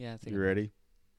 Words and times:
Yeah, 0.00 0.14
I 0.14 0.16
think. 0.16 0.34
You 0.34 0.40
ready? 0.40 0.70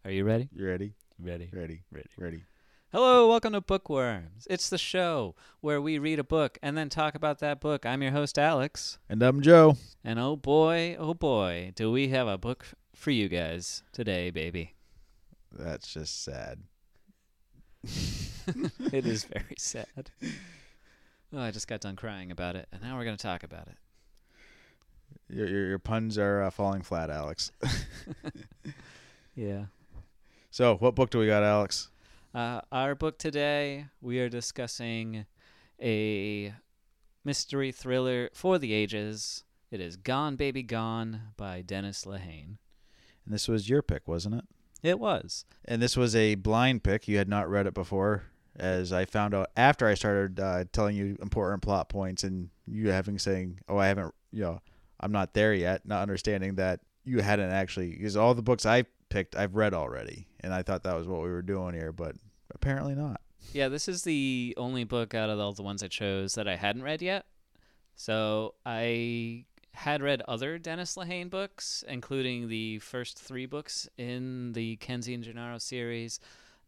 Are 0.06 0.10
you 0.10 0.26
ready? 0.26 0.50
You 0.52 0.66
ready? 0.66 0.96
Ready. 1.22 1.52
Ready? 1.54 1.84
Ready. 1.92 2.10
Ready? 2.18 2.44
Hello, 2.92 3.30
welcome 3.30 3.54
to 3.54 3.62
Bookworms. 3.62 4.48
It's 4.50 4.72
the 4.72 4.80
show 4.80 5.36
where 5.60 5.80
we 5.80 6.00
read 6.00 6.18
a 6.18 6.24
book 6.24 6.58
and 6.64 6.76
then 6.76 6.90
talk 6.90 7.14
about 7.14 7.38
that 7.42 7.62
book. 7.62 7.86
I'm 7.86 8.02
your 8.02 8.12
host, 8.12 8.40
Alex. 8.40 8.98
And 9.08 9.22
I'm 9.22 9.42
Joe. 9.42 9.78
And 10.04 10.18
oh 10.18 10.36
boy, 10.36 10.96
oh 10.98 11.14
boy, 11.14 11.74
do 11.76 11.92
we 11.92 12.08
have 12.08 12.28
a 12.28 12.40
book 12.40 12.66
for 12.96 13.12
you 13.12 13.30
guys 13.30 13.84
today, 13.92 14.32
baby. 14.32 14.74
That's 15.52 15.94
just 15.94 16.24
sad. 16.24 16.64
it 17.84 19.06
is 19.06 19.26
very 19.32 19.58
sad. 19.60 20.10
Oh, 21.32 21.40
I 21.40 21.52
just 21.52 21.68
got 21.68 21.82
done 21.82 21.96
crying 21.96 22.32
about 22.32 22.56
it, 22.56 22.68
and 22.72 22.82
now 22.82 22.98
we're 22.98 23.06
going 23.06 23.16
to 23.16 23.22
talk 23.22 23.44
about 23.44 23.68
it. 23.68 23.76
Your 25.32 25.48
your, 25.48 25.68
your 25.70 25.80
puns 25.80 26.18
are 26.18 26.44
uh, 26.44 26.50
falling 26.50 26.82
flat, 26.82 27.10
Alex. 27.10 27.52
Yeah. 29.36 29.66
So, 30.50 30.76
what 30.76 30.96
book 30.96 31.10
do 31.10 31.20
we 31.20 31.28
got, 31.28 31.44
Alex? 31.44 31.90
Uh, 32.34 32.62
our 32.72 32.96
book 32.96 33.18
today, 33.18 33.88
we 34.02 34.20
are 34.20 34.30
discussing 34.30 35.26
a 35.82 36.54
mystery 37.24 37.72
thriller 37.72 38.30
for 38.34 38.60
the 38.60 38.74
ages. 38.74 39.44
It 39.72 39.80
is 39.80 39.96
Gone 39.96 40.36
Baby 40.36 40.64
Gone 40.64 41.22
by 41.38 41.62
Dennis 41.62 42.04
Lehane. 42.06 42.58
And 43.26 43.34
this 43.34 43.48
was 43.48 43.70
your 43.70 43.82
pick, 43.82 44.08
wasn't 44.08 44.36
it? 44.36 44.46
It 44.84 45.00
was. 45.00 45.46
And 45.64 45.82
this 45.82 45.96
was 45.96 46.16
a 46.16 46.36
blind 46.36 46.84
pick. 46.84 47.08
You 47.08 47.18
had 47.18 47.30
not 47.30 47.50
read 47.50 47.68
it 47.68 47.74
before, 47.74 48.24
as 48.56 48.92
I 48.92 49.06
found 49.06 49.34
out 49.34 49.50
after 49.56 49.88
I 49.88 49.94
started 49.94 50.40
uh, 50.40 50.66
telling 50.74 50.98
you 50.98 51.18
important 51.22 51.62
plot 51.62 51.88
points, 51.88 52.24
and 52.24 52.50
you 52.68 52.90
having 52.90 53.18
saying, 53.18 53.60
"Oh, 53.70 53.78
I 53.78 53.88
haven't," 53.88 54.14
you 54.32 54.42
know, 54.42 54.62
I'm 55.02 55.12
not 55.12 55.34
there 55.34 55.54
yet, 55.54 55.86
not 55.86 56.02
understanding 56.02 56.56
that 56.56 56.80
you 57.04 57.20
hadn't 57.20 57.52
actually, 57.52 57.90
because 57.92 58.16
all 58.16 58.34
the 58.34 58.42
books 58.42 58.66
I 58.66 58.86
picked, 59.10 59.36
I've 59.36 59.56
read 59.56 59.74
already, 59.74 60.28
and 60.40 60.54
I 60.54 60.62
thought 60.62 60.84
that 60.84 60.96
was 60.96 61.08
what 61.08 61.22
we 61.22 61.30
were 61.30 61.42
doing 61.42 61.74
here, 61.74 61.92
but 61.92 62.16
apparently 62.54 62.96
not. 62.96 63.22
Yeah, 63.54 63.68
this 63.68 63.88
is 63.88 64.04
the 64.04 64.54
only 64.58 64.84
book 64.84 65.14
out 65.14 65.30
of 65.30 65.40
all 65.40 65.52
the 65.52 65.64
ones 65.64 65.84
I 65.84 65.88
chose 65.88 66.36
that 66.36 66.48
I 66.48 66.56
hadn't 66.56 66.84
read 66.84 67.02
yet. 67.02 67.26
So 67.96 68.54
I 68.66 69.46
had 69.74 70.02
read 70.02 70.22
other 70.28 70.58
Dennis 70.58 70.96
Lehane 70.96 71.30
books, 71.30 71.84
including 71.88 72.48
the 72.48 72.80
first 72.80 73.20
three 73.20 73.46
books 73.46 73.90
in 73.98 74.54
the 74.54 74.76
Kenzie 74.78 75.14
and 75.14 75.24
Gennaro 75.24 75.58
series 75.58 76.20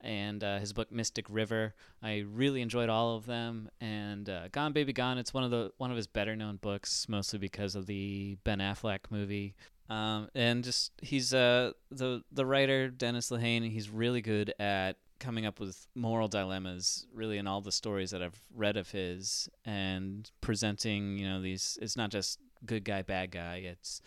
and 0.03 0.43
uh, 0.43 0.59
his 0.59 0.73
book 0.73 0.91
Mystic 0.91 1.25
River. 1.29 1.73
I 2.01 2.25
really 2.31 2.61
enjoyed 2.61 2.89
all 2.89 3.15
of 3.15 3.25
them. 3.25 3.69
And 3.81 4.29
uh, 4.29 4.49
Gone 4.51 4.73
Baby 4.73 4.93
Gone, 4.93 5.17
it's 5.17 5.33
one 5.33 5.43
of 5.43 5.51
the 5.51 5.71
one 5.77 5.91
of 5.91 5.97
his 5.97 6.07
better 6.07 6.35
known 6.35 6.57
books, 6.57 7.07
mostly 7.07 7.39
because 7.39 7.75
of 7.75 7.85
the 7.85 8.37
Ben 8.43 8.59
Affleck 8.59 8.99
movie. 9.09 9.55
Um, 9.89 10.29
and 10.33 10.63
just 10.63 10.91
he's 11.01 11.33
uh, 11.33 11.71
the 11.91 12.23
the 12.31 12.45
writer 12.45 12.89
Dennis 12.89 13.29
Lehane. 13.29 13.69
He's 13.69 13.89
really 13.89 14.21
good 14.21 14.53
at 14.59 14.97
coming 15.19 15.45
up 15.45 15.59
with 15.59 15.87
moral 15.95 16.27
dilemmas 16.27 17.05
really 17.13 17.37
in 17.37 17.47
all 17.47 17.61
the 17.61 17.71
stories 17.71 18.11
that 18.11 18.21
I've 18.21 18.41
read 18.53 18.75
of 18.75 18.91
his 18.91 19.47
and 19.63 20.29
presenting 20.41 21.17
you 21.17 21.25
know 21.25 21.41
these 21.41 21.77
it's 21.81 21.95
not 21.95 22.09
just 22.09 22.39
good 22.65 22.83
guy 22.83 23.03
bad 23.03 23.31
guy 23.31 23.63
it's 23.63 24.01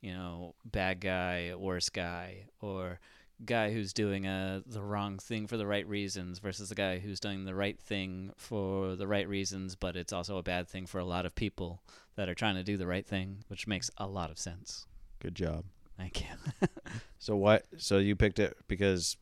you 0.00 0.12
know 0.12 0.54
bad 0.64 1.00
guy 1.00 1.52
worse 1.56 1.88
guy 1.88 2.44
or 2.60 3.00
guy 3.44 3.72
who's 3.72 3.92
doing 3.92 4.26
uh, 4.26 4.60
the 4.66 4.82
wrong 4.82 5.18
thing 5.18 5.46
for 5.46 5.56
the 5.56 5.66
right 5.66 5.88
reasons 5.88 6.38
versus 6.38 6.68
the 6.68 6.74
guy 6.74 6.98
who's 6.98 7.20
doing 7.20 7.44
the 7.44 7.54
right 7.54 7.78
thing 7.80 8.32
for 8.36 8.96
the 8.96 9.06
right 9.06 9.28
reasons 9.28 9.74
but 9.76 9.96
it's 9.96 10.12
also 10.12 10.36
a 10.36 10.42
bad 10.42 10.68
thing 10.68 10.86
for 10.86 10.98
a 10.98 11.04
lot 11.04 11.24
of 11.24 11.34
people 11.34 11.82
that 12.16 12.28
are 12.28 12.34
trying 12.34 12.54
to 12.54 12.62
do 12.62 12.76
the 12.76 12.86
right 12.86 13.06
thing 13.06 13.38
which 13.48 13.66
makes 13.66 13.90
a 13.96 14.06
lot 14.06 14.30
of 14.30 14.38
sense 14.38 14.86
Good 15.20 15.34
job. 15.34 15.64
thank 15.96 16.20
you 16.20 16.26
So 17.18 17.36
what? 17.36 17.66
So 17.76 17.98
you 17.98 18.16
picked 18.16 18.38
it 18.38 18.56
because 18.66 19.16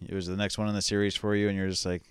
it 0.00 0.14
was 0.14 0.26
the 0.26 0.36
next 0.36 0.56
one 0.56 0.68
in 0.68 0.74
the 0.74 0.80
series 0.82 1.14
for 1.14 1.36
you, 1.36 1.48
and 1.48 1.56
you're 1.56 1.68
just 1.68 1.84
like, 1.84 2.02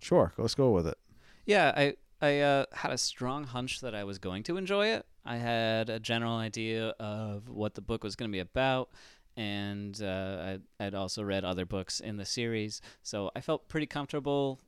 sure, 0.00 0.32
let's 0.36 0.54
go 0.54 0.70
with 0.70 0.86
it. 0.86 0.98
Yeah, 1.46 1.72
I 1.74 1.94
I 2.20 2.40
uh, 2.40 2.66
had 2.72 2.92
a 2.92 2.98
strong 2.98 3.44
hunch 3.44 3.80
that 3.80 3.94
I 3.94 4.04
was 4.04 4.18
going 4.18 4.42
to 4.44 4.56
enjoy 4.58 4.88
it. 4.88 5.06
I 5.24 5.36
had 5.36 5.88
a 5.88 5.98
general 5.98 6.36
idea 6.36 6.90
of 7.00 7.48
what 7.48 7.74
the 7.74 7.80
book 7.80 8.04
was 8.04 8.16
going 8.16 8.30
to 8.30 8.32
be 8.32 8.40
about, 8.40 8.90
and 9.36 10.00
uh, 10.02 10.56
I, 10.78 10.84
I'd 10.84 10.94
also 10.94 11.22
read 11.22 11.44
other 11.44 11.66
books 11.66 12.00
in 12.00 12.16
the 12.16 12.24
series, 12.24 12.80
so 13.02 13.30
I 13.34 13.40
felt 13.40 13.68
pretty 13.68 13.86
comfortable 13.86 14.60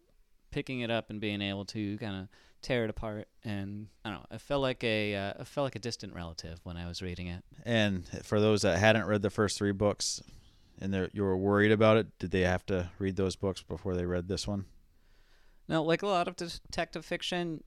picking 0.51 0.81
it 0.81 0.91
up 0.91 1.11
and 1.11 1.21
being 1.21 1.43
able 1.43 1.65
to 1.67 1.99
kind 1.99 2.17
of 2.23 2.29
tear 2.63 2.85
it 2.85 2.91
apart. 2.91 3.29
And 3.45 3.89
I 4.05 4.11
don't 4.11 4.21
know, 4.21 4.27
it 4.37 4.41
felt 4.41 4.63
like 4.63 4.83
a 4.83 5.15
uh, 5.15 5.33
it 5.41 5.47
felt 5.47 5.67
like 5.67 5.77
a 5.77 5.81
distant 5.81 6.15
relative 6.15 6.61
when 6.65 6.77
I 6.77 6.87
was 6.87 7.03
reading 7.03 7.29
it. 7.29 7.45
And 7.65 8.07
for 8.25 8.41
those 8.41 8.63
that 8.63 8.79
hadn't 8.79 9.07
read 9.07 9.23
the 9.23 9.31
first 9.31 9.59
three 9.59 9.73
books, 9.73 10.23
and 10.81 11.11
you 11.13 11.23
were 11.23 11.37
worried 11.37 11.73
about 11.73 11.97
it, 11.97 12.19
did 12.19 12.31
they 12.31 12.43
have 12.43 12.67
to 12.67 12.91
read 12.99 13.17
those 13.17 13.37
books 13.37 13.63
before 13.63 13.95
they 13.95 14.05
read 14.05 14.29
this 14.29 14.47
one? 14.47 14.67
No, 15.69 15.83
like 15.83 16.03
a 16.03 16.07
lot 16.07 16.29
of 16.29 16.37
detective 16.37 17.05
fiction, 17.05 17.65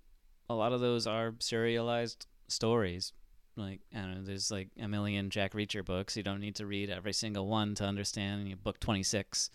a 0.50 0.56
lot 0.56 0.74
of 0.74 0.80
those 0.80 1.06
are 1.06 1.34
serialized 1.40 2.28
stories. 2.48 3.14
Like 3.56 3.82
I 3.94 4.00
don't 4.00 4.16
know, 4.16 4.24
there's 4.24 4.52
like 4.52 4.70
a 4.80 4.88
million 4.88 5.30
Jack 5.30 5.54
Reacher 5.54 5.84
books. 5.84 6.16
You 6.16 6.24
don't 6.24 6.40
need 6.40 6.56
to 6.56 6.66
read 6.66 6.90
every 6.90 7.14
single 7.14 7.48
one 7.48 7.76
to 7.76 7.86
understand 7.86 8.64
book 8.64 8.80
26. 8.80 9.50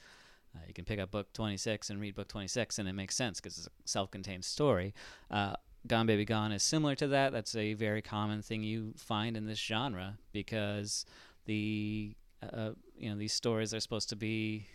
Uh, 0.54 0.60
you 0.68 0.74
can 0.74 0.84
pick 0.84 1.00
up 1.00 1.10
book 1.10 1.32
26 1.32 1.90
and 1.90 2.00
read 2.00 2.14
book 2.14 2.28
26, 2.28 2.78
and 2.78 2.88
it 2.88 2.92
makes 2.92 3.16
sense 3.16 3.40
because 3.40 3.58
it's 3.58 3.66
a 3.66 3.70
self-contained 3.86 4.44
story. 4.44 4.94
Uh, 5.30 5.54
Gone 5.86 6.06
Baby 6.06 6.24
Gone 6.24 6.52
is 6.52 6.62
similar 6.62 6.94
to 6.96 7.08
that. 7.08 7.32
That's 7.32 7.56
a 7.56 7.74
very 7.74 8.02
common 8.02 8.40
thing 8.40 8.62
you 8.62 8.94
find 8.96 9.36
in 9.36 9.46
this 9.46 9.58
genre 9.58 10.18
because 10.32 11.04
the 11.46 12.14
uh, 12.42 12.70
you 12.96 13.10
know 13.10 13.16
these 13.16 13.32
stories 13.32 13.74
are 13.74 13.80
supposed 13.80 14.08
to 14.10 14.16
be 14.16 14.66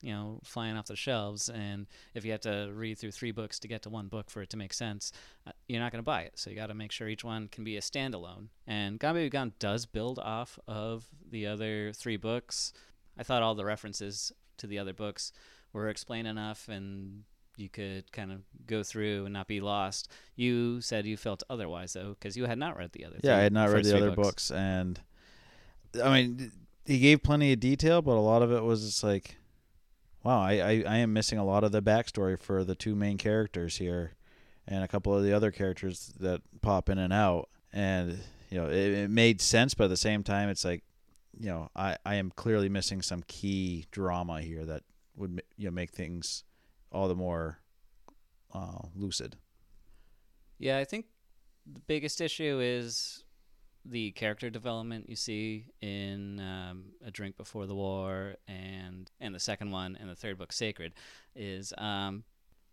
you 0.00 0.12
know 0.12 0.38
flying 0.44 0.76
off 0.76 0.86
the 0.86 0.94
shelves 0.96 1.48
and 1.48 1.86
if 2.14 2.24
you 2.24 2.30
have 2.30 2.40
to 2.40 2.70
read 2.72 2.96
through 2.98 3.10
three 3.10 3.32
books 3.32 3.58
to 3.58 3.66
get 3.66 3.82
to 3.82 3.90
one 3.90 4.06
book 4.06 4.30
for 4.30 4.42
it 4.42 4.50
to 4.50 4.56
make 4.56 4.72
sense 4.72 5.10
uh, 5.46 5.50
you're 5.66 5.80
not 5.80 5.90
going 5.92 5.98
to 5.98 6.06
buy 6.06 6.22
it. 6.22 6.32
So 6.36 6.50
you 6.50 6.56
got 6.56 6.68
to 6.68 6.74
make 6.74 6.92
sure 6.92 7.08
each 7.08 7.24
one 7.24 7.48
can 7.48 7.64
be 7.64 7.76
a 7.76 7.80
standalone. 7.80 8.48
And 8.66 8.98
Gone 8.98 9.14
Baby 9.14 9.28
Gone 9.30 9.52
does 9.58 9.86
build 9.86 10.18
off 10.18 10.58
of 10.68 11.06
the 11.30 11.46
other 11.46 11.92
three 11.94 12.16
books. 12.16 12.72
I 13.18 13.22
thought 13.22 13.42
all 13.42 13.54
the 13.54 13.64
references 13.64 14.30
to 14.58 14.66
the 14.66 14.78
other 14.78 14.92
books 14.92 15.32
were 15.72 15.88
explained 15.88 16.28
enough 16.28 16.68
and 16.68 17.24
you 17.56 17.68
could 17.68 18.12
kind 18.12 18.30
of 18.30 18.42
go 18.66 18.84
through 18.84 19.24
and 19.24 19.32
not 19.32 19.48
be 19.48 19.60
lost. 19.60 20.08
You 20.36 20.80
said 20.80 21.06
you 21.06 21.16
felt 21.16 21.42
otherwise 21.50 21.94
though 21.94 22.10
because 22.10 22.36
you 22.36 22.46
had 22.46 22.58
not 22.58 22.76
read 22.76 22.92
the 22.92 23.04
other 23.04 23.16
Yeah, 23.16 23.32
three- 23.32 23.40
I 23.40 23.42
had 23.42 23.52
not 23.52 23.70
read 23.70 23.84
the 23.84 23.96
other 23.96 24.12
books, 24.12 24.50
and 24.52 25.00
I 26.02 26.12
mean, 26.14 26.52
he 26.84 26.98
gave 27.00 27.22
plenty 27.22 27.52
of 27.52 27.60
detail, 27.60 28.00
but 28.02 28.12
a 28.12 28.20
lot 28.20 28.42
of 28.42 28.52
it 28.52 28.62
was 28.62 28.84
just 28.84 29.02
like, 29.02 29.36
wow, 30.22 30.40
I, 30.40 30.52
I, 30.52 30.84
I 30.86 30.96
am 30.98 31.12
missing 31.12 31.38
a 31.38 31.44
lot 31.44 31.64
of 31.64 31.72
the 31.72 31.82
backstory 31.82 32.38
for 32.38 32.64
the 32.64 32.74
two 32.74 32.94
main 32.94 33.18
characters 33.18 33.76
here, 33.76 34.14
and 34.66 34.84
a 34.84 34.88
couple 34.88 35.14
of 35.14 35.22
the 35.22 35.32
other 35.32 35.50
characters 35.50 36.12
that 36.20 36.42
pop 36.60 36.88
in 36.88 36.98
and 36.98 37.12
out, 37.12 37.48
and 37.72 38.18
you 38.50 38.58
know, 38.58 38.68
it, 38.68 38.92
it 38.92 39.10
made 39.10 39.40
sense, 39.40 39.74
but 39.74 39.84
at 39.84 39.90
the 39.90 39.96
same 39.96 40.22
time, 40.22 40.48
it's 40.48 40.64
like, 40.64 40.82
you 41.38 41.48
know, 41.48 41.70
I, 41.76 41.96
I 42.04 42.16
am 42.16 42.30
clearly 42.30 42.68
missing 42.68 43.02
some 43.02 43.22
key 43.26 43.86
drama 43.90 44.40
here 44.40 44.64
that 44.64 44.82
would 45.16 45.42
you 45.56 45.66
know 45.66 45.70
make 45.70 45.90
things 45.90 46.44
all 46.90 47.08
the 47.08 47.14
more 47.14 47.58
uh, 48.54 48.86
lucid. 48.94 49.36
Yeah, 50.58 50.78
I 50.78 50.84
think 50.84 51.06
the 51.72 51.80
biggest 51.80 52.20
issue 52.20 52.60
is 52.62 53.24
the 53.84 54.10
character 54.12 54.50
development 54.50 55.08
you 55.08 55.16
see 55.16 55.66
in 55.80 56.40
um, 56.40 56.84
A 57.04 57.10
Drink 57.10 57.36
Before 57.36 57.66
the 57.66 57.74
War 57.74 58.36
and 58.46 59.07
and 59.28 59.36
the 59.36 59.40
second 59.40 59.70
one 59.70 59.96
and 60.00 60.10
the 60.10 60.16
third 60.16 60.38
book, 60.38 60.52
Sacred, 60.52 60.92
is 61.36 61.72
um, 61.78 62.24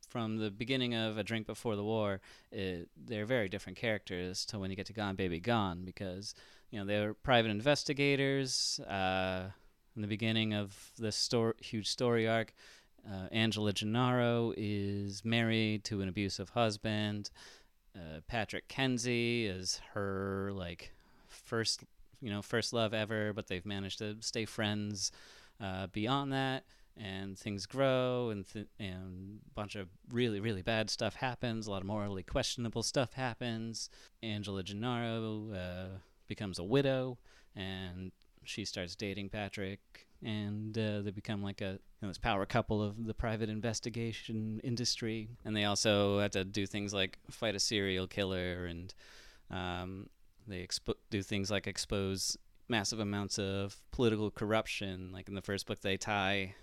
from 0.09 0.37
the 0.37 0.49
beginning 0.49 0.95
of 0.95 1.17
A 1.17 1.23
Drink 1.23 1.45
Before 1.45 1.75
the 1.75 1.83
War. 1.83 2.19
It, 2.51 2.89
they're 2.97 3.25
very 3.25 3.47
different 3.47 3.77
characters 3.77 4.45
to 4.47 4.59
when 4.59 4.71
you 4.71 4.75
get 4.75 4.87
to 4.87 4.93
Gone 4.93 5.15
Baby 5.15 5.39
Gone 5.39 5.83
because 5.85 6.33
you 6.71 6.79
know 6.79 6.85
they're 6.85 7.13
private 7.13 7.51
investigators. 7.51 8.79
Uh, 8.79 9.51
in 9.95 10.01
the 10.01 10.07
beginning 10.07 10.53
of 10.53 10.91
this 10.97 11.15
stor- 11.15 11.55
huge 11.61 11.87
story 11.87 12.27
arc, 12.27 12.53
uh, 13.09 13.27
Angela 13.31 13.71
Gennaro 13.71 14.53
is 14.57 15.23
married 15.23 15.85
to 15.85 16.01
an 16.01 16.09
abusive 16.09 16.49
husband 16.49 17.29
uh, 17.95 18.19
Patrick 18.27 18.67
Kenzie 18.67 19.45
is 19.45 19.79
her 19.93 20.51
like 20.53 20.91
first 21.27 21.83
you 22.21 22.29
know 22.29 22.41
first 22.41 22.73
love 22.73 22.93
ever, 22.93 23.33
but 23.33 23.47
they've 23.47 23.65
managed 23.65 23.99
to 23.99 24.17
stay 24.19 24.45
friends 24.45 25.11
uh, 25.61 25.87
beyond 25.87 26.31
that, 26.33 26.65
and 26.97 27.37
things 27.37 27.65
grow, 27.65 28.29
and 28.29 28.45
th- 28.51 28.67
and 28.79 29.39
a 29.45 29.53
bunch 29.53 29.75
of 29.75 29.89
really 30.11 30.39
really 30.39 30.61
bad 30.61 30.89
stuff 30.89 31.15
happens. 31.15 31.67
A 31.67 31.71
lot 31.71 31.81
of 31.81 31.87
morally 31.87 32.23
questionable 32.23 32.83
stuff 32.83 33.13
happens. 33.13 33.89
Angela 34.23 34.63
Gennaro 34.63 35.51
uh, 35.53 35.97
becomes 36.27 36.59
a 36.59 36.63
widow, 36.63 37.17
and 37.55 38.11
she 38.43 38.65
starts 38.65 38.95
dating 38.95 39.29
Patrick. 39.29 39.79
And 40.23 40.75
uh, 40.75 41.01
they 41.01 41.11
become 41.11 41.43
like 41.43 41.61
a 41.61 41.73
you 41.73 41.79
know, 42.01 42.07
this 42.07 42.17
power 42.17 42.45
couple 42.47 42.81
of 42.81 43.05
the 43.05 43.13
private 43.13 43.49
investigation 43.49 44.59
industry. 44.63 45.29
And 45.43 45.55
they 45.55 45.65
also 45.65 46.19
have 46.19 46.31
to 46.31 46.43
do 46.45 46.65
things 46.65 46.93
like 46.93 47.19
fight 47.29 47.53
a 47.53 47.59
serial 47.59 48.07
killer, 48.07 48.65
and 48.65 48.93
um, 49.51 50.09
they 50.47 50.65
expo- 50.65 50.95
do 51.11 51.21
things 51.21 51.51
like 51.51 51.67
expose 51.67 52.37
massive 52.67 52.99
amounts 52.99 53.37
of 53.37 53.77
political 53.91 54.31
corruption. 54.31 55.11
Like 55.11 55.27
in 55.27 55.35
the 55.35 55.41
first 55.41 55.67
book, 55.67 55.81
they 55.81 55.97
tie, 55.97 56.55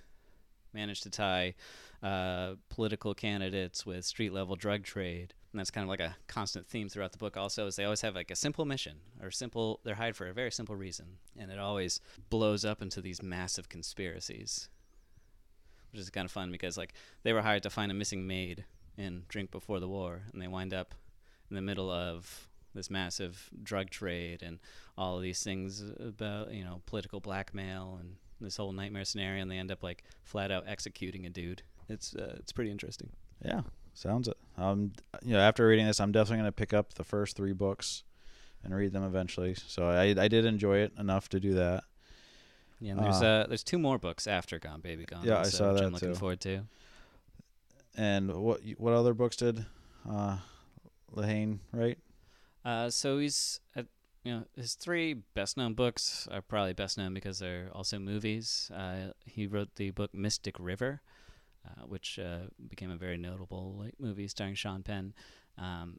manage 0.72 1.02
to 1.02 1.10
tie 1.10 1.54
uh, 2.02 2.54
political 2.68 3.14
candidates 3.14 3.86
with 3.86 4.04
street 4.04 4.32
level 4.32 4.56
drug 4.56 4.84
trade. 4.84 5.34
And 5.52 5.60
that's 5.60 5.70
kind 5.70 5.84
of 5.84 5.88
like 5.88 6.00
a 6.00 6.16
constant 6.28 6.66
theme 6.66 6.88
throughout 6.88 7.12
the 7.12 7.18
book. 7.18 7.36
Also, 7.36 7.66
is 7.66 7.76
they 7.76 7.84
always 7.84 8.00
have 8.00 8.14
like 8.14 8.30
a 8.30 8.36
simple 8.36 8.64
mission 8.64 8.96
or 9.22 9.30
simple. 9.30 9.80
They're 9.84 9.94
hired 9.94 10.16
for 10.16 10.26
a 10.26 10.32
very 10.32 10.50
simple 10.50 10.74
reason, 10.74 11.18
and 11.38 11.50
it 11.50 11.58
always 11.58 12.00
blows 12.30 12.64
up 12.64 12.80
into 12.80 13.02
these 13.02 13.22
massive 13.22 13.68
conspiracies, 13.68 14.70
which 15.90 16.00
is 16.00 16.08
kind 16.08 16.24
of 16.24 16.32
fun 16.32 16.50
because 16.50 16.78
like 16.78 16.94
they 17.22 17.34
were 17.34 17.42
hired 17.42 17.62
to 17.64 17.70
find 17.70 17.92
a 17.92 17.94
missing 17.94 18.26
maid 18.26 18.64
in 18.96 19.24
Drink 19.28 19.50
Before 19.50 19.78
the 19.78 19.88
War, 19.88 20.22
and 20.32 20.40
they 20.40 20.48
wind 20.48 20.72
up 20.72 20.94
in 21.50 21.54
the 21.54 21.62
middle 21.62 21.90
of 21.90 22.48
this 22.74 22.90
massive 22.90 23.50
drug 23.62 23.90
trade 23.90 24.42
and 24.42 24.58
all 24.96 25.16
of 25.16 25.22
these 25.22 25.42
things 25.42 25.82
about 26.00 26.52
you 26.52 26.64
know 26.64 26.82
political 26.86 27.20
blackmail 27.20 27.98
and 28.00 28.16
this 28.40 28.56
whole 28.56 28.72
nightmare 28.72 29.04
scenario, 29.04 29.40
and 29.40 29.50
they 29.50 29.58
end 29.58 29.70
up 29.70 29.82
like 29.82 30.04
flat 30.22 30.50
out 30.50 30.64
executing 30.66 31.26
a 31.26 31.30
dude. 31.30 31.62
It's 31.88 32.14
uh, 32.14 32.36
it's 32.38 32.52
pretty 32.52 32.70
interesting. 32.70 33.10
Yeah, 33.44 33.62
sounds 33.94 34.28
it. 34.28 34.36
Um, 34.56 34.92
you 35.22 35.32
know, 35.34 35.40
after 35.40 35.66
reading 35.66 35.86
this, 35.86 36.00
I'm 36.00 36.12
definitely 36.12 36.38
going 36.38 36.48
to 36.48 36.52
pick 36.52 36.72
up 36.72 36.94
the 36.94 37.04
first 37.04 37.36
three 37.36 37.52
books 37.52 38.04
and 38.64 38.74
read 38.74 38.92
them 38.92 39.04
eventually. 39.04 39.54
So 39.54 39.88
I 39.88 40.14
I 40.20 40.28
did 40.28 40.44
enjoy 40.44 40.78
it 40.78 40.92
enough 40.98 41.28
to 41.30 41.40
do 41.40 41.54
that. 41.54 41.84
Yeah, 42.80 42.92
and 42.92 43.00
there's 43.00 43.22
Uh, 43.22 43.26
uh, 43.26 43.46
there's 43.46 43.62
two 43.62 43.78
more 43.78 43.98
books 43.98 44.26
after 44.26 44.58
Gone 44.58 44.80
Baby 44.80 45.04
Gone. 45.04 45.24
Yeah, 45.24 45.38
I 45.38 45.44
so, 45.44 45.58
saw 45.58 45.72
that 45.72 45.84
I'm 45.84 45.92
looking 45.92 46.14
too. 46.14 46.18
forward 46.18 46.40
to. 46.40 46.62
And 47.96 48.34
what 48.34 48.60
what 48.78 48.92
other 48.92 49.14
books 49.14 49.36
did 49.36 49.64
uh, 50.08 50.38
Lehane 51.14 51.58
write? 51.72 51.98
Uh, 52.64 52.88
so 52.90 53.18
he's, 53.18 53.60
uh, 53.76 53.82
you 54.24 54.32
know, 54.32 54.44
his 54.56 54.74
three 54.74 55.14
best 55.34 55.56
known 55.56 55.74
books 55.74 56.28
are 56.30 56.42
probably 56.42 56.72
best 56.72 56.96
known 56.96 57.12
because 57.12 57.40
they're 57.40 57.68
also 57.74 57.98
movies. 57.98 58.70
Uh, 58.74 59.12
he 59.26 59.46
wrote 59.46 59.74
the 59.76 59.90
book 59.90 60.14
Mystic 60.14 60.56
River, 60.60 61.00
uh, 61.66 61.86
which 61.86 62.18
uh, 62.18 62.46
became 62.68 62.90
a 62.90 62.96
very 62.96 63.16
notable 63.16 63.74
like 63.78 63.94
movie 63.98 64.28
starring 64.28 64.54
Sean 64.54 64.82
Penn, 64.82 65.12
um, 65.58 65.98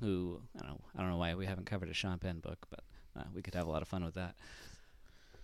who 0.00 0.40
I 0.56 0.60
don't 0.60 0.70
know, 0.70 0.80
I 0.96 1.00
don't 1.02 1.10
know 1.10 1.18
why 1.18 1.34
we 1.34 1.46
haven't 1.46 1.66
covered 1.66 1.90
a 1.90 1.94
Sean 1.94 2.18
Penn 2.18 2.40
book, 2.40 2.66
but 2.70 2.80
we 3.34 3.42
could 3.42 3.54
have 3.54 3.66
a 3.66 3.70
lot 3.70 3.82
of 3.82 3.88
fun 3.88 4.04
with 4.04 4.14
that. 4.14 4.34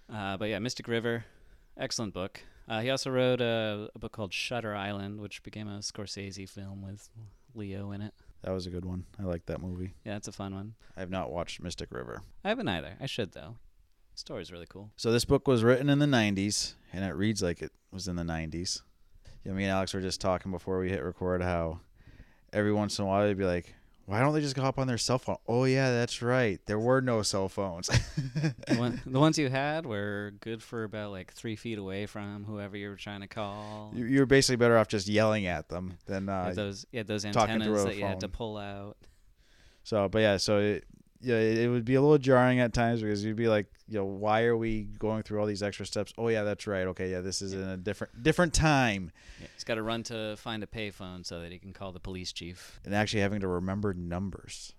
But 0.09 0.49
yeah, 0.49 0.59
Mystic 0.59 0.89
River, 0.89 1.27
excellent 1.77 2.15
book. 2.15 2.41
He 2.81 2.89
also 2.89 3.11
wrote 3.11 3.41
a, 3.41 3.91
a 3.95 3.99
book 3.99 4.12
called 4.12 4.33
Shutter 4.33 4.75
Island, 4.75 5.21
which 5.21 5.43
became 5.43 5.69
a 5.69 5.79
Scorsese 5.79 6.49
film 6.49 6.83
with 6.83 7.11
Leo 7.55 7.93
in 7.93 8.00
it. 8.00 8.15
That 8.43 8.52
was 8.52 8.67
a 8.67 8.70
good 8.70 8.85
one. 8.85 9.05
I 9.19 9.25
like 9.25 9.46
that 9.46 9.61
movie. 9.61 9.94
Yeah, 10.05 10.17
it's 10.17 10.29
a 10.29 10.32
fun 10.32 10.55
one. 10.55 10.75
I 10.96 11.00
have 11.00 11.11
not 11.11 11.32
watched 11.32 11.61
Mystic 11.62 11.93
River. 11.93 12.23
I 12.44 12.49
haven't 12.49 12.69
either. 12.69 12.96
I 13.00 13.06
should 13.06 13.32
though. 13.32 13.56
The 14.14 14.20
story's 14.20 14.52
really 14.52 14.67
cool. 14.69 14.90
So 14.96 15.12
this 15.12 15.25
book 15.25 15.49
was 15.49 15.64
written 15.64 15.88
in 15.88 15.99
the 15.99 16.06
90s, 16.06 16.75
and 16.93 17.05
it 17.05 17.14
reads 17.14 17.43
like 17.43 17.62
it 17.62 17.73
was 17.93 18.08
in 18.08 18.17
the 18.17 18.23
90s. 18.23 18.82
Yeah, 19.44 19.52
me 19.52 19.64
and 19.64 19.73
Alex 19.73 19.94
were 19.94 20.00
just 20.00 20.20
talking 20.20 20.52
before 20.52 20.79
we 20.79 20.88
hit 20.88 21.02
record 21.02 21.43
how 21.43 21.81
every 22.52 22.73
once 22.73 22.99
in 22.99 23.05
a 23.05 23.08
while 23.08 23.26
they'd 23.26 23.38
be 23.38 23.44
like, 23.44 23.75
"Why 24.08 24.20
don't 24.20 24.32
they 24.32 24.40
just 24.40 24.56
go 24.56 24.62
hop 24.62 24.78
on 24.78 24.87
their 24.87 24.96
cell 24.99 25.19
phone?" 25.19 25.37
Oh 25.46 25.64
yeah, 25.64 25.90
that's 25.90 26.22
right. 26.22 26.58
There 26.66 26.78
were 26.78 27.00
no 27.02 27.20
cell 27.22 27.49
phones. 27.50 27.88
The, 27.88 28.76
one, 28.76 29.00
the 29.06 29.20
ones 29.20 29.38
you 29.38 29.50
had 29.50 29.84
were 29.84 30.32
good 30.40 30.62
for 30.62 30.84
about 30.84 31.10
like 31.12 31.32
three 31.34 31.56
feet 31.56 31.78
away 31.78 32.06
from 32.06 32.44
whoever 32.44 32.76
you 32.76 32.88
were 32.88 32.96
trying 32.96 33.20
to 33.20 33.28
call. 33.28 33.93
You- 33.94 34.06
You're 34.06 34.26
basically 34.26 34.56
better 34.56 34.78
off 34.78 34.88
just 34.88 35.08
yelling 35.08 35.46
at 35.46 35.69
them 35.69 35.99
than 36.06 36.28
uh, 36.28 36.52
those, 36.55 36.87
you 36.90 36.99
had 37.00 37.06
those 37.06 37.25
antennas 37.26 37.84
that 37.84 37.96
you 37.96 38.05
had 38.05 38.20
to 38.20 38.28
pull 38.28 38.56
out. 38.56 38.96
So, 39.84 40.08
but 40.08 40.20
yeah, 40.20 40.37
so 40.38 40.58
it, 40.58 40.84
yeah, 41.20 41.37
it, 41.37 41.69
would 41.69 41.85
be 41.85 41.94
a 41.94 42.00
little 42.00 42.19
jarring 42.19 42.61
at 42.61 42.73
times 42.73 43.03
because 43.03 43.25
you'd 43.25 43.37
be 43.37 43.49
like, 43.49 43.67
you 43.88 43.99
know, 43.99 44.05
why 44.05 44.44
are 44.44 44.56
we 44.56 44.82
going 44.85 45.23
through 45.23 45.41
all 45.41 45.47
these 45.47 45.62
extra 45.62 45.85
steps? 45.87 46.12
Oh 46.17 46.29
yeah, 46.29 46.43
that's 46.44 46.67
right. 46.67 46.87
Okay, 46.88 47.11
yeah, 47.11 47.20
this 47.20 47.43
is 47.43 47.55
in 47.55 47.61
a 47.61 47.76
different 47.76 48.23
different 48.23 48.55
time, 48.55 49.11
Yeah, 49.41 49.49
he's 49.55 49.65
got 49.65 49.75
to 49.76 49.82
run 49.82 50.03
to 50.05 50.37
find 50.37 50.62
a 50.62 50.67
payphone 50.67 51.26
so 51.26 51.41
that 51.41 51.50
he 51.50 51.59
can 51.59 51.73
call 51.73 51.93
the 51.93 52.00
police 52.00 52.32
chief. 52.32 52.81
and 52.85 52.94
actually 52.94 53.20
having 53.23 53.41
to 53.41 53.49
remember 53.49 53.94
numbers. 53.94 54.73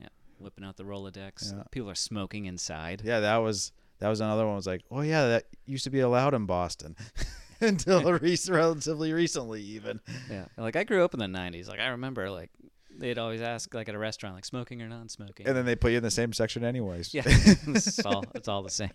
Yeah, 0.00 0.08
whipping 0.38 0.64
out 0.64 0.76
the 0.76 0.84
Rolodex. 0.84 1.52
Yeah. 1.52 1.64
People 1.70 1.90
are 1.90 1.94
smoking 1.94 2.46
inside. 2.46 3.02
Yeah, 3.04 3.20
that 3.20 3.38
was 3.38 3.72
that 3.98 4.08
was 4.08 4.20
another 4.20 4.46
one. 4.46 4.54
Was 4.56 4.66
like, 4.66 4.82
oh 4.90 5.02
yeah, 5.02 5.26
that 5.26 5.44
used 5.66 5.84
to 5.84 5.90
be 5.90 6.00
allowed 6.00 6.32
in 6.34 6.46
Boston 6.46 6.96
until 7.60 8.12
re- 8.18 8.36
relatively 8.48 9.12
recently, 9.12 9.60
even. 9.62 10.00
Yeah. 10.30 10.46
Like 10.56 10.76
I 10.76 10.84
grew 10.84 11.04
up 11.04 11.12
in 11.14 11.20
the 11.20 11.26
'90s. 11.26 11.68
Like 11.68 11.80
I 11.80 11.88
remember, 11.88 12.30
like 12.30 12.50
they'd 12.98 13.18
always 13.18 13.40
ask, 13.40 13.72
like 13.74 13.88
at 13.88 13.94
a 13.94 13.98
restaurant, 13.98 14.34
like 14.34 14.44
smoking 14.44 14.80
or 14.82 14.88
non-smoking. 14.88 15.46
And 15.46 15.56
then 15.56 15.64
they 15.66 15.76
put 15.76 15.90
you 15.92 15.98
in 15.98 16.02
the 16.02 16.10
same 16.10 16.32
section 16.32 16.64
anyways. 16.64 17.12
yeah, 17.14 17.22
it's 17.26 18.04
all 18.04 18.24
it's 18.34 18.48
all 18.48 18.62
the 18.62 18.70
same. 18.70 18.90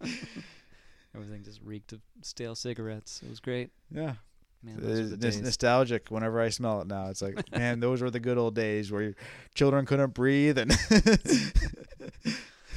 Everything 1.14 1.42
just 1.44 1.60
reeked 1.62 1.92
of 1.92 2.00
stale 2.22 2.54
cigarettes. 2.54 3.22
It 3.24 3.30
was 3.30 3.40
great. 3.40 3.70
yeah. 3.90 4.14
Man, 4.62 4.76
It's 4.78 5.10
the 5.10 5.16
nos- 5.16 5.34
days. 5.36 5.40
nostalgic 5.42 6.08
whenever 6.10 6.40
I 6.40 6.48
smell 6.48 6.80
it 6.80 6.86
now. 6.88 7.08
It's 7.08 7.22
like, 7.22 7.50
man, 7.56 7.78
those 7.80 8.00
were 8.02 8.10
the 8.10 8.18
good 8.20 8.36
old 8.38 8.54
days 8.54 8.90
where 8.90 9.02
your 9.02 9.14
children 9.54 9.84
couldn't 9.86 10.12
breathe 10.14 10.58
and 10.58 10.72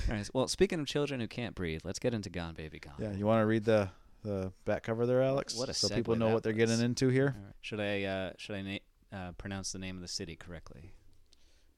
All 0.10 0.16
right. 0.16 0.30
Well, 0.34 0.48
speaking 0.48 0.80
of 0.80 0.88
children 0.88 1.20
who 1.20 1.28
can't 1.28 1.56
breathe, 1.56 1.82
let's 1.84 2.00
get 2.00 2.14
into 2.14 2.30
Gone 2.30 2.54
Baby 2.54 2.80
Gone. 2.80 2.94
Yeah, 3.00 3.12
you 3.14 3.26
want 3.26 3.42
to 3.42 3.46
read 3.46 3.64
the 3.66 3.90
the 4.24 4.52
back 4.66 4.84
cover 4.84 5.06
there, 5.06 5.22
Alex? 5.24 5.56
What 5.56 5.70
a 5.70 5.74
so 5.74 5.88
people 5.96 6.16
know 6.16 6.30
what 6.34 6.44
they're 6.44 6.52
was. 6.54 6.70
getting 6.70 6.84
into 6.84 7.08
here. 7.08 7.36
Right. 7.38 7.54
Should 7.62 7.80
I 7.80 8.04
uh, 8.04 8.32
should 8.38 8.56
I 8.56 8.62
na- 8.62 8.78
uh, 9.14 9.32
pronounce 9.34 9.72
the 9.72 9.80
name 9.80 9.96
of 9.96 10.02
the 10.02 10.08
city 10.08 10.36
correctly? 10.36 10.92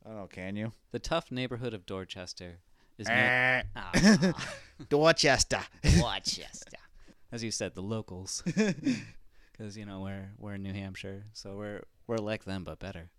I 0.06 0.10
don't 0.10 0.18
know. 0.18 0.28
Can 0.28 0.56
you? 0.56 0.74
The 0.92 1.00
tough 1.00 1.32
neighborhood 1.32 1.74
of 1.74 1.86
Dorchester 1.86 2.60
is 2.98 3.08
no- 3.08 3.14
Eh. 3.14 3.64
Ah, 3.76 4.34
Dorchester. 4.90 5.62
Dorchester. 6.00 6.78
As 7.32 7.44
you 7.44 7.52
said, 7.52 7.76
the 7.76 7.82
locals, 7.82 8.44
because 9.52 9.78
you 9.78 9.86
know 9.86 10.02
we're 10.02 10.32
we're 10.38 10.56
in 10.56 10.64
New 10.64 10.74
Hampshire, 10.74 11.24
so 11.32 11.56
we're 11.56 11.82
we're 12.08 12.18
like 12.18 12.44
them 12.44 12.64
but 12.66 12.78
better. 12.80 13.10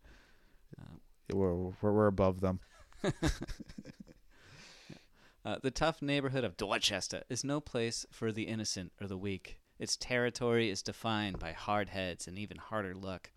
we're, 1.32 1.54
we're 1.54 1.92
we're 1.92 2.06
above 2.08 2.40
them. 2.40 2.60
Uh, 5.44 5.56
the 5.60 5.70
tough 5.72 6.00
neighborhood 6.00 6.44
of 6.44 6.56
Dorchester 6.56 7.22
is 7.28 7.42
no 7.42 7.60
place 7.60 8.06
for 8.12 8.30
the 8.30 8.44
innocent 8.44 8.92
or 9.00 9.08
the 9.08 9.16
weak. 9.16 9.58
Its 9.78 9.96
territory 9.96 10.70
is 10.70 10.82
defined 10.82 11.40
by 11.40 11.50
hard 11.52 11.88
heads 11.88 12.28
and 12.28 12.38
even 12.38 12.58
harder 12.58 12.94
luck. 12.94 13.32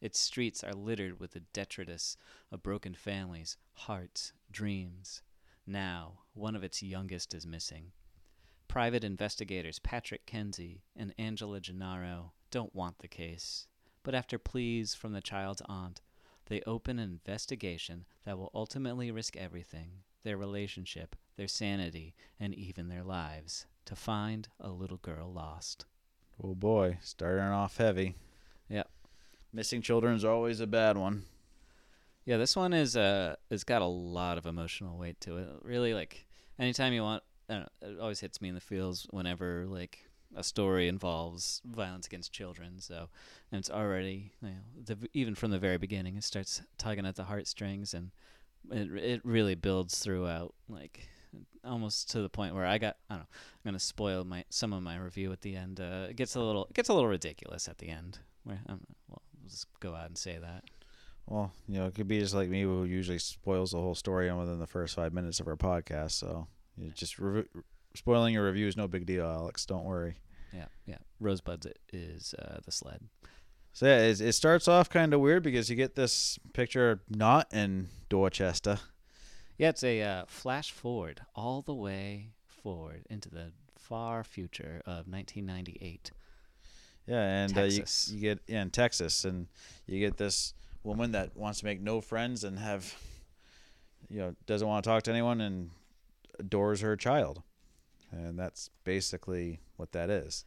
Its 0.00 0.18
streets 0.18 0.64
are 0.64 0.72
littered 0.72 1.20
with 1.20 1.32
the 1.32 1.42
detritus 1.52 2.16
of 2.50 2.62
broken 2.62 2.94
families, 2.94 3.56
hearts, 3.72 4.32
dreams. 4.50 5.22
Now, 5.66 6.20
one 6.34 6.56
of 6.56 6.64
its 6.64 6.82
youngest 6.82 7.34
is 7.34 7.46
missing. 7.46 7.92
Private 8.66 9.04
investigators 9.04 9.78
Patrick 9.78 10.26
Kenzie 10.26 10.82
and 10.96 11.14
Angela 11.18 11.60
Gennaro 11.60 12.32
don't 12.50 12.74
want 12.74 13.00
the 13.00 13.08
case, 13.08 13.66
but 14.02 14.14
after 14.14 14.38
pleas 14.38 14.94
from 14.94 15.12
the 15.12 15.20
child's 15.20 15.62
aunt, 15.66 16.00
they 16.46 16.62
open 16.66 16.98
an 16.98 17.10
investigation 17.10 18.06
that 18.24 18.38
will 18.38 18.50
ultimately 18.54 19.10
risk 19.10 19.36
everything 19.36 20.02
their 20.22 20.36
relationship, 20.36 21.16
their 21.36 21.48
sanity, 21.48 22.14
and 22.38 22.54
even 22.54 22.88
their 22.88 23.02
lives 23.02 23.66
to 23.86 23.96
find 23.96 24.48
a 24.58 24.70
little 24.70 24.98
girl 24.98 25.32
lost. 25.32 25.84
Oh 26.42 26.54
boy, 26.54 26.98
starting 27.02 27.44
off 27.44 27.78
heavy. 27.78 28.16
Missing 29.52 29.82
children 29.82 30.14
is 30.14 30.24
always 30.24 30.60
a 30.60 30.66
bad 30.66 30.96
one. 30.96 31.24
Yeah, 32.24 32.36
this 32.36 32.54
one 32.54 32.72
is 32.72 32.96
uh 32.96 33.36
it's 33.50 33.64
got 33.64 33.82
a 33.82 33.86
lot 33.86 34.38
of 34.38 34.46
emotional 34.46 34.98
weight 34.98 35.20
to 35.22 35.38
it. 35.38 35.48
Really 35.62 35.94
like 35.94 36.26
anytime 36.58 36.92
you 36.92 37.02
want 37.02 37.22
know, 37.50 37.68
it 37.82 37.98
always 38.00 38.20
hits 38.20 38.40
me 38.40 38.48
in 38.48 38.54
the 38.54 38.60
feels 38.60 39.06
whenever 39.10 39.66
like 39.66 40.10
a 40.36 40.44
story 40.44 40.88
involves 40.88 41.60
violence 41.64 42.06
against 42.06 42.32
children. 42.32 42.78
So, 42.78 43.08
and 43.50 43.58
it's 43.58 43.70
already 43.70 44.32
you 44.40 44.48
know, 44.48 44.54
the, 44.84 45.08
even 45.12 45.34
from 45.34 45.50
the 45.50 45.58
very 45.58 45.78
beginning, 45.78 46.16
it 46.16 46.24
starts 46.24 46.62
tugging 46.78 47.06
at 47.06 47.16
the 47.16 47.24
heartstrings, 47.24 47.94
and 47.94 48.10
it 48.70 48.90
it 48.92 49.20
really 49.24 49.54
builds 49.54 49.98
throughout, 49.98 50.54
like 50.68 51.08
almost 51.64 52.10
to 52.10 52.22
the 52.22 52.28
point 52.28 52.54
where 52.54 52.66
I 52.66 52.78
got 52.78 52.96
I 53.08 53.14
don't 53.14 53.22
know. 53.22 53.28
I'm 53.64 53.68
gonna 53.70 53.78
spoil 53.80 54.24
my 54.24 54.44
some 54.50 54.72
of 54.72 54.82
my 54.82 54.96
review 54.96 55.32
at 55.32 55.40
the 55.40 55.56
end. 55.56 55.80
Uh, 55.80 56.06
it 56.08 56.16
gets 56.16 56.34
a 56.36 56.40
little 56.40 56.66
it 56.66 56.74
gets 56.74 56.88
a 56.88 56.94
little 56.94 57.08
ridiculous 57.08 57.68
at 57.68 57.78
the 57.78 57.88
end. 57.88 58.20
Where 58.44 58.60
I'm, 58.68 58.80
we'll 59.08 59.19
just 59.50 59.66
go 59.80 59.94
out 59.94 60.06
and 60.06 60.16
say 60.16 60.38
that. 60.38 60.64
Well, 61.26 61.52
you 61.68 61.78
know, 61.78 61.86
it 61.86 61.94
could 61.94 62.08
be 62.08 62.18
just 62.18 62.34
like 62.34 62.48
me, 62.48 62.62
who 62.62 62.84
usually 62.84 63.18
spoils 63.18 63.72
the 63.72 63.78
whole 63.78 63.94
story 63.94 64.32
within 64.32 64.58
the 64.58 64.66
first 64.66 64.96
five 64.96 65.12
minutes 65.12 65.38
of 65.38 65.46
our 65.46 65.56
podcast. 65.56 66.12
So, 66.12 66.48
you 66.76 66.90
just 66.90 67.18
rev- 67.18 67.46
spoiling 67.94 68.34
your 68.34 68.46
review 68.46 68.66
is 68.66 68.76
no 68.76 68.88
big 68.88 69.06
deal, 69.06 69.26
Alex. 69.26 69.66
Don't 69.66 69.84
worry. 69.84 70.16
Yeah, 70.52 70.66
yeah. 70.86 70.98
Rosebuds 71.20 71.66
is 71.92 72.34
uh, 72.34 72.58
the 72.64 72.72
sled. 72.72 73.00
So 73.72 73.86
yeah, 73.86 73.98
it, 73.98 74.20
it 74.20 74.32
starts 74.32 74.66
off 74.66 74.90
kind 74.90 75.14
of 75.14 75.20
weird 75.20 75.42
because 75.42 75.70
you 75.70 75.76
get 75.76 75.94
this 75.94 76.38
picture 76.52 77.02
not 77.08 77.52
in 77.52 77.88
Dorchester. 78.08 78.80
Yeah, 79.58 79.68
it's 79.68 79.84
a 79.84 80.02
uh, 80.02 80.24
flash 80.26 80.72
forward 80.72 81.20
all 81.34 81.62
the 81.62 81.74
way 81.74 82.30
forward 82.46 83.02
into 83.08 83.28
the 83.30 83.52
far 83.78 84.24
future 84.24 84.82
of 84.86 85.06
1998. 85.06 86.10
Yeah, 87.10 87.24
and 87.42 87.58
uh, 87.58 87.62
you, 87.62 87.82
you 88.06 88.20
get 88.20 88.38
yeah, 88.46 88.62
in 88.62 88.70
Texas, 88.70 89.24
and 89.24 89.48
you 89.86 89.98
get 89.98 90.16
this 90.16 90.54
woman 90.84 91.10
that 91.10 91.36
wants 91.36 91.58
to 91.58 91.64
make 91.64 91.80
no 91.80 92.00
friends 92.00 92.44
and 92.44 92.56
have, 92.56 92.94
you 94.08 94.20
know, 94.20 94.36
doesn't 94.46 94.66
want 94.66 94.84
to 94.84 94.90
talk 94.90 95.02
to 95.02 95.10
anyone, 95.10 95.40
and 95.40 95.70
adores 96.38 96.82
her 96.82 96.96
child, 96.96 97.42
and 98.12 98.38
that's 98.38 98.70
basically 98.84 99.58
what 99.76 99.90
that 99.90 100.08
is. 100.08 100.44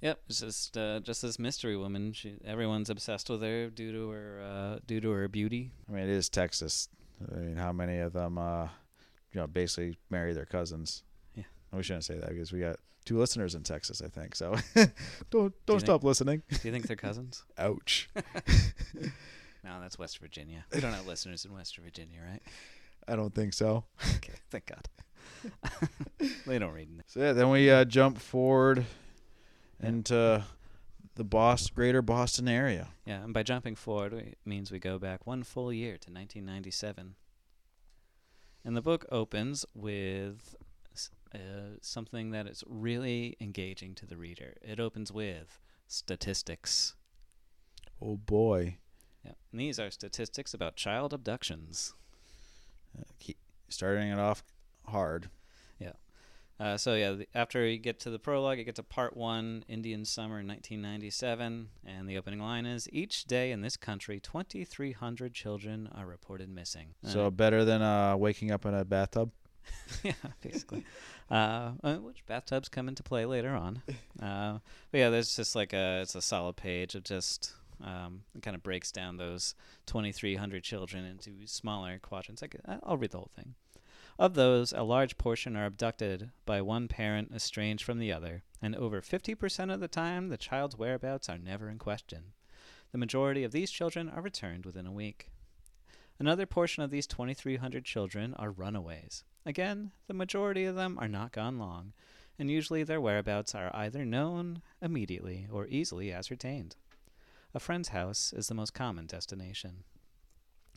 Yep, 0.00 0.20
it's 0.28 0.40
just 0.40 0.76
uh, 0.76 0.98
just 0.98 1.22
this 1.22 1.38
mystery 1.38 1.76
woman. 1.76 2.12
She 2.12 2.38
everyone's 2.44 2.90
obsessed 2.90 3.30
with 3.30 3.42
her 3.42 3.68
due 3.70 3.92
to 3.92 4.10
her 4.10 4.42
uh, 4.42 4.78
due 4.84 5.00
to 5.00 5.10
her 5.10 5.28
beauty. 5.28 5.70
I 5.88 5.92
mean, 5.92 6.02
it 6.02 6.10
is 6.10 6.28
Texas. 6.28 6.88
I 7.30 7.36
mean, 7.36 7.56
how 7.56 7.70
many 7.70 7.98
of 7.98 8.14
them, 8.14 8.36
uh, 8.36 8.64
you 9.32 9.40
know, 9.40 9.46
basically 9.46 9.96
marry 10.08 10.32
their 10.32 10.46
cousins? 10.46 11.04
Yeah. 11.72 11.76
We 11.76 11.82
shouldn't 11.82 12.04
say 12.04 12.18
that 12.18 12.28
because 12.28 12.52
we 12.52 12.60
got 12.60 12.76
two 13.04 13.18
listeners 13.18 13.54
in 13.54 13.62
Texas, 13.62 14.02
I 14.02 14.08
think. 14.08 14.34
So 14.34 14.56
don't 15.30 15.54
don't 15.66 15.76
you 15.76 15.80
stop 15.80 16.04
listening. 16.04 16.42
Do 16.48 16.58
you 16.62 16.72
think 16.72 16.86
they're 16.86 16.96
cousins? 17.08 17.44
Ouch. 17.58 18.08
no, 19.64 19.80
that's 19.80 19.98
West 19.98 20.18
Virginia. 20.18 20.64
We 20.72 20.80
don't 20.80 20.92
have 20.92 21.06
listeners 21.06 21.44
in 21.44 21.52
West 21.52 21.76
Virginia, 21.76 22.18
right? 22.28 22.42
I 23.08 23.16
don't 23.16 23.34
think 23.34 23.54
so. 23.54 23.84
Okay, 24.16 24.34
thank 24.50 24.66
God. 24.66 24.88
they 26.46 26.58
don't 26.58 26.72
read. 26.72 26.88
So 27.06 27.20
yeah, 27.20 27.32
then 27.32 27.50
we 27.50 27.70
uh, 27.70 27.84
jump 27.84 28.18
forward 28.18 28.84
into 29.82 30.44
the 31.14 31.24
Boston, 31.24 31.72
greater 31.74 32.02
Boston 32.02 32.48
area. 32.48 32.88
Yeah, 33.04 33.22
and 33.24 33.34
by 33.34 33.42
jumping 33.42 33.74
forward, 33.74 34.12
it 34.12 34.38
means 34.44 34.70
we 34.70 34.78
go 34.78 34.98
back 34.98 35.26
one 35.26 35.42
full 35.42 35.72
year 35.72 35.92
to 35.92 36.10
1997. 36.10 37.14
And 38.64 38.76
the 38.76 38.82
book 38.82 39.06
opens 39.10 39.64
with 39.74 40.54
uh, 41.34 41.76
something 41.80 42.30
that 42.30 42.46
is 42.46 42.64
really 42.66 43.36
engaging 43.40 43.94
to 43.96 44.06
the 44.06 44.16
reader. 44.16 44.56
It 44.62 44.80
opens 44.80 45.12
with 45.12 45.58
statistics. 45.86 46.94
Oh 48.02 48.16
boy. 48.16 48.78
Yeah. 49.24 49.32
And 49.52 49.60
these 49.60 49.78
are 49.78 49.90
statistics 49.90 50.54
about 50.54 50.76
child 50.76 51.12
abductions. 51.12 51.94
Uh, 52.98 53.02
keep 53.18 53.36
starting 53.68 54.08
it 54.08 54.18
off 54.18 54.42
hard. 54.86 55.30
Yeah. 55.78 55.92
Uh, 56.58 56.76
so 56.76 56.94
yeah, 56.94 57.12
the, 57.12 57.28
after 57.34 57.66
you 57.66 57.78
get 57.78 58.00
to 58.00 58.10
the 58.10 58.18
prologue, 58.18 58.58
you 58.58 58.64
get 58.64 58.74
to 58.76 58.82
part 58.82 59.16
one, 59.16 59.64
Indian 59.68 60.04
Summer 60.04 60.36
1997, 60.36 61.68
and 61.86 62.08
the 62.08 62.18
opening 62.18 62.40
line 62.40 62.66
is: 62.66 62.88
Each 62.92 63.24
day 63.24 63.52
in 63.52 63.60
this 63.60 63.76
country, 63.76 64.20
2,300 64.20 65.32
children 65.32 65.88
are 65.94 66.06
reported 66.06 66.48
missing. 66.48 66.94
So 67.04 67.30
better 67.30 67.64
than 67.64 67.82
uh, 67.82 68.16
waking 68.16 68.50
up 68.50 68.66
in 68.66 68.74
a 68.74 68.84
bathtub. 68.84 69.30
yeah, 70.02 70.12
basically. 70.40 70.84
uh, 71.30 71.72
uh, 71.82 71.96
which 71.96 72.24
bathtubs 72.26 72.68
come 72.68 72.88
into 72.88 73.02
play 73.02 73.24
later 73.26 73.50
on. 73.50 73.82
Uh, 74.20 74.58
but 74.90 74.98
yeah, 74.98 75.10
there's 75.10 75.34
just 75.34 75.56
like 75.56 75.72
a 75.72 76.00
it's 76.02 76.14
a 76.14 76.22
solid 76.22 76.56
page 76.56 76.94
of 76.94 77.04
just 77.04 77.54
um, 77.82 78.22
it 78.34 78.42
kind 78.42 78.54
of 78.54 78.62
breaks 78.62 78.92
down 78.92 79.16
those 79.16 79.54
2,300 79.86 80.62
children 80.62 81.04
into 81.04 81.46
smaller 81.46 81.98
quadrants. 81.98 82.42
I 82.42 82.48
could, 82.48 82.60
I'll 82.82 82.96
read 82.96 83.12
the 83.12 83.18
whole 83.18 83.30
thing. 83.34 83.54
Of 84.18 84.34
those, 84.34 84.72
a 84.72 84.82
large 84.82 85.16
portion 85.16 85.56
are 85.56 85.64
abducted 85.64 86.30
by 86.44 86.60
one 86.60 86.88
parent 86.88 87.32
estranged 87.34 87.84
from 87.84 87.98
the 87.98 88.12
other, 88.12 88.42
and 88.60 88.76
over 88.76 89.00
50% 89.00 89.72
of 89.72 89.80
the 89.80 89.88
time, 89.88 90.28
the 90.28 90.36
child's 90.36 90.76
whereabouts 90.76 91.30
are 91.30 91.38
never 91.38 91.70
in 91.70 91.78
question. 91.78 92.32
The 92.92 92.98
majority 92.98 93.44
of 93.44 93.52
these 93.52 93.70
children 93.70 94.10
are 94.10 94.20
returned 94.20 94.66
within 94.66 94.86
a 94.86 94.92
week. 94.92 95.30
Another 96.18 96.44
portion 96.44 96.82
of 96.82 96.90
these 96.90 97.06
2,300 97.06 97.84
children 97.84 98.34
are 98.34 98.50
runaways. 98.50 99.24
Again, 99.46 99.92
the 100.06 100.14
majority 100.14 100.64
of 100.64 100.76
them 100.76 100.98
are 100.98 101.08
not 101.08 101.32
gone 101.32 101.58
long, 101.58 101.92
and 102.38 102.50
usually 102.50 102.82
their 102.82 103.00
whereabouts 103.00 103.54
are 103.54 103.74
either 103.74 104.04
known 104.04 104.62
immediately 104.82 105.46
or 105.50 105.66
easily 105.66 106.12
ascertained. 106.12 106.76
A 107.54 107.60
friend's 107.60 107.88
house 107.88 108.32
is 108.32 108.48
the 108.48 108.54
most 108.54 108.74
common 108.74 109.06
destination. 109.06 109.84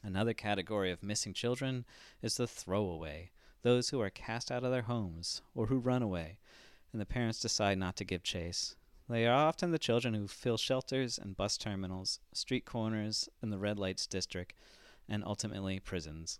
Another 0.01 0.33
category 0.33 0.91
of 0.91 1.03
missing 1.03 1.33
children 1.33 1.85
is 2.21 2.37
the 2.37 2.47
throwaway, 2.47 3.31
those 3.61 3.89
who 3.89 4.01
are 4.01 4.09
cast 4.09 4.51
out 4.51 4.63
of 4.63 4.71
their 4.71 4.83
homes 4.83 5.41
or 5.55 5.67
who 5.67 5.77
run 5.77 6.01
away, 6.01 6.37
and 6.91 7.01
the 7.01 7.05
parents 7.05 7.39
decide 7.39 7.77
not 7.77 7.95
to 7.97 8.05
give 8.05 8.23
chase. 8.23 8.75
They 9.09 9.27
are 9.27 9.47
often 9.47 9.71
the 9.71 9.79
children 9.79 10.13
who 10.13 10.27
fill 10.27 10.57
shelters 10.57 11.17
and 11.17 11.35
bus 11.35 11.57
terminals, 11.57 12.19
street 12.33 12.65
corners 12.65 13.29
in 13.41 13.49
the 13.49 13.57
red 13.57 13.77
lights 13.77 14.07
district, 14.07 14.53
and 15.07 15.23
ultimately 15.23 15.79
prisons. 15.79 16.39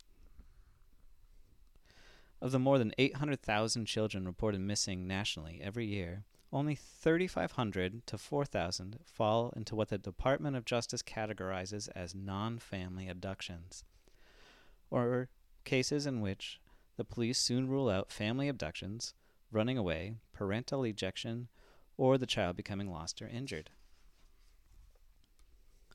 Of 2.44 2.52
the 2.52 2.60
more 2.60 2.78
than 2.78 2.92
800,000 2.98 3.86
children 3.86 4.26
reported 4.26 4.60
missing 4.60 5.08
nationally 5.08 5.62
every 5.64 5.86
year, 5.86 6.26
only 6.52 6.76
3,500 6.76 8.06
to 8.06 8.18
4,000 8.18 9.00
fall 9.06 9.54
into 9.56 9.78
what 9.78 9.88
the 9.88 9.98
Department 9.98 10.58
of 10.58 10.66
Justice 10.66 11.02
categorizes 11.02 11.88
as 11.96 12.14
non 12.14 12.60
family 12.60 13.08
abductions, 13.08 13.86
or 14.92 15.30
cases 15.64 16.06
in 16.06 16.20
which 16.20 16.60
the 16.98 17.06
police 17.06 17.40
soon 17.40 17.70
rule 17.70 17.90
out 17.90 18.12
family 18.12 18.50
abductions, 18.50 19.14
running 19.50 19.78
away, 19.78 20.16
parental 20.34 20.84
ejection, 20.84 21.48
or 21.96 22.18
the 22.18 22.28
child 22.28 22.58
becoming 22.58 22.92
lost 22.92 23.22
or 23.22 23.28
injured. 23.30 23.70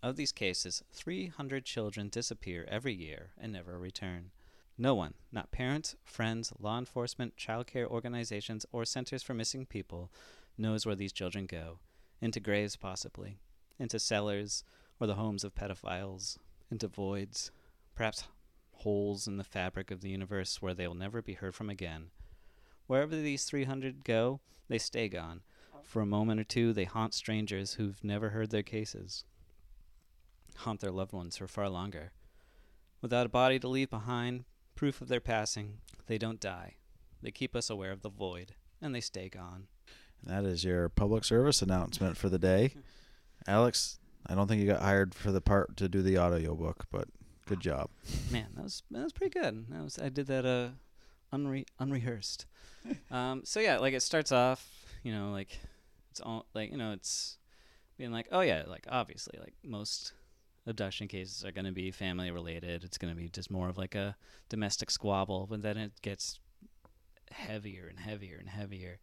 Of 0.03 0.17
these 0.17 0.33
cases, 0.33 0.83
300 0.95 1.67
children 1.67 2.09
disappear 2.09 2.65
every 2.71 2.95
year 2.95 3.33
and 3.37 3.53
never 3.53 3.79
return. 3.79 4.31
No 4.81 4.95
one, 4.95 5.15
not 5.33 5.51
parents, 5.51 5.97
friends, 6.05 6.53
law 6.61 6.79
enforcement, 6.79 7.37
child 7.37 7.67
care 7.67 7.89
organizations, 7.89 8.65
or 8.71 8.85
centers 8.85 9.25
for 9.25 9.35
missing 9.35 9.67
people, 9.67 10.13
knows 10.57 10.87
where 10.87 10.95
these 10.95 11.13
children 11.13 11.47
go. 11.47 11.81
Into 12.21 12.39
graves, 12.39 12.77
possibly. 12.77 13.39
Into 13.81 13.99
cellars, 13.99 14.63
or 15.01 15.09
the 15.09 15.17
homes 15.17 15.43
of 15.43 15.55
pedophiles. 15.55 16.39
Into 16.71 16.87
voids. 16.87 17.51
Perhaps 17.97 18.29
holes 18.71 19.27
in 19.27 19.37
the 19.37 19.45
fabric 19.45 19.91
of 19.91 20.01
the 20.01 20.11
universe 20.11 20.63
where 20.63 20.75
they 20.75 20.87
will 20.87 20.95
never 20.95 21.21
be 21.21 21.35
heard 21.35 21.57
from 21.57 21.69
again. 21.69 22.11
Wherever 22.87 23.17
these 23.17 23.45
300 23.45 24.05
go, 24.05 24.41
they 24.69 24.79
stay 24.79 25.09
gone. 25.09 25.41
For 25.83 26.03
a 26.03 26.07
moment 26.07 26.41
or 26.41 26.45
two, 26.45 26.73
they 26.73 26.85
haunt 26.85 27.15
strangers 27.15 27.75
who've 27.75 28.03
never 28.05 28.31
heard 28.31 28.51
their 28.51 28.63
cases, 28.63 29.25
haunt 30.59 30.81
their 30.81 30.93
loved 30.93 31.13
ones 31.13 31.37
for 31.37 31.49
far 31.49 31.69
longer. 31.69 32.13
Without 33.01 33.27
a 33.27 33.31
body 33.31 33.59
to 33.59 33.69
leave 33.69 33.91
behind, 33.91 34.45
proof 34.79 35.01
of 35.01 35.09
their 35.09 35.21
passing, 35.21 35.79
they 36.07 36.19
don't 36.19 36.39
die. 36.39 36.77
They 37.21 37.33
keep 37.33 37.57
us 37.57 37.69
aware 37.69 37.91
of 37.91 38.03
the 38.03 38.09
void, 38.09 38.55
and 38.81 38.95
they 38.95 39.01
stay 39.01 39.29
gone. 39.29 39.67
That 40.23 40.45
is 40.45 40.63
your 40.63 40.89
public 40.89 41.25
service 41.25 41.63
announcement 41.63 42.17
for 42.17 42.29
the 42.29 42.39
day. 42.39 42.75
Alex, 43.49 43.99
I 44.25 44.37
don't 44.37 44.47
think 44.47 44.61
you 44.61 44.69
got 44.69 44.83
hired 44.83 45.17
for 45.17 45.33
the 45.33 45.41
part 45.41 45.77
to 45.79 45.89
do 45.89 46.01
the 46.01 46.17
audiobook, 46.17 46.87
but 46.93 47.09
good 47.47 47.59
job. 47.59 47.91
Man, 48.31 48.47
that 48.55 48.63
was 48.63 48.85
that 48.93 49.03
was 49.03 49.13
pretty 49.13 49.37
good. 49.37 49.67
That 49.69 49.83
was 49.83 49.99
I 49.99 50.11
did 50.11 50.29
that 50.29 50.47
uh 50.47 50.69
unre- 51.37 51.67
unrehearsed. 51.81 52.47
um 53.11 53.43
so 53.45 53.59
yeah, 53.59 53.79
like 53.79 53.95
it 53.95 54.03
starts 54.03 54.31
off, 54.31 54.65
you 55.03 55.13
know, 55.13 55.33
like 55.33 55.59
it's 56.13 56.21
all 56.21 56.47
like, 56.55 56.71
you 56.71 56.77
know, 56.77 56.93
it's 56.93 57.37
being 57.97 58.13
like, 58.13 58.29
oh 58.31 58.43
yeah, 58.43 58.63
like 58.69 58.87
obviously 58.89 59.41
like 59.41 59.55
most 59.65 60.13
abduction 60.69 61.09
cases 61.09 61.45
are 61.45 61.53
going 61.53 61.65
to 61.65 61.73
be 61.73 61.91
family 61.91 62.31
related. 62.31 62.85
It's 62.85 62.99
going 62.99 63.13
to 63.13 63.21
be 63.21 63.29
just 63.29 63.51
more 63.51 63.69
of 63.69 63.79
like 63.79 63.95
a 63.95 64.17
domestic 64.49 64.91
squabble, 64.91 65.47
but 65.49 65.63
then 65.63 65.77
it 65.77 65.93
gets 66.03 66.39
heavier 67.31 67.89
and 67.89 67.99
heavier 67.99 68.37
and 68.39 68.49
heavier 68.49 68.99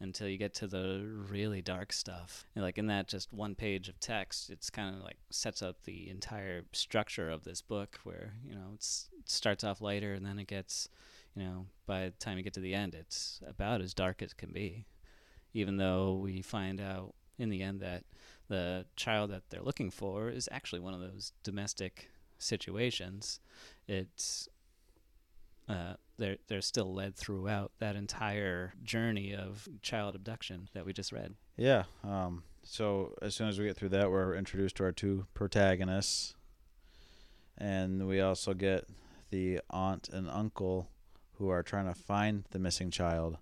until 0.00 0.28
you 0.28 0.38
get 0.38 0.54
to 0.54 0.68
the 0.68 1.04
really 1.28 1.60
dark 1.60 1.92
stuff. 1.92 2.46
And 2.54 2.64
like 2.64 2.78
in 2.78 2.86
that 2.86 3.08
just 3.08 3.32
one 3.32 3.56
page 3.56 3.88
of 3.88 3.98
text, 3.98 4.48
it's 4.48 4.70
kind 4.70 4.94
of 4.94 5.02
like 5.02 5.16
sets 5.30 5.60
up 5.60 5.82
the 5.82 6.08
entire 6.08 6.62
structure 6.72 7.28
of 7.28 7.42
this 7.42 7.60
book 7.62 7.98
where, 8.04 8.34
you 8.44 8.54
know, 8.54 8.74
it 8.74 8.86
starts 9.24 9.64
off 9.64 9.80
lighter 9.80 10.14
and 10.14 10.24
then 10.24 10.38
it 10.38 10.46
gets, 10.46 10.88
you 11.34 11.42
know, 11.42 11.66
by 11.86 12.04
the 12.04 12.10
time 12.12 12.38
you 12.38 12.44
get 12.44 12.54
to 12.54 12.60
the 12.60 12.74
end, 12.74 12.94
it's 12.94 13.40
about 13.46 13.80
as 13.80 13.92
dark 13.92 14.22
as 14.22 14.32
can 14.32 14.52
be. 14.52 14.86
Even 15.52 15.78
though 15.78 16.20
we 16.22 16.42
find 16.42 16.80
out 16.80 17.14
in 17.38 17.48
the 17.48 17.62
end 17.62 17.80
that 17.80 18.04
the 18.48 18.86
child 18.96 19.30
that 19.30 19.42
they're 19.50 19.62
looking 19.62 19.90
for 19.90 20.28
is 20.28 20.48
actually 20.50 20.80
one 20.80 20.94
of 20.94 21.00
those 21.00 21.32
domestic 21.42 22.10
situations. 22.38 23.40
It's 23.86 24.48
uh, 25.68 25.94
they're 26.16 26.38
they're 26.48 26.62
still 26.62 26.92
led 26.92 27.14
throughout 27.14 27.72
that 27.78 27.94
entire 27.94 28.72
journey 28.82 29.34
of 29.34 29.68
child 29.82 30.14
abduction 30.14 30.68
that 30.74 30.86
we 30.86 30.92
just 30.92 31.12
read. 31.12 31.34
Yeah. 31.56 31.84
Um, 32.02 32.42
so 32.62 33.14
as 33.22 33.34
soon 33.34 33.48
as 33.48 33.58
we 33.58 33.66
get 33.66 33.76
through 33.76 33.90
that, 33.90 34.10
we're 34.10 34.34
introduced 34.34 34.76
to 34.76 34.84
our 34.84 34.92
two 34.92 35.26
protagonists, 35.34 36.34
and 37.56 38.08
we 38.08 38.20
also 38.20 38.54
get 38.54 38.86
the 39.30 39.60
aunt 39.70 40.08
and 40.08 40.28
uncle 40.30 40.88
who 41.34 41.50
are 41.50 41.62
trying 41.62 41.86
to 41.86 41.94
find 41.94 42.44
the 42.50 42.58
missing 42.58 42.90
child 42.90 43.38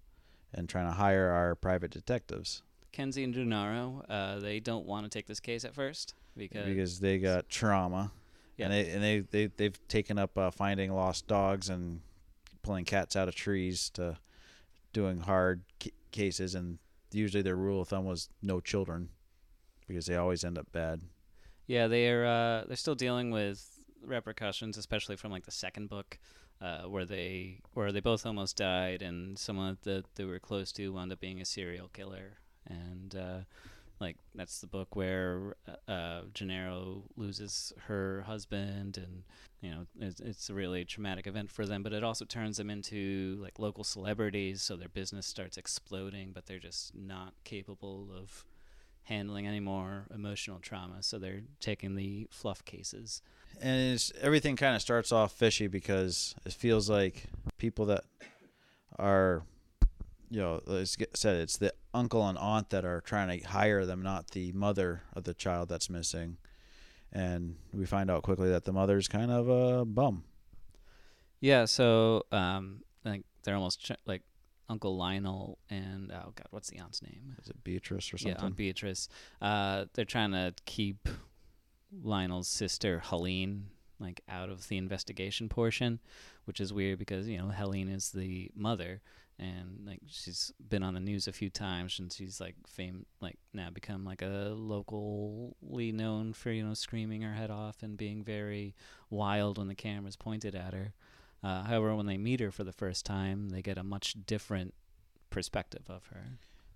and 0.53 0.69
trying 0.69 0.87
to 0.87 0.93
hire 0.93 1.31
our 1.31 1.55
private 1.55 1.91
detectives 1.91 2.63
Kenzie 2.97 3.25
and 3.25 3.35
Gennaro, 3.35 4.03
uh, 4.09 4.39
they 4.39 4.59
don't 4.61 4.87
want 4.87 5.05
to 5.05 5.11
take 5.11 5.27
this 5.27 5.41
case 5.41 5.65
at 5.65 5.75
first 5.75 6.15
because, 6.37 6.65
because 6.67 7.01
they 7.01 7.19
got 7.19 7.49
trauma, 7.49 8.11
Yeah. 8.57 8.67
and 8.67 8.73
they 8.75 8.91
and 8.91 9.03
they 9.05 9.19
they 9.21 9.47
they've 9.57 9.89
taken 9.89 10.19
up 10.19 10.37
uh, 10.39 10.51
finding 10.51 10.93
lost 10.93 11.27
dogs 11.27 11.69
and 11.69 12.01
pulling 12.63 12.85
cats 12.87 13.15
out 13.15 13.29
of 13.29 13.35
trees 13.35 13.91
to 13.91 14.17
doing 14.93 15.19
hard 15.21 15.63
ca- 15.83 15.91
cases, 16.11 16.55
and 16.55 16.79
usually 17.13 17.43
their 17.43 17.57
rule 17.57 17.83
of 17.83 17.89
thumb 17.89 18.07
was 18.07 18.31
no 18.43 18.61
children 18.61 19.11
because 19.87 20.07
they 20.07 20.17
always 20.17 20.43
end 20.45 20.57
up 20.59 20.73
bad. 20.73 21.01
yeah, 21.67 21.87
they're 21.89 22.25
uh, 22.27 22.65
they're 22.67 22.77
still 22.77 22.95
dealing 22.95 23.31
with 23.31 23.79
repercussions, 24.03 24.79
especially 24.79 25.17
from 25.17 25.31
like 25.33 25.45
the 25.45 25.51
second 25.53 25.89
book 25.91 26.19
uh, 26.63 26.83
where 26.85 27.05
they 27.05 27.61
where 27.75 27.93
they 27.93 28.01
both 28.01 28.25
almost 28.25 28.57
died, 28.57 29.03
and 29.03 29.39
someone 29.39 29.77
that 29.85 30.05
they 30.15 30.25
were 30.25 30.39
close 30.39 30.73
to 30.73 30.93
wound 30.95 31.13
up 31.13 31.21
being 31.21 31.41
a 31.41 31.45
serial 31.45 31.89
killer, 31.89 32.39
and 32.69 33.15
uh, 33.15 33.39
like 34.01 34.17
that's 34.35 34.61
the 34.61 34.67
book 34.67 34.95
where 34.95 35.57
uh, 35.69 35.91
uh, 35.91 36.23
Gennaro 36.35 37.03
loses 37.17 37.73
her 37.87 38.23
husband, 38.27 38.99
and 38.99 39.23
you 39.61 39.71
know 39.71 39.87
it's, 40.01 40.21
it's 40.21 40.51
a 40.51 40.55
really 40.55 40.85
traumatic 40.85 41.27
event 41.27 41.51
for 41.51 41.67
them. 41.67 41.83
But 41.83 41.93
it 41.93 42.05
also 42.05 42.25
turns 42.25 42.57
them 42.59 42.71
into 42.71 43.39
like 43.41 43.59
local 43.59 43.85
celebrities, 43.85 44.63
so 44.63 44.77
their 44.77 44.89
business 44.89 45.27
starts 45.27 45.57
exploding, 45.57 46.33
but 46.33 46.47
they're 46.47 46.59
just 46.59 46.95
not 46.95 47.33
capable 47.45 48.09
of 48.17 48.45
handling 49.05 49.47
any 49.47 49.61
more 49.61 50.07
emotional 50.13 50.59
trauma, 50.59 51.03
so 51.03 51.19
they're 51.19 51.43
taking 51.61 51.95
the 51.95 52.27
fluff 52.31 52.65
cases. 52.65 53.23
and 53.63 54.13
everything 54.21 54.57
kind 54.57 54.75
of 54.75 54.83
starts 54.83 55.13
off 55.13 55.33
fishy 55.33 55.69
because 55.69 56.35
it 56.45 56.53
feels 56.53 56.91
like 56.91 57.25
people 57.57 57.87
that 57.87 58.05
are 58.99 59.43
you 60.31 60.41
know 60.41 60.61
as 60.69 60.97
said 61.15 61.37
it's 61.37 61.59
the 61.59 61.73
uncle 61.97 62.29
and 62.29 62.39
aunt 62.39 62.71
that 62.71 62.85
are 62.85 63.01
trying 63.01 63.29
to 63.41 63.47
hire 63.49 63.85
them 63.87 64.03
not 64.03 64.31
the 64.33 64.53
mother 64.53 65.03
of 65.15 65.25
the 65.25 65.35
child 65.35 65.69
that's 65.69 65.89
missing 65.89 66.37
and 67.13 67.57
we 67.73 67.87
find 67.87 68.11
out 68.11 68.23
quickly 68.23 68.49
that 68.51 68.65
the 68.65 68.73
mother's 68.73 69.09
kind 69.09 69.31
of 69.31 69.49
a 69.49 69.85
bum 69.85 70.23
Yeah, 71.41 71.65
so 71.67 72.23
um, 72.33 72.83
like 73.05 73.23
they're 73.43 73.55
almost 73.55 73.81
ch- 73.81 74.03
like 74.07 74.23
Uncle 74.69 74.97
Lionel 74.97 75.59
and 75.71 76.11
oh 76.13 76.33
god, 76.35 76.47
what's 76.51 76.69
the 76.69 76.79
aunt's 76.79 77.03
name? 77.03 77.37
is 77.41 77.49
it 77.49 77.63
beatrice 77.63 78.13
or 78.13 78.19
something? 78.19 78.37
Yeah, 78.39 78.45
Aunt 78.47 78.57
Beatrice. 78.57 79.09
Uh, 79.41 79.85
they're 79.95 80.05
trying 80.05 80.33
to 80.33 80.55
keep 80.65 81.09
Lionel's 82.03 82.49
sister 82.49 83.01
Helene 83.05 83.67
like 84.01 84.21
out 84.29 84.51
of 84.51 84.69
the 84.69 84.77
investigation 84.77 85.49
portion, 85.49 86.01
which 86.45 86.61
is 86.61 86.73
weird 86.73 86.99
because 86.99 87.29
you 87.29 87.39
know 87.39 87.49
Helene 87.49 87.89
is 87.89 88.11
the 88.11 88.51
mother 88.57 89.01
and 89.39 89.85
like 89.87 90.01
she's 90.09 90.53
been 90.69 90.83
on 90.83 90.95
the 90.95 91.01
news 91.01 91.29
a 91.29 91.33
few 91.33 91.51
times 91.51 91.99
and 91.99 92.11
she's 92.13 92.41
like 92.41 92.55
fame 92.67 93.05
like 93.21 93.37
now 93.53 93.69
become 93.69 94.05
like 94.05 94.23
a 94.23 94.55
locally 94.57 95.93
known 95.93 96.33
for 96.33 96.51
you 96.51 96.65
know 96.65 96.73
screaming 96.75 97.21
her 97.23 97.35
head 97.35 97.51
off 97.51 97.83
and 97.83 97.97
being 97.99 98.23
very 98.25 98.75
wild 99.11 99.59
when 99.59 99.69
the 99.69 99.75
camera's 99.75 100.17
pointed 100.17 100.55
at 100.55 100.73
her. 100.73 100.93
Uh, 101.45 101.63
however, 101.65 101.95
when 101.95 102.07
they 102.07 102.17
meet 102.17 102.41
her 102.41 102.51
for 102.51 102.65
the 102.65 102.73
first 102.73 103.05
time, 103.05 103.51
they 103.51 103.61
get 103.63 103.79
a 103.79 103.85
much 103.85 104.17
different 104.27 104.73
perspective 105.31 105.85
of 105.89 106.07
her. 106.07 106.25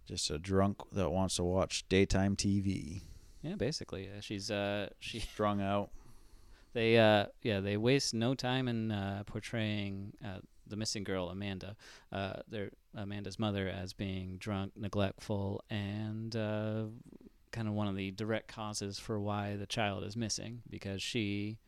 just 0.06 0.30
a 0.30 0.38
drunk 0.38 0.76
that 0.92 1.10
wants 1.10 1.36
to 1.36 1.42
watch 1.44 1.84
daytime 1.88 2.36
tv 2.36 3.00
Yeah, 3.42 3.54
basically, 3.54 4.06
uh, 4.08 4.20
she's 4.20 4.50
uh 4.50 4.90
she 4.98 5.18
strung 5.20 5.60
out 5.62 5.90
they 6.74 6.98
uh 6.98 7.26
yeah 7.42 7.60
they 7.60 7.76
waste 7.76 8.12
no 8.14 8.34
time 8.34 8.68
in 8.68 8.92
uh, 8.92 9.22
portraying 9.26 10.12
uh, 10.24 10.38
the 10.70 10.76
missing 10.76 11.04
girl 11.04 11.28
Amanda, 11.28 11.76
uh 12.12 12.34
their 12.48 12.70
Amanda's 12.94 13.38
mother 13.38 13.68
as 13.68 13.92
being 13.92 14.36
drunk, 14.38 14.72
neglectful, 14.76 15.62
and 15.70 16.34
uh, 16.34 16.84
kind 17.52 17.68
of 17.68 17.74
one 17.74 17.88
of 17.88 17.96
the 17.96 18.10
direct 18.12 18.48
causes 18.48 18.98
for 18.98 19.20
why 19.20 19.56
the 19.56 19.66
child 19.66 20.04
is 20.04 20.16
missing 20.16 20.62
because 20.68 21.02
she 21.02 21.58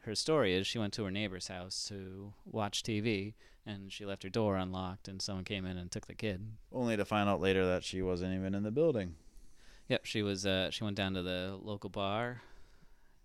her 0.00 0.14
story 0.14 0.54
is 0.54 0.66
she 0.66 0.78
went 0.78 0.92
to 0.92 1.04
her 1.04 1.10
neighbor's 1.10 1.46
house 1.46 1.84
to 1.88 2.32
watch 2.44 2.82
TV 2.82 3.34
and 3.64 3.92
she 3.92 4.04
left 4.04 4.24
her 4.24 4.28
door 4.28 4.56
unlocked 4.56 5.06
and 5.06 5.22
someone 5.22 5.44
came 5.44 5.64
in 5.64 5.78
and 5.78 5.92
took 5.92 6.08
the 6.08 6.14
kid. 6.14 6.44
only 6.72 6.96
to 6.96 7.04
find 7.04 7.28
out 7.28 7.40
later 7.40 7.64
that 7.64 7.84
she 7.84 8.02
wasn't 8.02 8.34
even 8.34 8.52
in 8.52 8.64
the 8.64 8.72
building 8.72 9.14
Yep, 9.88 10.04
she 10.04 10.22
was. 10.22 10.46
Uh, 10.46 10.70
she 10.70 10.84
went 10.84 10.96
down 10.96 11.12
to 11.14 11.22
the 11.22 11.58
local 11.62 11.90
bar 11.90 12.40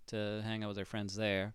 to 0.07 0.41
hang 0.43 0.63
out 0.63 0.67
with 0.69 0.77
her 0.77 0.85
friends 0.85 1.15
there, 1.15 1.53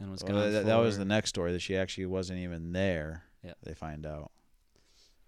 and 0.00 0.10
was 0.10 0.22
Well, 0.22 0.32
gone. 0.34 0.52
that, 0.52 0.66
that 0.66 0.76
was 0.76 0.98
the 0.98 1.04
next 1.04 1.30
story 1.30 1.52
that 1.52 1.60
she 1.60 1.76
actually 1.76 2.06
wasn't 2.06 2.38
even 2.40 2.72
there 2.72 3.24
Yeah. 3.42 3.54
they 3.62 3.74
find 3.74 4.06
out 4.06 4.30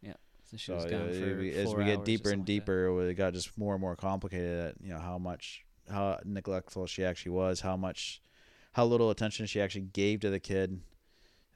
Yeah, 0.02 0.14
so 0.44 0.56
she 0.56 0.66
So 0.66 0.74
was 0.76 0.84
gone 0.86 1.12
for 1.12 1.38
we- 1.38 1.52
as 1.54 1.74
we 1.74 1.84
get 1.84 2.04
deeper 2.04 2.30
and 2.30 2.40
something 2.40 2.40
like 2.40 2.46
deeper, 2.46 3.08
it 3.08 3.14
got 3.14 3.34
just 3.34 3.56
more 3.58 3.74
and 3.74 3.80
more 3.80 3.96
complicated. 3.96 4.58
At 4.68 4.74
you 4.80 4.92
know 4.92 4.98
how 5.00 5.18
much 5.18 5.64
how 5.88 6.18
neglectful 6.25 6.86
she 6.86 7.04
actually 7.04 7.32
was, 7.32 7.60
how 7.60 7.76
much 7.76 8.21
how 8.73 8.84
little 8.86 9.10
attention 9.10 9.47
she 9.47 9.60
actually 9.60 9.82
gave 9.92 10.21
to 10.21 10.30
the 10.30 10.38
kid, 10.38 10.80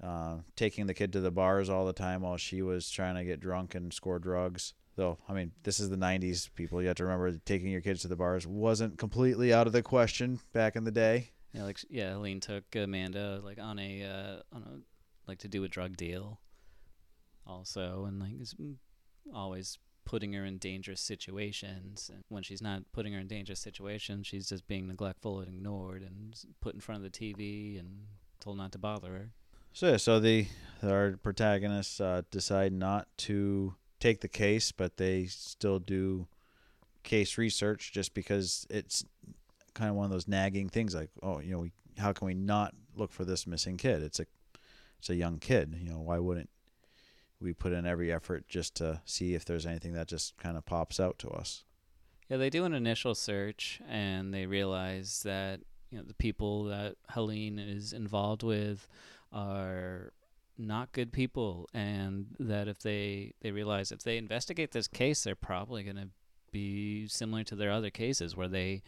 uh, 0.02 0.38
taking 0.56 0.86
the 0.86 0.94
kid 0.94 1.12
to 1.12 1.20
the 1.20 1.30
bars 1.30 1.70
all 1.70 1.86
the 1.86 1.92
time 1.92 2.22
while 2.22 2.36
she 2.36 2.60
was 2.62 2.90
trying 2.90 3.14
to 3.14 3.24
get 3.24 3.38
drunk 3.40 3.74
and 3.76 3.92
score 3.92 4.18
drugs. 4.18 4.74
Though 4.96 5.18
I 5.28 5.32
mean, 5.34 5.52
this 5.62 5.78
is 5.80 5.90
the 5.90 5.96
'90s, 5.96 6.48
people. 6.54 6.80
You 6.82 6.88
have 6.88 6.96
to 6.96 7.04
remember 7.04 7.32
taking 7.44 7.68
your 7.68 7.80
kids 7.80 8.02
to 8.02 8.08
the 8.08 8.16
bars 8.16 8.46
wasn't 8.46 8.98
completely 8.98 9.52
out 9.52 9.66
of 9.68 9.72
the 9.72 9.82
question 9.82 10.40
back 10.52 10.74
in 10.76 10.84
the 10.84 10.90
day. 10.92 11.30
Yeah, 11.54 11.62
like 11.62 11.78
yeah, 11.88 12.10
Helene 12.10 12.40
took 12.40 12.64
Amanda 12.74 13.40
like 13.42 13.58
on 13.60 13.78
a 13.78 14.02
uh, 14.02 14.56
on 14.56 14.62
a 14.62 15.30
like 15.30 15.38
to 15.38 15.48
do 15.48 15.62
a 15.62 15.68
drug 15.68 15.96
deal, 15.96 16.40
also, 17.46 18.04
and 18.06 18.20
like 18.20 18.32
is 18.40 18.54
mm, 18.54 18.74
always 19.32 19.78
putting 20.04 20.32
her 20.32 20.44
in 20.44 20.58
dangerous 20.58 21.00
situations. 21.00 22.10
And 22.12 22.24
when 22.28 22.42
she's 22.42 22.60
not 22.60 22.82
putting 22.92 23.12
her 23.12 23.20
in 23.20 23.28
dangerous 23.28 23.60
situations, 23.60 24.26
she's 24.26 24.48
just 24.48 24.66
being 24.66 24.88
neglectful 24.88 25.40
and 25.40 25.48
ignored 25.48 26.02
and 26.02 26.36
put 26.60 26.74
in 26.74 26.80
front 26.80 27.04
of 27.04 27.10
the 27.10 27.18
TV 27.18 27.78
and 27.78 28.06
told 28.40 28.58
not 28.58 28.72
to 28.72 28.78
bother 28.78 29.08
her. 29.12 29.30
So 29.72 29.90
yeah, 29.90 29.96
so 29.96 30.18
the 30.18 30.46
our 30.82 31.16
protagonists 31.22 32.00
uh, 32.00 32.22
decide 32.32 32.72
not 32.72 33.06
to 33.18 33.76
take 34.00 34.22
the 34.22 34.28
case, 34.28 34.72
but 34.72 34.96
they 34.96 35.26
still 35.26 35.78
do 35.78 36.26
case 37.04 37.38
research 37.38 37.92
just 37.92 38.12
because 38.12 38.66
it's 38.70 39.04
kind 39.74 39.90
of 39.90 39.96
one 39.96 40.06
of 40.06 40.10
those 40.10 40.28
nagging 40.28 40.68
things. 40.68 40.94
Like, 40.94 41.10
oh, 41.22 41.40
you 41.40 41.52
know, 41.52 41.60
we, 41.60 41.72
how 41.98 42.12
can 42.12 42.26
we 42.26 42.34
not 42.34 42.74
look 42.96 43.12
for 43.12 43.24
this 43.24 43.46
missing 43.46 43.76
kid? 43.76 44.02
It's 44.02 44.20
a 44.20 44.26
it's 44.98 45.10
a 45.10 45.14
young 45.14 45.38
kid. 45.38 45.76
You 45.78 45.90
know, 45.90 46.00
why 46.00 46.18
wouldn't 46.18 46.48
we 47.40 47.52
put 47.52 47.72
in 47.72 47.84
every 47.84 48.12
effort 48.12 48.48
just 48.48 48.74
to 48.76 49.02
see 49.04 49.34
if 49.34 49.44
there's 49.44 49.66
anything 49.66 49.92
that 49.92 50.08
just 50.08 50.37
kind 50.38 50.56
of 50.56 50.64
pops 50.64 50.98
out 50.98 51.18
to 51.18 51.28
us? 51.28 51.64
Yeah, 52.28 52.38
they 52.38 52.48
do 52.48 52.64
an 52.64 52.72
initial 52.72 53.14
search 53.14 53.80
and 53.88 54.32
they 54.32 54.46
realize 54.46 55.22
that 55.24 55.60
you 55.90 55.98
know 55.98 56.04
the 56.04 56.14
people 56.14 56.64
that 56.64 56.96
Helene 57.10 57.58
is 57.58 57.92
involved 57.92 58.42
with 58.42 58.88
are 59.30 60.12
not 60.56 60.92
good 60.92 61.12
people 61.12 61.68
and 61.74 62.26
that 62.38 62.68
if 62.68 62.78
they 62.78 63.34
they 63.42 63.50
realize 63.50 63.92
if 63.92 64.02
they 64.04 64.16
investigate 64.16 64.70
this 64.70 64.87
case 64.87 65.24
they're 65.24 65.34
probably 65.34 65.82
going 65.82 65.96
to 65.96 66.08
be 66.52 67.06
similar 67.08 67.42
to 67.42 67.56
their 67.56 67.72
other 67.72 67.90
cases 67.90 68.37
where 68.37 68.48
they 68.48 68.82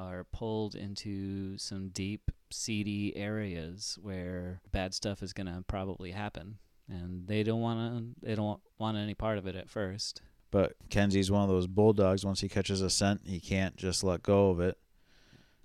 are 0.00 0.24
pulled 0.32 0.74
into 0.74 1.58
some 1.58 1.90
deep 1.90 2.30
seedy 2.50 3.14
areas 3.16 3.98
where 4.00 4.62
bad 4.72 4.94
stuff 4.94 5.22
is 5.22 5.32
going 5.34 5.46
to 5.46 5.62
probably 5.68 6.10
happen 6.12 6.58
and 6.88 7.28
they 7.28 7.42
don't 7.42 7.60
want 7.60 7.78
to 7.78 8.26
they 8.26 8.34
don't 8.34 8.60
want 8.78 8.96
any 8.96 9.14
part 9.14 9.36
of 9.38 9.46
it 9.46 9.54
at 9.54 9.68
first 9.68 10.22
But 10.50 10.72
Kenzie's 10.88 11.30
one 11.30 11.42
of 11.42 11.48
those 11.48 11.68
bulldogs. 11.68 12.24
Once 12.24 12.40
he 12.40 12.48
catches 12.48 12.82
a 12.82 12.90
scent, 12.90 13.20
he 13.24 13.38
can't 13.38 13.76
just 13.76 14.02
let 14.02 14.22
go 14.22 14.50
of 14.50 14.58
it. 14.60 14.76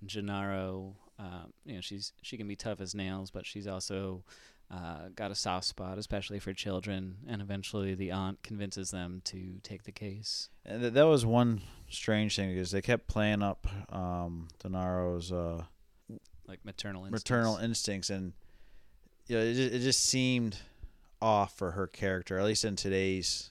Gennaro, 0.04 0.94
um, 1.18 1.52
you 1.64 1.74
know, 1.74 1.80
she's 1.80 2.12
she 2.22 2.36
can 2.36 2.46
be 2.46 2.54
tough 2.56 2.80
as 2.80 2.94
nails, 2.94 3.30
but 3.30 3.46
she's 3.46 3.66
also 3.66 4.22
uh, 4.70 5.08
got 5.14 5.30
a 5.30 5.34
soft 5.34 5.66
spot, 5.66 5.96
especially 5.98 6.38
for 6.38 6.52
children. 6.52 7.16
And 7.28 7.40
eventually, 7.40 7.94
the 7.94 8.10
aunt 8.10 8.42
convinces 8.42 8.90
them 8.90 9.22
to 9.26 9.60
take 9.62 9.84
the 9.84 9.92
case. 9.92 10.48
And 10.64 10.80
th- 10.82 10.92
that 10.94 11.04
was 11.06 11.24
one 11.24 11.62
strange 11.88 12.34
thing 12.36 12.52
because 12.52 12.70
they 12.72 12.82
kept 12.82 13.06
playing 13.06 13.42
up 13.42 13.66
um, 13.94 14.48
Gennaro's 14.62 15.30
uh, 15.32 15.62
Like 16.48 16.64
maternal 16.64 17.04
instincts. 17.04 17.30
maternal 17.30 17.56
instincts, 17.58 18.10
and 18.10 18.32
you 19.28 19.36
know, 19.36 19.42
it 19.44 19.54
just, 19.54 19.74
it 19.74 19.78
just 19.80 20.04
seemed 20.04 20.58
off 21.22 21.56
for 21.56 21.70
her 21.72 21.86
character, 21.86 22.38
at 22.38 22.44
least 22.44 22.64
in 22.64 22.76
today's 22.76 23.50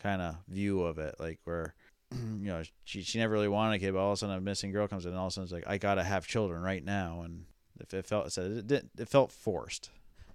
kind 0.00 0.20
of 0.22 0.36
view 0.48 0.82
of 0.82 0.98
it. 0.98 1.14
Like 1.18 1.40
where 1.44 1.74
you 2.12 2.18
know 2.48 2.62
she 2.84 3.02
she 3.02 3.18
never 3.18 3.32
really 3.34 3.48
wanted 3.48 3.76
a 3.76 3.78
kid, 3.78 3.92
but 3.92 4.00
all 4.00 4.10
of 4.12 4.14
a 4.14 4.16
sudden 4.18 4.36
a 4.36 4.40
missing 4.40 4.72
girl 4.72 4.88
comes 4.88 5.04
in, 5.04 5.10
and 5.10 5.18
all 5.18 5.26
of 5.26 5.30
a 5.30 5.34
sudden 5.34 5.44
it's 5.44 5.52
like 5.52 5.64
I 5.66 5.78
gotta 5.78 6.02
have 6.04 6.26
children 6.26 6.62
right 6.62 6.84
now, 6.84 7.22
and 7.22 7.44
if 7.80 7.92
it 7.94 8.06
felt 8.06 8.26
it, 8.26 8.30
said 8.30 8.50
it, 8.50 8.66
didn't- 8.66 8.90
it 8.98 9.08
felt 9.08 9.32
forced. 9.32 9.90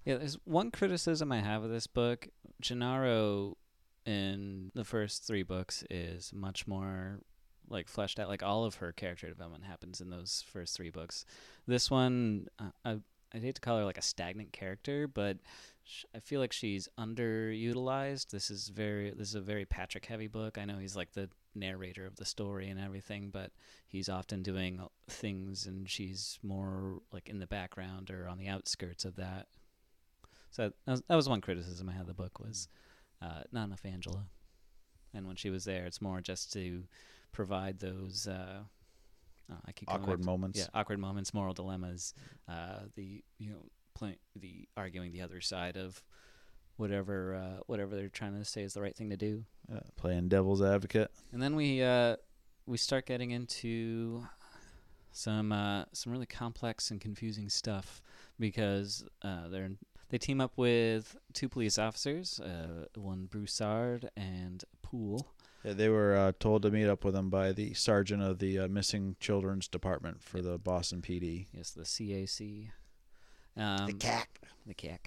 Yeah, 0.06 0.18
there's 0.18 0.38
one 0.46 0.72
criticism 0.72 1.32
I 1.32 1.40
have 1.42 1.64
of 1.64 1.70
this 1.70 1.88
book. 1.88 2.28
Gennaro 2.62 3.58
in 4.06 4.72
the 4.74 4.84
first 4.86 5.24
three 5.26 5.44
books 5.44 5.84
is 5.90 6.32
much 6.34 6.66
more 6.68 7.20
like 7.68 7.88
fleshed 7.88 8.20
out. 8.20 8.28
Like 8.30 8.42
all 8.44 8.66
of 8.66 8.76
her 8.76 8.92
character 8.92 9.28
development 9.28 9.66
happens 9.66 10.02
in 10.02 10.10
those 10.10 10.44
first 10.52 10.76
three 10.76 10.90
books. 10.90 11.26
This 11.68 11.92
one, 11.92 12.48
uh, 12.58 12.72
I 12.86 12.98
I'd 13.34 13.44
hate 13.44 13.56
to 13.56 13.62
call 13.62 13.78
her 13.78 13.86
like 13.86 13.98
a 14.00 14.02
stagnant 14.02 14.52
character, 14.54 15.08
but 15.08 15.38
sh- 15.90 16.06
I 16.16 16.20
feel 16.20 16.40
like 16.40 16.54
she's 16.54 16.88
underutilized. 16.98 18.30
This 18.30 18.50
is 18.52 18.70
very 18.70 19.12
this 19.12 19.30
is 19.30 19.36
a 19.36 19.42
very 19.42 19.66
Patrick 19.66 20.06
heavy 20.06 20.28
book. 20.28 20.58
I 20.58 20.66
know 20.66 20.78
he's 20.78 20.96
like 20.96 21.14
the 21.14 21.30
narrator 21.56 22.06
of 22.06 22.16
the 22.18 22.26
story 22.26 22.70
and 22.70 22.80
everything, 22.80 23.30
but 23.32 23.52
he's 23.88 24.08
often 24.10 24.44
doing 24.44 24.80
things 25.10 25.66
and 25.66 25.90
she's 25.90 26.38
more 26.44 27.00
like 27.12 27.28
in 27.28 27.40
the 27.40 27.48
background 27.48 28.12
or 28.12 28.28
on 28.28 28.38
the 28.38 28.48
outskirts 28.48 29.04
of 29.06 29.16
that. 29.16 29.48
So 30.52 30.72
that 30.86 30.92
was, 30.92 31.02
that 31.08 31.16
was 31.16 31.30
one 31.30 31.42
criticism 31.42 31.90
I 31.90 31.94
had 31.94 32.02
of 32.02 32.08
the 32.08 32.14
book 32.14 32.40
was 32.40 32.68
uh, 33.22 33.42
not 33.52 33.66
enough 33.66 33.86
Angela, 33.86 34.26
and 35.14 35.28
when 35.28 35.36
she 35.36 35.50
was 35.50 35.66
there, 35.66 35.86
it's 35.86 36.02
more 36.02 36.22
just 36.22 36.54
to 36.54 36.84
provide 37.32 37.80
those 37.80 38.28
uh, 38.28 38.60
oh, 39.52 39.56
I 39.66 39.72
keep 39.74 39.92
Awkward 39.92 40.22
to- 40.22 40.26
moments. 40.26 40.60
yeah, 40.60 40.68
awkward 40.74 41.00
moments, 41.00 41.34
moral 41.34 41.54
dilemmas, 41.54 42.14
uh, 42.48 42.80
the 42.96 43.24
you 43.38 43.52
know 43.52 43.66
play, 44.00 44.18
the 44.36 44.68
arguing 44.76 45.12
the 45.12 45.22
other 45.22 45.42
side 45.42 45.78
of 45.78 46.02
whatever 46.78 47.36
uh, 47.36 47.62
whatever 47.68 47.96
they're 47.96 48.10
trying 48.10 48.38
to 48.38 48.46
say 48.46 48.64
is 48.64 48.74
the 48.74 48.82
right 48.82 48.96
thing 48.96 49.10
to 49.10 49.18
do. 49.18 49.44
Uh, 49.74 49.82
playing 49.98 50.30
devil's 50.30 50.62
advocate. 50.62 51.12
And 51.32 51.42
then 51.42 51.56
we 51.56 51.84
uh, 51.84 52.16
we 52.66 52.78
start 52.78 53.06
getting 53.06 53.32
into 53.32 54.26
some 55.12 55.52
uh, 55.52 55.86
some 55.94 56.12
really 56.12 56.26
complex 56.26 56.92
and 56.92 57.02
confusing 57.02 57.50
stuff 57.50 58.02
because 58.40 59.04
uh, 59.22 59.48
they're 59.50 59.72
they 60.10 60.18
team 60.18 60.42
up 60.42 60.54
with 60.58 61.16
two 61.34 61.48
police 61.50 61.78
officers, 61.78 62.40
uh, 62.40 62.86
one 62.96 63.26
Broussard 63.26 64.10
and 64.18 64.64
Poole. 64.82 65.28
Yeah, 65.64 65.74
they 65.74 65.90
were 65.90 66.16
uh, 66.16 66.32
told 66.40 66.64
to 66.64 66.72
meet 66.72 66.88
up 66.88 67.04
with 67.04 67.16
him 67.16 67.30
by 67.30 67.52
the 67.52 67.74
sergeant 67.74 68.24
of 68.24 68.40
the 68.40 68.60
uh, 68.60 68.68
missing 68.68 69.18
children's 69.20 69.68
department 69.68 70.22
for 70.22 70.42
the 70.42 70.58
Boston 70.58 71.02
PD. 71.02 71.48
Yes, 71.54 71.72
the 71.72 71.84
CAC. 71.84 72.70
Um, 73.60 73.88
the 73.88 73.94
CAC. 73.94 74.26
the 74.66 74.74
CAC. 74.76 75.00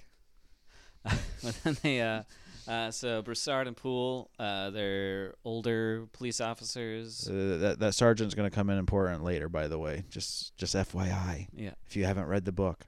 but 1.03 1.55
then 1.63 1.77
they, 1.83 2.01
uh, 2.01 2.23
uh, 2.67 2.91
so 2.91 3.21
Broussard 3.21 3.67
and 3.67 3.75
Poole, 3.75 4.29
uh, 4.39 4.69
they're 4.69 5.35
older 5.43 6.07
police 6.13 6.39
officers. 6.39 7.27
Uh, 7.27 7.57
that 7.59 7.79
that 7.79 7.93
sergeant's 7.93 8.35
going 8.35 8.49
to 8.49 8.55
come 8.55 8.69
in 8.69 8.77
important 8.77 9.23
later, 9.23 9.49
by 9.49 9.67
the 9.67 9.77
way. 9.77 10.03
Just 10.09 10.55
just 10.57 10.75
FYI, 10.75 11.47
Yeah. 11.53 11.71
if 11.87 11.95
you 11.95 12.05
haven't 12.05 12.27
read 12.27 12.45
the 12.45 12.51
book. 12.53 12.85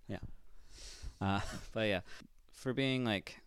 Uh, 1.21 1.41
but 1.73 1.87
yeah, 1.87 2.01
for 2.51 2.73
being 2.73 3.03
like 3.03 3.41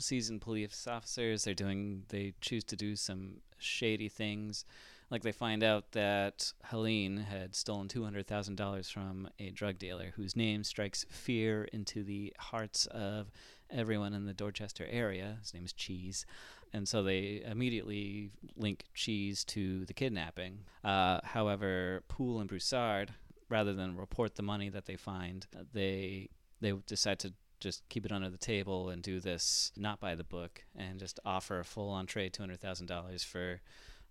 seasoned 0.00 0.40
police 0.40 0.86
officers, 0.88 1.44
they're 1.44 1.54
doing 1.54 2.04
they 2.08 2.32
choose 2.40 2.64
to 2.64 2.76
do 2.76 2.96
some 2.96 3.40
shady 3.58 4.08
things. 4.08 4.64
Like 5.10 5.22
they 5.22 5.32
find 5.32 5.62
out 5.62 5.92
that 5.92 6.52
Helene 6.64 7.16
had 7.16 7.54
stolen 7.54 7.88
two 7.88 8.04
hundred 8.04 8.26
thousand 8.26 8.56
dollars 8.56 8.90
from 8.90 9.28
a 9.38 9.50
drug 9.50 9.78
dealer 9.78 10.12
whose 10.16 10.36
name 10.36 10.64
strikes 10.64 11.06
fear 11.10 11.64
into 11.72 12.02
the 12.02 12.34
hearts 12.38 12.86
of 12.86 13.30
everyone 13.70 14.12
in 14.12 14.26
the 14.26 14.34
Dorchester 14.34 14.86
area. 14.90 15.38
His 15.40 15.54
name 15.54 15.64
is 15.64 15.72
Cheese. 15.72 16.26
And 16.74 16.86
so 16.86 17.02
they 17.02 17.42
immediately 17.46 18.30
link 18.56 18.84
Cheese 18.92 19.44
to 19.46 19.86
the 19.86 19.94
kidnapping. 19.94 20.64
Uh, 20.84 21.20
however, 21.24 22.02
Poole 22.08 22.40
and 22.40 22.48
Broussard, 22.48 23.14
rather 23.48 23.72
than 23.72 23.96
report 23.96 24.34
the 24.34 24.42
money 24.42 24.68
that 24.68 24.84
they 24.84 24.96
find, 24.96 25.46
uh, 25.58 25.62
they 25.72 26.28
they 26.60 26.72
decide 26.86 27.18
to 27.20 27.32
just 27.60 27.88
keep 27.88 28.04
it 28.04 28.12
under 28.12 28.28
the 28.28 28.36
table 28.36 28.90
and 28.90 29.02
do 29.02 29.20
this 29.20 29.72
not 29.76 30.00
by 30.00 30.14
the 30.14 30.24
book 30.24 30.64
and 30.76 30.98
just 30.98 31.18
offer 31.24 31.60
a 31.60 31.64
full 31.64 31.90
entree 31.90 32.28
two 32.28 32.42
hundred 32.42 32.60
thousand 32.60 32.86
dollars 32.86 33.24
for 33.24 33.60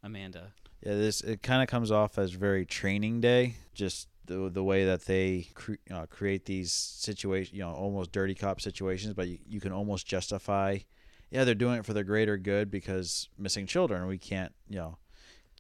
Amanda. 0.04 0.54
Yeah, 0.84 0.94
this 0.94 1.22
it 1.22 1.42
kind 1.42 1.62
of 1.62 1.68
comes 1.68 1.92
off 1.92 2.18
as 2.18 2.32
very 2.32 2.66
training 2.66 3.22
day. 3.22 3.56
Just 3.74 4.08
the 4.26 4.50
the 4.50 4.64
way 4.64 4.86
that 4.86 5.06
they 5.06 5.48
cre- 5.54 5.74
uh, 5.92 6.06
create 6.06 6.46
these 6.46 6.72
situations, 6.72 7.54
you 7.58 7.64
know, 7.64 7.72
almost 7.72 8.12
dirty 8.12 8.36
cop 8.36 8.62
situations, 8.62 9.14
but 9.14 9.28
you, 9.28 9.40
you 9.48 9.60
can 9.60 9.72
almost 9.72 10.06
justify. 10.08 10.80
Yeah, 11.32 11.44
they're 11.44 11.56
doing 11.56 11.80
it 11.80 11.86
for 11.86 11.94
the 11.94 12.04
greater 12.04 12.38
good 12.38 12.72
because 12.72 13.28
missing 13.38 13.66
children. 13.66 14.08
We 14.08 14.18
can't, 14.18 14.54
you 14.70 14.78
know, 14.78 14.98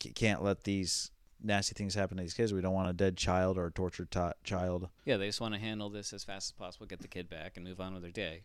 c- 0.02 0.12
can't 0.14 0.42
let 0.42 0.64
these 0.64 1.12
nasty 1.44 1.74
things 1.74 1.94
happen 1.94 2.18
to 2.18 2.24
these 2.24 2.34
kids. 2.34 2.54
We 2.54 2.62
don't 2.62 2.74
want 2.74 2.90
a 2.90 2.94
dead 2.94 3.18
child 3.18 3.58
or 3.58 3.66
a 3.68 3.72
tortured 3.72 4.12
ti 4.12 4.30
child. 4.44 4.88
Yeah, 5.04 5.18
they 5.18 5.28
just 5.28 5.42
want 5.42 5.56
to 5.56 5.60
handle 5.60 5.90
this 5.90 6.14
as 6.14 6.24
fast 6.24 6.48
as 6.50 6.52
possible, 6.54 6.86
get 6.86 7.02
the 7.02 7.08
kid 7.08 7.30
back, 7.30 7.58
and 7.58 7.66
move 7.66 7.82
on 7.82 7.94
with 7.94 8.02
their 8.04 8.12
day. 8.12 8.44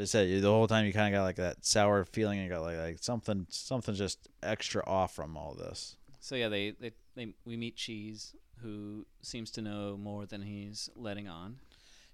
I 0.00 0.04
said 0.04 0.42
the 0.42 0.48
whole 0.50 0.66
time 0.68 0.84
you 0.86 0.92
kind 0.92 1.14
of 1.14 1.18
got 1.18 1.24
like 1.24 1.36
that 1.36 1.64
sour 1.64 2.04
feeling. 2.04 2.40
You 2.40 2.48
got 2.48 2.62
like 2.62 2.76
like 2.78 2.98
something 3.00 3.46
something's 3.50 3.98
just 3.98 4.28
extra 4.42 4.82
off 4.86 5.14
from 5.14 5.36
all 5.36 5.54
this. 5.54 5.96
So 6.20 6.34
yeah, 6.36 6.48
they, 6.48 6.72
they, 6.78 6.92
they 7.14 7.34
we 7.46 7.56
meet 7.56 7.76
Cheese, 7.76 8.34
who 8.62 9.06
seems 9.22 9.50
to 9.52 9.62
know 9.62 9.96
more 9.96 10.26
than 10.26 10.42
he's 10.42 10.90
letting 10.96 11.28
on. 11.28 11.56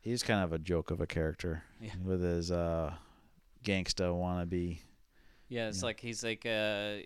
He's 0.00 0.22
kind 0.22 0.44
of 0.44 0.52
a 0.52 0.59
joke 0.59 0.90
of 0.92 1.00
a 1.00 1.07
character 1.07 1.64
Yeah. 1.81 1.90
with 2.05 2.22
his 2.22 2.52
uh, 2.52 2.94
gangsta 3.64 4.05
wannabe. 4.14 4.79
Yeah, 5.48 5.68
it's 5.68 5.83
like 5.83 5.98
he's 6.00 6.22
like 6.24 6.44
uh 6.46 6.96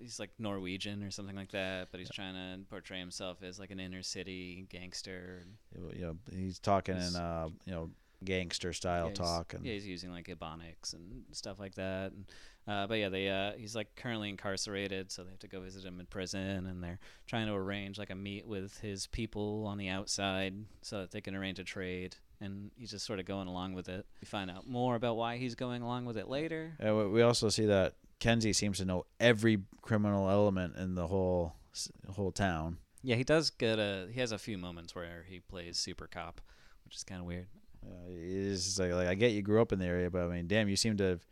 he's 0.00 0.20
like 0.20 0.30
Norwegian 0.38 1.02
or 1.02 1.10
something 1.10 1.34
like 1.36 1.50
that, 1.52 1.88
but 1.90 1.98
he's 2.00 2.10
trying 2.10 2.34
to 2.34 2.64
portray 2.68 2.98
himself 2.98 3.42
as 3.42 3.58
like 3.58 3.70
an 3.70 3.80
inner 3.80 4.02
city 4.02 4.66
gangster. 4.68 5.44
You 5.94 6.02
know, 6.02 6.16
he's 6.32 6.58
talking 6.58 6.96
He's- 6.96 7.14
in 7.14 7.20
uh, 7.20 7.48
you 7.64 7.72
know 7.72 7.90
gangster 8.24 8.72
style 8.72 9.08
yeah, 9.08 9.14
talk, 9.14 9.54
and 9.54 9.64
yeah, 9.64 9.72
he's 9.74 9.86
using 9.86 10.10
like 10.10 10.26
ebonics 10.26 10.92
and 10.92 11.24
stuff 11.32 11.58
like 11.58 11.74
that. 11.76 12.12
And, 12.12 12.24
uh, 12.68 12.86
but 12.86 12.94
yeah, 12.98 13.08
they 13.08 13.28
uh, 13.28 13.52
he's 13.56 13.74
like 13.74 13.94
currently 13.96 14.28
incarcerated, 14.28 15.10
so 15.10 15.24
they 15.24 15.30
have 15.30 15.38
to 15.40 15.48
go 15.48 15.60
visit 15.60 15.84
him 15.84 15.98
in 16.00 16.06
prison, 16.06 16.66
and 16.66 16.82
they're 16.82 16.98
trying 17.26 17.46
to 17.46 17.54
arrange 17.54 17.98
like 17.98 18.10
a 18.10 18.14
meet 18.14 18.46
with 18.46 18.78
his 18.80 19.06
people 19.06 19.64
on 19.66 19.78
the 19.78 19.88
outside 19.88 20.54
so 20.82 21.00
that 21.00 21.10
they 21.10 21.20
can 21.20 21.34
arrange 21.34 21.58
a 21.58 21.64
trade. 21.64 22.16
And 22.42 22.70
he's 22.76 22.90
just 22.90 23.04
sort 23.04 23.18
of 23.18 23.26
going 23.26 23.48
along 23.48 23.74
with 23.74 23.88
it. 23.90 24.06
We 24.20 24.26
find 24.26 24.50
out 24.50 24.66
more 24.66 24.94
about 24.96 25.16
why 25.16 25.36
he's 25.36 25.54
going 25.54 25.82
along 25.82 26.06
with 26.06 26.16
it 26.16 26.26
later. 26.28 26.72
Uh, 26.82 26.94
we- 26.94 27.08
we 27.08 27.22
also 27.22 27.50
see 27.50 27.66
that 27.66 27.96
Kenzie 28.18 28.54
seems 28.54 28.78
to 28.78 28.84
know 28.86 29.04
every 29.18 29.58
criminal 29.82 30.30
element 30.30 30.76
in 30.76 30.94
the 30.94 31.06
whole 31.08 31.54
whole 32.10 32.32
town. 32.32 32.78
Yeah, 33.02 33.16
he 33.16 33.24
does 33.24 33.48
get 33.50 33.78
a. 33.78 34.08
He 34.12 34.20
has 34.20 34.32
a 34.32 34.38
few 34.38 34.58
moments 34.58 34.94
where 34.94 35.24
he 35.28 35.40
plays 35.40 35.78
super 35.78 36.06
cop, 36.06 36.40
which 36.84 36.96
is 36.96 37.04
kind 37.04 37.20
of 37.20 37.26
weird. 37.26 37.46
Uh, 37.84 38.08
it's 38.08 38.64
just 38.64 38.78
like, 38.78 38.92
like 38.92 39.08
I 39.08 39.14
get 39.14 39.32
you 39.32 39.42
grew 39.42 39.60
up 39.60 39.72
in 39.72 39.78
the 39.78 39.86
area, 39.86 40.10
but 40.10 40.22
I 40.22 40.28
mean, 40.28 40.46
damn, 40.46 40.68
you 40.68 40.76
seem 40.76 40.96
to 40.98 41.04
have, 41.04 41.26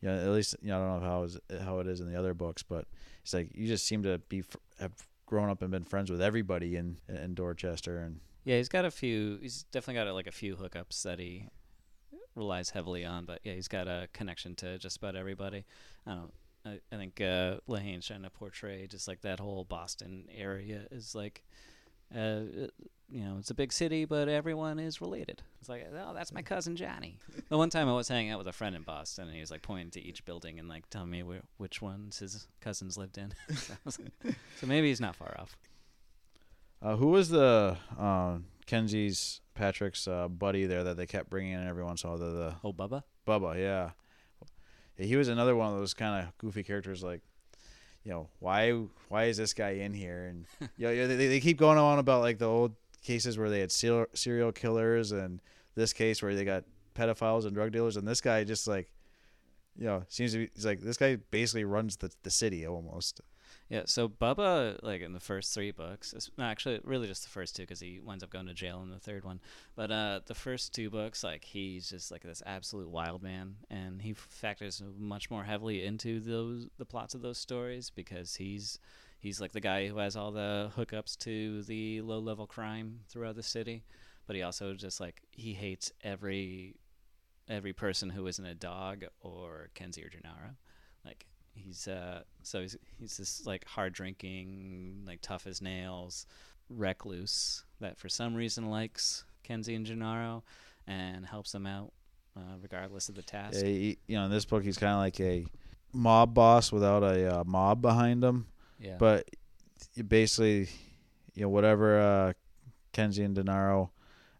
you 0.00 0.08
know, 0.08 0.18
at 0.18 0.28
least 0.30 0.56
you 0.62 0.68
know 0.68 0.78
I 0.78 0.86
don't 0.86 1.02
know 1.02 1.08
how 1.08 1.22
is 1.22 1.38
how 1.62 1.78
it 1.80 1.86
is 1.86 2.00
in 2.00 2.10
the 2.10 2.18
other 2.18 2.34
books, 2.34 2.62
but 2.62 2.86
it's 3.22 3.32
like 3.34 3.50
you 3.54 3.66
just 3.66 3.86
seem 3.86 4.02
to 4.02 4.18
be 4.28 4.44
have 4.78 4.92
grown 5.24 5.48
up 5.50 5.62
and 5.62 5.70
been 5.70 5.84
friends 5.84 6.10
with 6.10 6.22
everybody 6.22 6.76
in 6.76 6.98
in 7.08 7.34
Dorchester, 7.34 7.98
and 7.98 8.20
Yeah, 8.44 8.56
he's 8.56 8.68
got 8.68 8.84
a 8.84 8.90
few. 8.90 9.38
He's 9.40 9.64
definitely 9.64 10.04
got 10.04 10.12
like 10.14 10.26
a 10.26 10.32
few 10.32 10.56
hookups 10.56 11.02
that 11.02 11.18
he 11.18 11.48
relies 12.34 12.70
heavily 12.70 13.04
on. 13.04 13.24
But 13.24 13.40
yeah, 13.42 13.54
he's 13.54 13.68
got 13.68 13.88
a 13.88 14.08
connection 14.12 14.54
to 14.56 14.78
just 14.78 14.98
about 14.98 15.16
everybody. 15.16 15.64
I 16.06 16.14
don't. 16.14 16.32
I, 16.64 16.80
I 16.92 16.96
think 16.96 17.20
uh, 17.20 17.56
Lehane's 17.66 18.06
trying 18.06 18.22
to 18.22 18.30
portray 18.30 18.86
just 18.86 19.08
like 19.08 19.20
that 19.22 19.40
whole 19.40 19.64
Boston 19.64 20.26
area 20.36 20.86
is 20.90 21.14
like, 21.14 21.44
uh, 22.14 22.40
you 23.08 23.22
know, 23.24 23.36
it's 23.38 23.50
a 23.50 23.54
big 23.54 23.72
city, 23.72 24.04
but 24.04 24.28
everyone 24.28 24.78
is 24.78 25.00
related. 25.00 25.42
It's 25.60 25.68
like, 25.68 25.86
oh, 25.92 26.12
that's 26.14 26.32
my 26.32 26.42
cousin 26.42 26.74
Johnny. 26.76 27.18
the 27.48 27.56
one 27.56 27.70
time 27.70 27.88
I 27.88 27.92
was 27.94 28.08
hanging 28.08 28.32
out 28.32 28.38
with 28.38 28.48
a 28.48 28.52
friend 28.52 28.74
in 28.74 28.82
Boston, 28.82 29.26
and 29.26 29.34
he 29.34 29.40
was 29.40 29.50
like 29.50 29.62
pointing 29.62 29.90
to 29.92 30.00
each 30.02 30.24
building 30.24 30.58
and 30.58 30.68
like 30.68 30.88
telling 30.90 31.10
me 31.10 31.22
where, 31.22 31.42
which 31.56 31.80
ones 31.80 32.18
his 32.18 32.48
cousins 32.60 32.96
lived 32.98 33.16
in. 33.18 33.32
so, 33.56 33.74
like- 33.86 34.34
so 34.60 34.66
maybe 34.66 34.88
he's 34.88 35.00
not 35.00 35.14
far 35.14 35.36
off. 35.38 35.56
uh, 36.82 36.96
who 36.96 37.08
was 37.08 37.28
the 37.28 37.76
uh, 37.98 38.38
Kenzie's 38.66 39.40
Patrick's 39.54 40.06
uh, 40.08 40.28
buddy 40.28 40.66
there 40.66 40.84
that 40.84 40.96
they 40.96 41.06
kept 41.06 41.30
bringing 41.30 41.52
in 41.52 41.66
every 41.66 41.84
once 41.84 42.02
in 42.02 42.08
a 42.08 42.12
while? 42.12 42.18
The, 42.18 42.30
the 42.30 42.54
Oh, 42.64 42.72
Bubba. 42.72 43.02
Bubba, 43.26 43.56
yeah. 43.56 43.90
Yeah, 44.98 45.06
He 45.06 45.16
was 45.16 45.28
another 45.28 45.54
one 45.54 45.72
of 45.72 45.78
those 45.78 45.94
kind 45.94 46.26
of 46.26 46.36
goofy 46.38 46.62
characters, 46.62 47.02
like, 47.02 47.20
you 48.06 48.12
know, 48.12 48.28
why 48.38 48.70
why 49.08 49.24
is 49.24 49.36
this 49.36 49.52
guy 49.52 49.70
in 49.70 49.92
here? 49.92 50.26
And 50.26 50.46
you 50.78 50.86
know, 50.86 51.08
they 51.08 51.26
they 51.26 51.40
keep 51.40 51.58
going 51.58 51.76
on 51.76 51.98
about 51.98 52.20
like 52.20 52.38
the 52.38 52.46
old 52.46 52.76
cases 53.02 53.36
where 53.36 53.50
they 53.50 53.58
had 53.58 53.72
serial 53.72 54.06
serial 54.14 54.52
killers, 54.52 55.10
and 55.10 55.40
this 55.74 55.92
case 55.92 56.22
where 56.22 56.34
they 56.36 56.44
got 56.44 56.62
pedophiles 56.94 57.44
and 57.44 57.54
drug 57.54 57.72
dealers, 57.72 57.96
and 57.96 58.06
this 58.06 58.20
guy 58.20 58.44
just 58.44 58.68
like, 58.68 58.92
you 59.76 59.86
know, 59.86 60.04
seems 60.08 60.32
to 60.32 60.38
be 60.38 60.50
he's 60.54 60.64
like 60.64 60.80
this 60.80 60.96
guy 60.96 61.16
basically 61.32 61.64
runs 61.64 61.96
the 61.96 62.12
the 62.22 62.30
city 62.30 62.64
almost. 62.64 63.20
Yeah, 63.68 63.82
so 63.86 64.08
Bubba, 64.08 64.78
like 64.82 65.02
in 65.02 65.12
the 65.12 65.18
first 65.20 65.52
three 65.52 65.72
books, 65.72 66.12
is- 66.12 66.30
no, 66.38 66.44
actually, 66.44 66.80
really 66.84 67.08
just 67.08 67.24
the 67.24 67.28
first 67.30 67.56
two, 67.56 67.62
because 67.64 67.80
he 67.80 67.98
winds 67.98 68.22
up 68.22 68.30
going 68.30 68.46
to 68.46 68.54
jail 68.54 68.80
in 68.82 68.90
the 68.90 69.00
third 69.00 69.24
one. 69.24 69.40
But 69.74 69.90
uh, 69.90 70.20
the 70.24 70.36
first 70.36 70.72
two 70.72 70.88
books, 70.88 71.24
like 71.24 71.44
he's 71.44 71.90
just 71.90 72.12
like 72.12 72.22
this 72.22 72.42
absolute 72.46 72.88
wild 72.88 73.24
man, 73.24 73.56
and 73.68 74.00
he 74.02 74.12
factors 74.14 74.82
much 74.96 75.30
more 75.30 75.42
heavily 75.44 75.84
into 75.84 76.20
those 76.20 76.68
the 76.78 76.84
plots 76.84 77.14
of 77.14 77.22
those 77.22 77.38
stories 77.38 77.90
because 77.90 78.36
he's 78.36 78.78
he's 79.18 79.40
like 79.40 79.50
the 79.52 79.60
guy 79.60 79.88
who 79.88 79.98
has 79.98 80.14
all 80.16 80.30
the 80.30 80.70
hookups 80.76 81.18
to 81.18 81.62
the 81.64 82.00
low 82.02 82.20
level 82.20 82.46
crime 82.46 83.00
throughout 83.08 83.34
the 83.34 83.42
city, 83.42 83.82
but 84.28 84.36
he 84.36 84.42
also 84.42 84.74
just 84.74 85.00
like 85.00 85.22
he 85.32 85.54
hates 85.54 85.90
every 86.04 86.76
every 87.48 87.72
person 87.72 88.10
who 88.10 88.26
isn't 88.28 88.46
a 88.46 88.54
dog 88.54 89.04
or 89.20 89.70
Kenzie 89.74 90.04
or 90.04 90.08
Gennaro, 90.08 90.56
he's 91.56 91.88
uh 91.88 92.20
so 92.42 92.60
he's 92.60 92.76
he's 92.98 93.16
this 93.16 93.46
like 93.46 93.64
hard 93.64 93.92
drinking 93.92 95.02
like 95.06 95.20
tough 95.20 95.46
as 95.46 95.60
nails 95.60 96.26
recluse 96.68 97.64
that 97.80 97.98
for 97.98 98.08
some 98.08 98.34
reason 98.34 98.70
likes 98.70 99.24
Kenzie 99.42 99.74
and 99.74 99.86
Gennaro 99.86 100.42
and 100.86 101.24
helps 101.24 101.52
them 101.52 101.66
out 101.66 101.92
uh, 102.36 102.56
regardless 102.60 103.08
of 103.08 103.14
the 103.14 103.22
task. 103.22 103.58
Yeah, 103.60 103.66
he, 103.66 103.98
you 104.06 104.16
know, 104.16 104.24
in 104.24 104.30
this 104.30 104.44
book 104.44 104.62
he's 104.62 104.78
kind 104.78 104.92
of 104.92 104.98
like 104.98 105.20
a 105.20 105.46
mob 105.92 106.34
boss 106.34 106.70
without 106.70 107.02
a 107.02 107.40
uh, 107.40 107.44
mob 107.44 107.80
behind 107.80 108.22
him. 108.22 108.46
yeah. 108.78 108.96
but 108.98 109.28
basically, 110.06 110.68
you 111.34 111.42
know, 111.42 111.48
whatever 111.48 111.98
uh, 112.00 112.32
Kenzie 112.92 113.24
and 113.24 113.34
Gennaro 113.34 113.90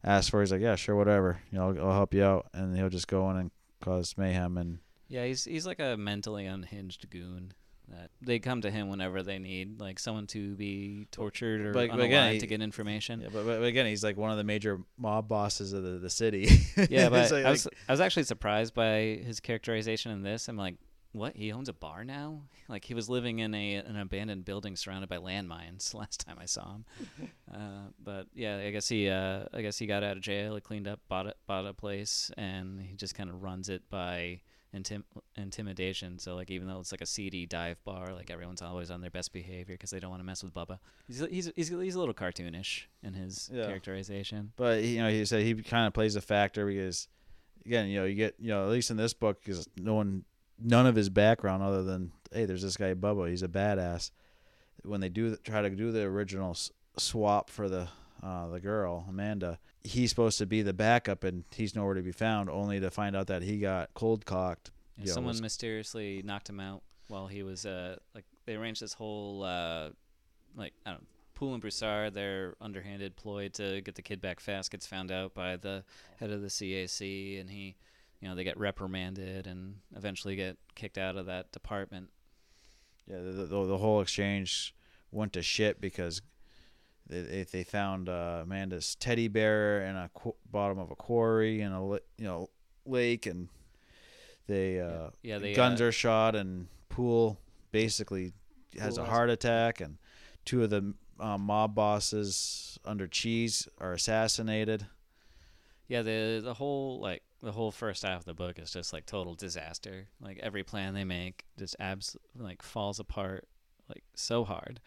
ask 0.05 0.31
for, 0.31 0.41
he's 0.41 0.53
like, 0.53 0.61
yeah, 0.61 0.77
sure, 0.77 0.97
whatever. 0.97 1.41
You 1.51 1.59
know, 1.59 1.69
I'll, 1.69 1.87
I'll 1.87 1.95
help 1.95 2.15
you 2.15 2.25
out, 2.25 2.47
and 2.53 2.77
he'll 2.77 2.89
just 2.89 3.09
go 3.09 3.31
in 3.31 3.37
and 3.37 3.51
cause 3.81 4.15
mayhem. 4.17 4.59
And 4.59 4.79
yeah, 5.09 5.25
he's 5.25 5.45
he's 5.45 5.67
like 5.67 5.81
a 5.81 5.97
mentally 5.97 6.47
unhinged 6.47 7.09
goon. 7.11 7.53
that 7.89 8.11
they 8.21 8.41
come 8.41 8.61
to 8.63 8.71
him 8.71 8.89
whenever 8.89 9.23
they 9.23 9.39
need 9.39 9.79
like 9.81 10.01
someone 10.01 10.27
to 10.27 10.57
be 10.57 11.07
tortured 11.13 11.61
or 11.67 11.73
But- 11.73 11.91
but 11.91 12.01
again, 12.01 12.33
he- 12.35 12.41
to 12.41 12.47
get 12.49 12.61
information. 12.61 13.21
Yeah, 13.21 13.29
but, 13.33 13.47
but 13.47 13.63
again, 13.63 13.87
he's 13.87 14.03
like 14.03 14.17
one 14.17 14.33
of 14.33 14.37
the 14.39 14.43
major 14.45 14.81
mob 14.99 15.29
bosses 15.29 15.73
of 15.73 15.85
the, 15.85 15.99
the 15.99 16.11
city. 16.11 16.49
Yeah, 16.91 17.09
but 17.15 17.31
like- 17.31 17.45
I 17.45 17.51
was 17.51 17.69
I 17.89 17.93
was 17.93 18.01
actually 18.01 18.25
surprised 18.25 18.75
by 18.75 19.21
his 19.25 19.39
characterization 19.41 20.11
in 20.11 20.23
this. 20.23 20.49
I'm 20.49 20.57
like, 20.57 20.75
what? 21.13 21.37
He 21.37 21.53
owns 21.53 21.69
a 21.69 21.73
bar 21.73 22.05
now? 22.05 22.43
Like 22.69 22.85
he 22.85 22.95
was 22.95 23.09
living 23.09 23.39
in 23.39 23.55
a 23.55 23.77
an 23.77 23.97
abandoned 23.97 24.45
building 24.45 24.75
surrounded 24.75 25.09
by 25.09 25.19
landmines 25.19 25.95
last 25.95 26.27
time 26.27 26.37
I 26.41 26.47
saw 26.47 26.75
him. 26.75 26.85
uh, 27.55 27.91
but 28.03 28.27
yeah, 28.35 28.57
I 28.57 28.73
guess 28.73 28.89
he 28.89 29.09
uh, 29.09 29.45
I 29.55 29.63
guess 29.63 29.79
he 29.79 29.87
got 29.87 30.03
out 30.03 30.17
of 30.17 30.23
jail, 30.25 30.57
he 30.57 30.61
cleaned 30.61 30.89
up, 30.89 30.99
bought 31.09 31.29
a, 31.29 31.35
bought 31.47 31.65
a 31.65 31.73
place, 31.73 32.33
and 32.37 32.81
he 32.83 32.97
just 32.97 33.15
kind 33.15 33.31
of 33.31 33.45
runs 33.45 33.69
it 33.69 33.83
by 33.89 34.41
intim- 34.77 35.05
intimidation. 35.37 36.19
So 36.19 36.35
like 36.35 36.51
even 36.51 36.69
though 36.69 36.81
it's 36.81 36.93
like 36.93 37.01
a 37.01 37.07
seedy 37.07 37.47
dive 37.47 37.83
bar, 37.85 38.13
like 38.13 38.31
everyone's 38.31 38.63
always 38.63 38.91
on 38.91 39.01
their 39.01 39.11
best 39.11 39.33
behavior 39.33 39.75
because 39.75 39.91
they 39.91 40.01
don't 40.01 40.11
want 40.11 40.21
to 40.21 40.25
mess 40.27 40.43
with 40.43 40.55
Bubba. 40.55 40.79
He's 41.07 41.21
he's 41.31 41.51
he's, 41.57 41.69
he's 41.69 41.95
a 41.95 41.99
little 41.99 42.15
cartoonish 42.15 42.83
in 43.03 43.15
his 43.15 43.51
Yeah. 43.53 43.67
characterization. 43.67 44.53
But 44.57 44.83
you 44.83 45.03
know, 45.03 45.09
he 45.09 45.25
said 45.25 45.43
he 45.43 45.55
kind 45.55 45.87
of 45.87 45.93
plays 45.95 46.17
a 46.17 46.21
factor 46.21 46.67
because, 46.67 47.09
again, 47.65 47.89
you 47.89 47.99
know, 48.01 48.05
you 48.05 48.15
get 48.15 48.35
you 48.39 48.49
know 48.49 48.65
at 48.65 48.71
least 48.71 48.91
in 48.91 48.97
this 48.97 49.15
book 49.15 49.41
because 49.43 49.69
no 49.77 49.95
one, 49.95 50.25
none 50.63 50.87
of 50.87 50.95
his 50.95 51.09
background 51.09 51.63
other 51.63 51.83
than 51.83 52.13
hey, 52.33 52.45
there's 52.45 52.63
this 52.63 52.77
guy 52.77 52.95
Bubba, 52.95 53.31
he's 53.31 53.43
a 53.43 53.49
badass. 53.49 54.11
When 54.85 55.01
they 55.01 55.09
do 55.09 55.37
try 55.37 55.63
to 55.63 55.71
do 55.71 55.91
the 55.91 56.03
original 56.03 56.51
s- 56.51 56.71
swap 56.99 57.51
for 57.51 57.69
the 57.69 57.89
uh, 58.27 58.49
the 58.49 58.61
girl 58.61 59.05
Amanda, 59.09 59.59
he's 59.85 60.11
supposed 60.11 60.39
to 60.39 60.47
be 60.47 60.63
the 60.63 60.73
backup 60.73 61.23
and 61.23 61.45
he's 61.55 61.77
nowhere 61.77 61.95
to 61.95 62.03
be 62.03 62.13
found, 62.13 62.51
only 62.51 62.81
to 62.81 62.91
find 62.91 63.15
out 63.15 63.29
that 63.29 63.43
he 63.43 63.59
got 63.59 63.91
cold 63.95 64.25
cocked. 64.25 64.73
Yeah, 64.99 65.13
someone 65.13 65.33
was- 65.33 65.43
mysteriously 65.43 66.23
knocked 66.25 66.49
him 66.49 66.59
out 66.59 66.83
while 67.09 67.29
he 67.29 67.45
was 67.45 67.65
uh 67.65 67.97
like 68.15 68.25
they 68.47 68.57
arranged 68.57 68.83
this 68.83 68.93
whole 68.93 69.45
uh 69.45 69.91
like 70.57 70.73
I 70.85 70.91
don't 70.91 71.03
know, 71.03 71.07
Poole 71.35 71.53
and 71.53 71.61
Broussard, 71.61 72.15
their 72.15 72.55
underhanded 72.61 73.15
ploy 73.15 73.49
to 73.51 73.81
get 73.83 73.95
the 73.95 74.03
kid 74.03 74.21
back 74.21 74.41
fast 74.41 74.71
gets 74.73 74.87
found 74.87 75.13
out 75.13 75.35
by 75.35 75.57
the 75.57 75.85
head 76.19 76.31
of 76.31 76.43
the 76.43 76.49
CAC 76.49 77.41
and 77.41 77.49
he 77.49 77.77
you 78.21 78.29
know, 78.29 78.35
they 78.35 78.45
get 78.45 78.59
reprimanded 78.59 79.47
and 79.47 79.77
eventually 79.95 80.37
get 80.37 80.57
kicked 80.75 80.97
out 80.97 81.17
of 81.17 81.27
that 81.27 81.53
department. 81.53 82.09
Yeah, 83.07 83.19
the, 83.19 83.31
the, 83.45 83.67
the 83.67 83.79
whole 83.79 84.01
exchange 84.01 84.75
went 85.13 85.35
to 85.35 85.43
shit 85.43 85.81
because 85.81 86.23
they 87.09 87.23
they, 87.23 87.43
they 87.45 87.65
found 87.65 88.09
uh, 88.09 88.41
Amanda's 88.43 88.95
teddy 88.97 89.29
bear 89.29 89.83
in 89.83 89.97
a 89.97 90.11
qu- 90.15 90.37
bottom 90.51 90.79
of 90.79 90.91
a 90.91 90.97
quarry 90.97 91.61
in 91.61 91.73
a 91.73 91.87
li- 91.87 92.01
you 92.19 92.25
know 92.25 92.51
lake, 92.85 93.27
and 93.27 93.49
they 94.47 94.81
uh, 94.81 95.11
Yeah, 95.23 95.39
they 95.39 95.55
guns 95.55 95.81
uh, 95.81 95.85
are 95.85 95.93
shot, 95.93 96.35
and 96.37 96.69
Poole 96.89 97.39
basically 97.73 98.33
has 98.79 98.97
Poole 98.97 99.07
a 99.07 99.11
heart 99.11 99.31
attack, 99.31 99.81
and 99.81 99.99
two 100.45 100.63
of 100.63 100.71
the 100.71 100.95
uh, 101.19 101.39
mob 101.39 101.75
bosses 101.75 102.79
under 102.85 103.07
Cheese 103.07 103.69
are 103.79 103.93
assassinated. 103.93 104.87
Yeah, 105.89 106.03
the 106.03 106.41
the 106.43 106.55
whole 106.55 107.01
like 107.01 107.23
the 107.43 107.53
whole 107.53 107.71
first 107.71 108.03
half 108.03 108.21
of 108.21 108.25
the 108.25 108.35
book 108.35 108.59
is 108.59 108.73
just 108.73 108.93
like 108.93 109.07
total 109.07 109.35
disaster. 109.35 110.09
Like 110.21 110.39
every 110.43 110.65
plan 110.65 110.95
they 110.95 111.05
make 111.05 111.45
just 111.59 111.77
abs 111.79 112.17
like 112.37 112.63
falls 112.63 112.99
apart 112.99 113.47
like 113.89 114.03
so 114.15 114.45
hard. 114.45 114.81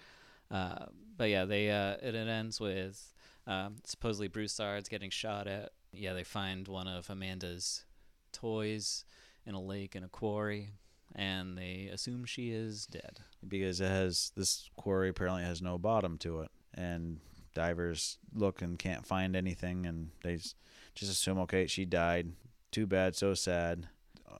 Uh, 0.51 0.85
but 1.17 1.29
yeah, 1.29 1.45
they 1.45 1.69
uh, 1.69 1.95
it, 2.01 2.15
it 2.15 2.27
ends 2.27 2.59
with 2.59 3.13
um, 3.47 3.75
supposedly 3.85 4.27
Broussard's 4.27 4.89
getting 4.89 5.09
shot 5.09 5.47
at. 5.47 5.71
Yeah, 5.91 6.13
they 6.13 6.23
find 6.23 6.67
one 6.67 6.87
of 6.87 7.09
Amanda's 7.09 7.83
toys 8.31 9.05
in 9.45 9.55
a 9.55 9.61
lake 9.61 9.95
in 9.95 10.03
a 10.03 10.07
quarry, 10.09 10.69
and 11.15 11.57
they 11.57 11.89
assume 11.91 12.25
she 12.25 12.51
is 12.51 12.85
dead. 12.85 13.19
because 13.47 13.81
it 13.81 13.87
has 13.87 14.31
this 14.35 14.69
quarry 14.75 15.09
apparently 15.09 15.43
has 15.43 15.61
no 15.61 15.77
bottom 15.77 16.17
to 16.19 16.41
it 16.41 16.49
and 16.75 17.19
divers 17.55 18.17
look 18.35 18.61
and 18.61 18.77
can't 18.77 19.05
find 19.05 19.35
anything 19.35 19.85
and 19.87 20.11
they 20.23 20.35
just 20.35 21.11
assume 21.11 21.39
okay 21.39 21.65
she 21.65 21.83
died 21.83 22.31
too 22.71 22.85
bad 22.85 23.15
so 23.15 23.33
sad 23.33 23.87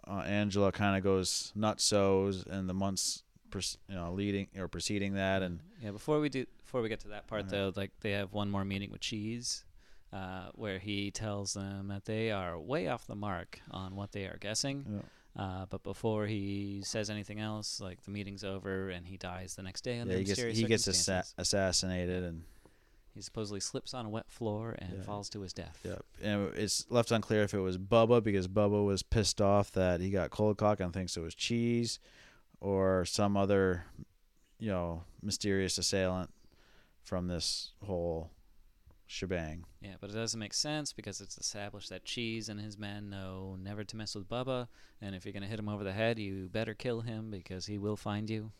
uh, 0.08 0.20
angela 0.22 0.72
kind 0.72 0.96
of 0.96 1.04
goes 1.04 1.52
nutsos 1.58 2.46
and 2.46 2.70
the 2.70 2.74
months 2.74 3.24
you 3.54 3.96
know 3.96 4.12
leading 4.14 4.48
or 4.58 4.68
preceding 4.68 5.14
that 5.16 5.42
and 5.42 5.60
Yeah, 5.82 5.92
before 5.92 6.20
we 6.20 6.30
do 6.30 6.46
before 6.64 6.82
we 6.82 6.90
get 6.90 7.00
to 7.02 7.10
that 7.10 7.28
part 7.28 7.46
Alright. 7.46 7.52
though, 7.52 7.82
like 7.82 7.92
they 8.02 8.12
have 8.12 8.32
one 8.34 8.50
more 8.50 8.64
meeting 8.66 8.92
with 8.92 9.02
Cheese, 9.02 9.66
uh, 10.14 10.50
where 10.54 10.80
he 10.80 11.12
tells 11.12 11.54
them 11.54 11.88
that 11.88 12.06
they 12.06 12.32
are 12.32 12.60
way 12.60 12.88
off 12.88 13.08
the 13.08 13.16
mark 13.16 13.60
on 13.72 13.96
what 13.96 14.12
they 14.12 14.26
are 14.26 14.38
guessing. 14.40 14.86
know, 14.88 15.04
Uh, 15.36 15.66
but 15.70 15.84
before 15.84 16.26
he 16.28 16.82
says 16.84 17.10
anything 17.10 17.40
else, 17.40 17.80
like 17.80 18.02
the 18.04 18.12
meeting's 18.12 18.44
over 18.44 18.90
and 18.90 19.06
he 19.08 19.16
dies 19.18 19.56
the 19.56 19.64
next 19.64 19.82
day 19.84 20.00
under 20.00 20.14
yeah, 20.14 20.20
he 20.20 20.26
gets 20.26 20.42
he 20.42 20.64
gets 20.66 20.88
assa- 20.88 21.24
assassinated 21.38 22.24
and 22.24 22.44
He 23.16 23.22
supposedly 23.22 23.60
slips 23.60 23.94
on 23.94 24.06
a 24.06 24.10
wet 24.10 24.30
floor 24.30 24.76
and 24.80 24.94
Yeah. 24.98 25.02
falls 25.04 25.30
to 25.32 25.42
his 25.42 25.52
death. 25.54 25.80
yeah, 25.84 25.98
and 26.22 26.54
it's 26.56 26.86
left 26.90 27.12
unclear 27.12 27.44
if 27.44 27.54
it 27.54 27.60
was 27.60 27.78
Bubba 27.78 28.24
because 28.24 28.48
Bubba 28.48 28.86
was 28.86 29.02
pissed 29.04 29.42
off 29.42 29.72
that 29.72 30.00
he 30.02 30.10
got 30.12 30.30
cold 30.30 30.58
cock 30.58 30.80
and 30.80 30.94
thinks 30.94 31.18
it 31.18 31.22
was 31.22 31.36
cheese, 31.36 32.00
or 32.62 33.06
some 33.06 33.38
other, 33.38 33.86
you 34.60 34.70
know, 34.70 35.04
mysterious 35.22 35.78
assailant 35.78 36.30
from 37.04 37.28
this 37.28 37.72
whole 37.86 38.30
shebang. 39.08 39.66
Yeah, 39.82 39.96
but 40.00 40.10
it 40.12 40.14
doesn't 40.14 40.40
make 40.40 40.54
sense 40.54 40.94
because 40.94 41.20
it's 41.22 41.38
established 41.38 41.90
that 41.90 42.06
Cheese 42.06 42.50
and 42.50 42.60
his 42.60 42.78
men 42.78 43.10
know 43.10 43.58
never 43.62 43.84
to 43.84 43.98
mess 43.98 44.16
with 44.16 44.30
Bubba, 44.30 44.68
and 45.02 45.16
if 45.16 45.26
you're 45.26 45.34
gonna 45.34 45.48
hit 45.48 45.60
him 45.60 45.70
over 45.70 45.84
the 45.84 45.94
head, 45.94 46.20
you 46.20 46.50
better 46.50 46.74
kill 46.74 47.02
him 47.02 47.32
because 47.32 47.66
he 47.66 47.78
will 47.78 47.98
find 47.98 48.30
you. 48.30 48.52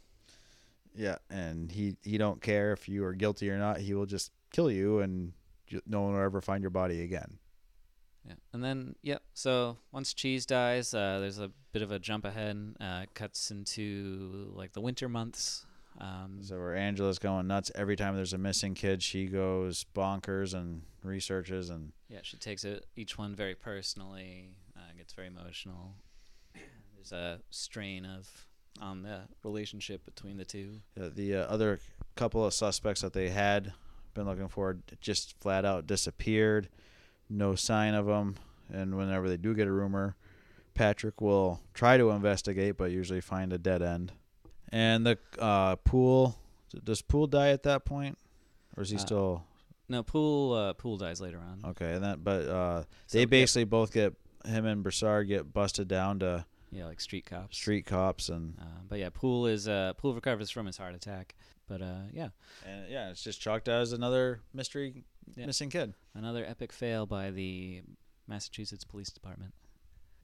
Yeah, 0.96 1.18
and 1.30 1.72
he 1.72 1.96
he 2.04 2.18
don't 2.18 2.42
care 2.42 2.74
if 2.74 2.90
you 2.90 3.06
are 3.06 3.14
guilty 3.14 3.50
or 3.50 3.58
not. 3.58 3.80
He 3.80 3.94
will 3.94 4.08
just 4.08 4.32
kill 4.52 4.72
you, 4.72 5.00
and 5.00 5.34
no 5.86 6.02
one 6.02 6.14
will 6.14 6.22
ever 6.22 6.42
find 6.42 6.64
your 6.64 6.72
body 6.72 7.04
again. 7.04 7.38
Yeah, 8.26 8.34
and 8.54 8.64
then 8.64 8.96
yep. 9.02 9.24
So 9.34 9.78
once 9.92 10.14
Cheese 10.14 10.46
dies, 10.46 10.94
uh, 10.94 11.20
there's 11.20 11.40
a 11.40 11.52
bit 11.72 11.82
of 11.82 11.92
a 11.92 12.00
jump 12.00 12.26
ahead. 12.26 12.76
Uh, 12.80 13.06
cuts 13.14 13.52
into 13.52 14.52
like 14.54 14.74
the 14.74 14.82
winter 14.82 15.10
months. 15.10 15.66
Um, 16.00 16.40
So 16.42 16.58
where 16.58 16.76
Angela's 16.76 17.20
going 17.20 17.48
nuts 17.48 17.72
every 17.76 17.96
time 17.96 18.16
there's 18.16 18.34
a 18.34 18.38
missing 18.38 18.74
kid, 18.74 19.04
she 19.04 19.26
goes 19.26 19.86
bonkers 19.96 20.54
and 20.54 20.84
researches 21.04 21.70
and 21.70 21.92
yeah, 22.10 22.20
she 22.24 22.38
takes 22.38 22.64
it 22.64 22.86
each 22.96 23.18
one 23.18 23.36
very 23.36 23.56
personally. 23.56 24.52
Uh, 24.78 24.82
gets 24.98 25.14
very 25.14 25.28
emotional. 25.28 25.96
There's 26.96 27.12
a 27.12 27.40
strain 27.50 28.06
of 28.06 28.28
on 28.82 29.04
the 29.04 29.22
relationship 29.44 30.06
between 30.06 30.38
the 30.38 30.46
two. 30.46 30.80
Uh, 31.00 31.10
the 31.14 31.36
uh, 31.36 31.40
other 31.42 31.80
couple 32.16 32.46
of 32.46 32.54
suspects 32.54 33.02
that 33.02 33.14
they 33.14 33.30
had 33.30 33.74
been 34.14 34.26
looking 34.26 34.48
for 34.48 34.78
just 35.02 35.36
flat 35.40 35.66
out 35.66 35.86
disappeared. 35.86 36.70
No 37.30 37.56
sign 37.56 37.94
of 37.94 38.06
them. 38.06 38.36
And 38.72 38.98
whenever 38.98 39.28
they 39.30 39.38
do 39.38 39.54
get 39.56 39.68
a 39.68 39.72
rumor, 39.72 40.16
Patrick 40.74 41.22
will 41.22 41.60
try 41.74 41.98
to 41.98 42.10
investigate, 42.12 42.78
but 42.78 42.92
usually 42.92 43.22
find 43.22 43.52
a 43.52 43.58
dead 43.58 43.82
end. 43.82 44.12
And 44.72 45.06
the 45.06 45.18
uh, 45.40 45.76
Poole 45.78 46.38
does 46.84 47.02
Poole 47.02 47.28
die 47.28 47.50
at 47.50 47.64
that 47.64 47.86
point, 47.86 48.18
or 48.78 48.84
is 48.84 48.90
he 48.92 48.98
Uh, 48.98 49.00
still 49.00 49.44
No, 49.88 50.04
Poole 50.04 50.54
uh, 50.54 50.74
Poole 50.74 50.98
dies 50.98 51.20
later 51.20 51.40
on. 51.40 51.72
okay? 51.72 51.94
And 51.94 52.04
that, 52.04 52.24
but 52.24 52.48
uh, 52.48 52.84
So, 53.08 53.18
they 53.18 53.26
basically 53.26 53.64
both 53.64 53.92
get 53.92 54.14
him 54.46 54.66
and 54.68 54.84
Broussard 54.84 55.28
get 55.28 55.52
busted 55.52 55.88
down 55.88 56.20
to 56.20 56.46
yeah, 56.72 56.86
like 56.86 57.02
street 57.02 57.26
cops. 57.26 57.58
street 57.58 57.88
cops, 57.88 58.30
and 58.30 58.54
Uh, 58.62 58.82
but 58.88 59.00
yeah, 59.00 59.10
Poole 59.10 59.48
is 59.48 59.68
uh, 59.68 59.94
Poole 59.98 60.14
recovers 60.14 60.52
from 60.52 60.68
his 60.68 60.78
heart 60.78 60.94
attack. 60.94 61.34
But 61.68 61.82
uh, 61.82 62.02
yeah, 62.14 62.30
and 62.66 62.88
yeah, 62.90 63.10
it's 63.10 63.24
just 63.24 63.42
chalked 63.42 63.68
as 63.68 63.92
another 63.92 64.42
mystery 64.54 65.04
Yeah. 65.36 65.46
missing 65.46 65.70
kid. 65.70 65.94
Another 66.14 66.46
epic 66.46 66.72
fail 66.74 67.06
by 67.06 67.32
the 67.32 67.82
Massachusetts 68.28 68.84
Police 68.84 69.10
Department. 69.10 69.54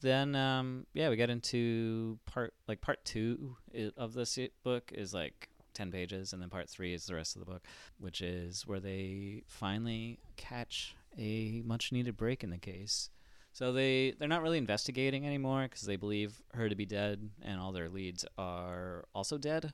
Then, 0.02 0.36
um, 0.36 0.86
yeah, 0.94 1.10
we 1.10 1.16
get 1.16 1.30
into 1.30 2.20
part 2.26 2.54
like 2.68 2.82
part 2.82 3.04
two 3.06 3.58
of 3.98 4.14
this 4.14 4.38
book 4.64 4.92
is 4.94 5.14
like 5.14 5.50
ten 5.74 5.92
pages, 5.92 6.34
and 6.34 6.42
then 6.42 6.50
part 6.50 6.70
three 6.70 6.94
is 6.94 7.06
the 7.06 7.16
rest 7.16 7.36
of 7.36 7.40
the 7.40 7.52
book, 7.52 7.64
which 7.98 8.22
is 8.22 8.68
where 8.68 8.80
they 8.80 9.44
finally 9.48 10.20
catch 10.36 10.96
a 11.18 11.62
much-needed 11.66 12.18
break 12.18 12.44
in 12.44 12.50
the 12.50 12.58
case. 12.58 13.10
So 13.54 13.72
they 13.72 14.14
they're 14.20 14.28
not 14.28 14.42
really 14.42 14.58
investigating 14.58 15.26
anymore 15.26 15.64
because 15.64 15.84
they 15.84 15.96
believe 15.96 16.42
her 16.54 16.68
to 16.68 16.76
be 16.76 16.86
dead, 16.86 17.30
and 17.42 17.60
all 17.60 17.72
their 17.72 17.90
leads 17.90 18.26
are 18.38 19.06
also 19.16 19.38
dead. 19.38 19.74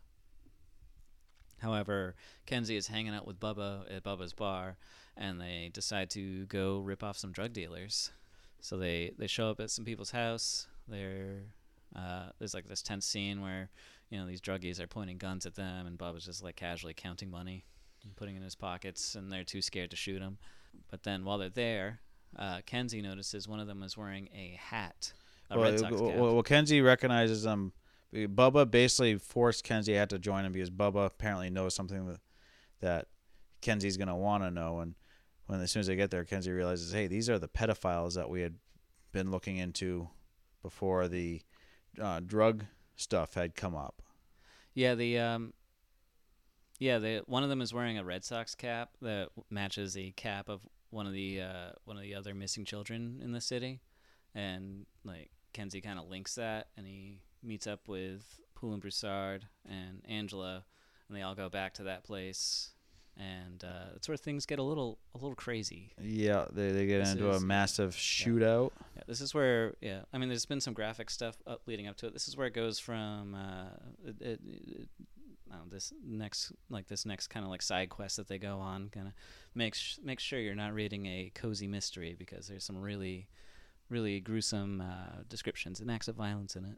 However, 1.59 2.15
Kenzie 2.45 2.75
is 2.75 2.87
hanging 2.87 3.13
out 3.13 3.27
with 3.27 3.39
Bubba 3.39 3.83
at 3.95 4.03
Bubba's 4.03 4.33
bar, 4.33 4.77
and 5.21 5.39
they 5.39 5.69
decide 5.71 6.10
to 6.10 6.45
go 6.47 6.79
rip 6.79 7.03
off 7.03 7.15
some 7.15 7.31
drug 7.31 7.53
dealers. 7.53 8.12
So 8.60 8.77
they 8.77 9.12
they 9.17 9.27
show 9.27 9.49
up 9.49 9.60
at 9.60 9.69
some 9.69 9.86
people's 9.86 10.12
house. 10.12 10.67
They're 10.88 11.43
uh, 11.95 12.29
there's 12.39 12.53
like 12.53 12.67
this 12.67 12.81
tense 12.81 13.05
scene 13.05 13.41
where 13.41 13.69
you 14.10 14.19
know 14.19 14.25
these 14.25 14.41
druggies 14.41 14.79
are 14.79 14.88
pointing 14.88 15.17
guns 15.17 15.45
at 15.45 15.55
them, 15.55 15.86
and 15.86 15.97
Bubba's 15.97 16.25
just 16.25 16.43
like 16.43 16.55
casually 16.55 16.93
counting 16.93 17.29
money, 17.29 17.65
and 18.03 18.15
putting 18.15 18.36
it 18.36 18.39
in 18.39 18.43
his 18.43 18.55
pockets, 18.55 19.15
and 19.15 19.31
they're 19.31 19.43
too 19.43 19.62
scared 19.62 19.91
to 19.91 19.95
shoot 19.95 20.21
him. 20.21 20.38
But 20.89 21.03
then 21.03 21.23
while 21.23 21.38
they're 21.38 21.49
there, 21.49 21.99
uh, 22.38 22.62
Kenzie 22.65 23.01
notices 23.01 23.47
one 23.47 23.60
of 23.60 23.67
them 23.67 23.84
is 23.84 23.95
wearing 23.95 24.27
a 24.36 24.57
hat, 24.60 25.13
a 25.51 25.57
well, 25.57 25.69
Red 25.69 25.79
Sox 25.79 26.01
well, 26.01 26.10
cap. 26.10 26.19
well, 26.19 26.43
Kenzie 26.43 26.81
recognizes 26.81 27.43
them 27.43 27.73
Bubba 28.13 28.69
basically 28.69 29.17
forced 29.17 29.63
Kenzie 29.63 29.93
had 29.93 30.10
to 30.10 30.19
join 30.19 30.45
him 30.45 30.51
because 30.51 30.69
Bubba 30.69 31.05
apparently 31.05 31.49
knows 31.49 31.73
something 31.73 32.07
that, 32.07 32.19
that 32.81 33.07
Kenzie's 33.62 33.97
gonna 33.97 34.17
want 34.17 34.43
to 34.43 34.51
know, 34.51 34.79
and 34.79 34.95
when 35.51 35.59
as 35.59 35.69
soon 35.69 35.81
as 35.81 35.87
they 35.87 35.97
get 35.97 36.11
there, 36.11 36.23
Kenzie 36.23 36.49
realizes, 36.49 36.93
hey, 36.93 37.07
these 37.07 37.29
are 37.29 37.37
the 37.37 37.49
pedophiles 37.49 38.13
that 38.13 38.29
we 38.29 38.39
had 38.39 38.55
been 39.11 39.31
looking 39.31 39.57
into 39.57 40.07
before 40.61 41.09
the 41.09 41.41
uh, 42.01 42.21
drug 42.25 42.63
stuff 42.95 43.33
had 43.33 43.53
come 43.53 43.75
up. 43.75 44.01
Yeah, 44.73 44.95
the 44.95 45.19
um, 45.19 45.53
yeah, 46.79 46.99
the 46.99 47.23
one 47.25 47.43
of 47.43 47.49
them 47.49 47.59
is 47.59 47.73
wearing 47.73 47.97
a 47.97 48.03
Red 48.05 48.23
Sox 48.23 48.55
cap 48.55 48.91
that 49.01 49.27
matches 49.49 49.93
the 49.93 50.11
cap 50.11 50.47
of 50.47 50.65
one 50.89 51.05
of 51.05 51.11
the 51.11 51.41
uh, 51.41 51.71
one 51.83 51.97
of 51.97 52.03
the 52.03 52.15
other 52.15 52.33
missing 52.33 52.63
children 52.63 53.19
in 53.21 53.33
the 53.33 53.41
city, 53.41 53.81
and 54.33 54.85
like 55.03 55.31
Kenzie 55.51 55.81
kind 55.81 55.99
of 55.99 56.07
links 56.07 56.35
that, 56.35 56.67
and 56.77 56.87
he 56.87 57.19
meets 57.43 57.67
up 57.67 57.89
with 57.89 58.39
Poulin 58.55 58.79
Broussard 58.79 59.47
and 59.69 60.01
Angela, 60.07 60.63
and 61.09 61.17
they 61.17 61.23
all 61.23 61.35
go 61.35 61.49
back 61.49 61.73
to 61.73 61.83
that 61.83 62.05
place, 62.05 62.69
and 63.17 63.63
uh, 63.63 63.91
that's 63.93 64.08
where 64.08 64.17
things 64.17 64.45
get 64.45 64.60
a 64.60 64.63
little 64.63 65.00
a 65.13 65.17
little 65.17 65.36
crazy. 65.36 65.93
Yeah, 66.02 66.45
they 66.52 66.71
they 66.71 66.86
get 66.86 67.00
This 67.00 67.13
into 67.13 67.32
a 67.32 67.39
massive 67.39 67.95
shootout. 67.95 68.71
Yeah, 68.95 69.04
this 69.08 69.21
is 69.21 69.34
where 69.34 69.76
yeah, 69.82 70.02
I 70.13 70.17
mean, 70.17 70.30
there's 70.30 70.45
been 70.45 70.62
some 70.62 70.74
graphic 70.74 71.10
stuff 71.10 71.38
up 71.45 71.62
leading 71.65 71.88
up 71.88 71.97
to 71.97 72.08
it. 72.08 72.13
This 72.13 72.28
is 72.28 72.38
where 72.38 72.47
it 72.47 72.54
goes 72.54 72.80
from 72.80 73.36
uh, 73.36 74.08
it, 74.08 74.21
it, 74.21 74.39
it, 74.45 74.89
know, 75.52 75.60
this 75.69 75.93
next 76.06 76.52
like 76.69 76.88
this 76.88 77.06
next 77.06 77.28
kind 77.28 77.45
of 77.45 77.50
like 77.50 77.62
side 77.62 77.89
quest 77.89 78.17
that 78.17 78.28
they 78.28 78.38
go 78.38 78.58
on, 78.60 78.89
kind 78.89 79.08
of 79.08 79.13
make 79.54 79.76
sh- 79.76 79.97
make 80.04 80.19
sure 80.19 80.39
you're 80.39 80.56
not 80.56 80.74
reading 80.74 81.06
a 81.06 81.32
cozy 81.36 81.67
mystery 81.67 82.15
because 82.17 82.47
there's 82.47 82.63
some 82.63 82.78
really 82.78 83.28
really 83.89 84.19
gruesome 84.19 84.82
uh, 84.82 85.21
descriptions 85.28 85.80
and 85.80 85.91
acts 85.91 86.08
of 86.08 86.15
violence 86.15 86.56
in 86.56 86.65
it. 86.65 86.78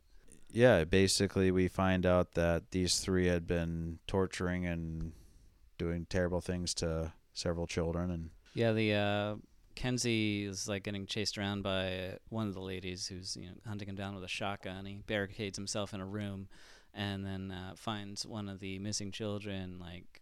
Yeah, 0.52 0.84
basically 0.84 1.52
we 1.52 1.68
find 1.68 2.06
out 2.06 2.34
that 2.34 2.72
these 2.72 3.00
three 3.00 3.28
had 3.28 3.48
been 3.48 4.00
torturing 4.08 4.66
and 4.66 5.14
doing 5.78 6.06
terrible 6.10 6.42
things 6.42 6.74
to 6.76 7.14
several 7.34 7.68
children, 7.68 8.12
and 8.12 8.30
Yeah, 8.54 8.72
the 8.72 8.94
uh, 8.94 9.36
Kenzie 9.76 10.46
is 10.46 10.68
like 10.68 10.84
getting 10.84 11.06
chased 11.06 11.38
around 11.38 11.64
by 11.64 12.18
one 12.30 12.48
of 12.48 12.54
the 12.54 12.62
ladies 12.62 13.08
who's 13.08 13.36
you 13.36 13.48
know 13.48 13.54
hunting 13.68 13.90
him 13.90 13.96
down 13.96 14.16
with 14.16 14.24
a 14.24 14.30
shotgun. 14.30 14.86
He 14.86 15.02
barricades 15.06 15.58
himself 15.58 15.94
in 15.94 16.02
a 16.02 16.06
room, 16.06 16.48
and 16.94 17.26
then 17.26 17.52
uh, 17.52 17.74
finds 17.76 18.26
one 18.26 18.50
of 18.50 18.60
the 18.60 18.80
missing 18.80 19.12
children 19.12 19.80
like 19.80 20.22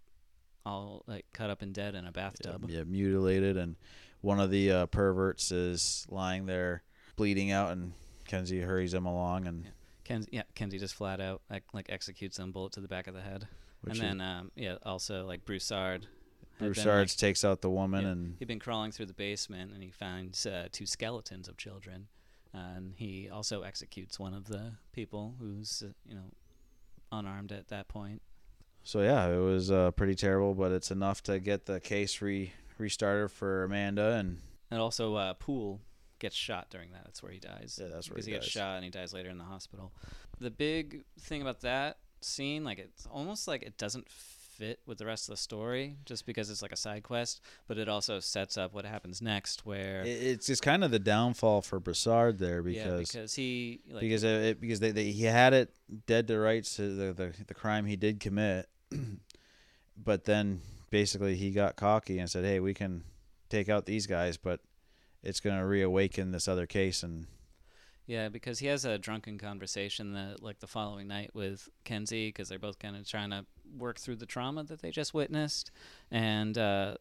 all 0.65 1.03
like 1.07 1.25
cut 1.33 1.49
up 1.49 1.61
and 1.61 1.73
dead 1.73 1.95
in 1.95 2.05
a 2.05 2.11
bathtub. 2.11 2.65
yeah, 2.69 2.83
mutilated, 2.83 3.57
and 3.57 3.75
one 4.21 4.39
of 4.39 4.51
the 4.51 4.71
uh, 4.71 4.85
perverts 4.87 5.51
is 5.51 6.05
lying 6.09 6.45
there 6.45 6.83
bleeding 7.15 7.51
out, 7.51 7.71
and 7.71 7.93
Kenzie 8.25 8.61
hurries 8.61 8.93
him 8.93 9.05
along, 9.05 9.47
and 9.47 9.65
Ken- 10.03 10.25
yeah, 10.31 10.43
Kenzie 10.55 10.79
just 10.79 10.95
flat 10.95 11.19
out 11.19 11.41
like, 11.49 11.63
like 11.73 11.87
executes 11.89 12.37
him, 12.39 12.51
bullet 12.51 12.73
to 12.73 12.81
the 12.81 12.87
back 12.87 13.07
of 13.07 13.13
the 13.13 13.21
head. 13.21 13.47
Which 13.81 13.99
and 13.99 14.19
then 14.19 14.27
um, 14.27 14.51
yeah, 14.55 14.75
also 14.83 15.25
like 15.25 15.45
Broussard. 15.45 16.07
Broussard 16.59 17.07
like, 17.09 17.17
takes 17.17 17.43
out 17.43 17.61
the 17.61 17.69
woman, 17.71 18.03
Yeah. 18.03 18.11
and 18.11 18.35
He'd 18.37 18.47
been 18.47 18.59
crawling 18.59 18.91
through 18.91 19.07
the 19.07 19.13
basement 19.15 19.71
and 19.73 19.81
he 19.81 19.89
finds 19.89 20.45
uh, 20.45 20.67
two 20.71 20.85
skeletons 20.85 21.47
of 21.47 21.57
children. 21.57 22.07
and 22.53 22.93
he 22.97 23.29
also 23.29 23.61
executes 23.63 24.19
one 24.19 24.33
of 24.33 24.45
the 24.47 24.73
people 24.91 25.35
who's, 25.39 25.81
uh, 25.83 25.91
you 26.07 26.13
know, 26.13 26.29
unarmed 27.11 27.51
at 27.51 27.69
that 27.69 27.87
point. 27.87 28.21
so 28.83 29.01
yeah, 29.01 29.27
it 29.27 29.39
was 29.39 29.71
uh, 29.71 29.89
pretty 29.91 30.15
terrible, 30.15 30.53
but 30.53 30.71
it's 30.71 30.91
enough 30.91 31.23
to 31.23 31.39
get 31.39 31.65
the 31.65 31.79
case 31.79 32.21
re 32.21 32.51
restarted 32.77 33.31
for 33.31 33.63
Amanda, 33.63 34.13
and 34.13 34.41
And 34.69 34.79
also, 34.79 35.15
uh, 35.15 35.33
Poole 35.35 35.79
gets 36.19 36.35
shot 36.35 36.69
during 36.69 36.91
that. 36.91 37.03
That's 37.05 37.21
where 37.23 37.31
he 37.31 37.39
dies. 37.39 37.79
Yeah, 37.81 37.87
that's 37.89 38.07
where 38.09 38.15
because 38.15 38.25
he 38.27 38.31
he, 38.33 38.37
gets 38.37 38.47
shot 38.47 38.75
and 38.75 38.83
he 38.83 38.91
dies 38.91 39.13
later 39.13 39.29
in 39.29 39.37
the 39.37 39.43
hospital. 39.43 39.91
The 40.39 40.51
big 40.51 41.03
thing 41.19 41.41
about 41.41 41.61
that 41.61 41.97
scene, 42.23 42.63
like 42.63 42.79
it's 42.79 43.05
almost 43.05 43.47
like 43.47 43.63
it 43.63 43.77
doesn't 43.77 44.07
fit 44.09 44.79
with 44.85 44.99
the 44.99 45.05
rest 45.05 45.27
of 45.27 45.33
the 45.33 45.37
story, 45.37 45.95
just 46.05 46.25
because 46.25 46.49
it's 46.51 46.61
like 46.61 46.71
a 46.71 46.75
side 46.77 47.01
quest. 47.03 47.41
But 47.67 47.77
it 47.77 47.89
also 47.89 48.19
sets 48.19 48.57
up 48.57 48.73
what 48.73 48.85
happens 48.85 49.21
next, 49.21 49.65
where 49.65 50.01
it, 50.01 50.07
it's 50.09 50.45
just 50.47 50.61
kind 50.61 50.83
of 50.83 50.91
the 50.91 50.99
downfall 50.99 51.61
for 51.63 51.79
Broussard 51.79 52.37
there 52.37 52.67
yeah, 52.67 52.83
because 52.97 53.11
because 53.11 53.33
he 53.35 53.81
like, 53.89 54.01
because 54.01 54.23
it, 54.23 54.41
it- 54.43 54.61
because 54.61 54.79
they, 54.79 54.91
they, 54.91 55.11
he 55.11 55.23
had 55.23 55.53
it 55.53 55.73
dead 56.05 56.27
to 56.27 56.37
rights 56.39 56.75
to 56.75 56.93
the, 56.95 57.13
the 57.13 57.33
the 57.47 57.53
crime 57.53 57.85
he 57.85 57.95
did 57.95 58.19
commit, 58.19 58.67
but 59.97 60.25
then 60.25 60.61
basically 60.89 61.35
he 61.35 61.51
got 61.51 61.75
cocky 61.75 62.19
and 62.19 62.29
said, 62.29 62.43
"Hey, 62.43 62.59
we 62.59 62.73
can 62.73 63.03
take 63.49 63.69
out 63.69 63.85
these 63.85 64.07
guys, 64.07 64.37
but 64.37 64.59
it's 65.23 65.39
going 65.39 65.57
to 65.57 65.65
reawaken 65.65 66.31
this 66.31 66.47
other 66.47 66.65
case." 66.67 67.03
And 67.03 67.27
Yeah, 68.07 68.29
because 68.29 68.59
he 68.59 68.67
has 68.67 68.83
a 68.83 68.97
drunken 68.97 69.37
conversation 69.37 70.13
that 70.13 70.41
like 70.41 70.59
the 70.59 70.67
following 70.67 71.07
night 71.07 71.31
with 71.33 71.69
Kenzie 71.83 72.29
because 72.29 72.49
they're 72.49 72.59
both 72.59 72.79
kind 72.79 72.95
of 72.95 73.07
trying 73.07 73.29
to 73.29 73.45
work 73.77 73.99
through 73.99 74.17
the 74.17 74.25
trauma 74.25 74.63
that 74.65 74.81
they 74.81 74.91
just 74.91 75.13
witnessed, 75.13 75.71
and 76.09 76.57
uh, 76.57 76.95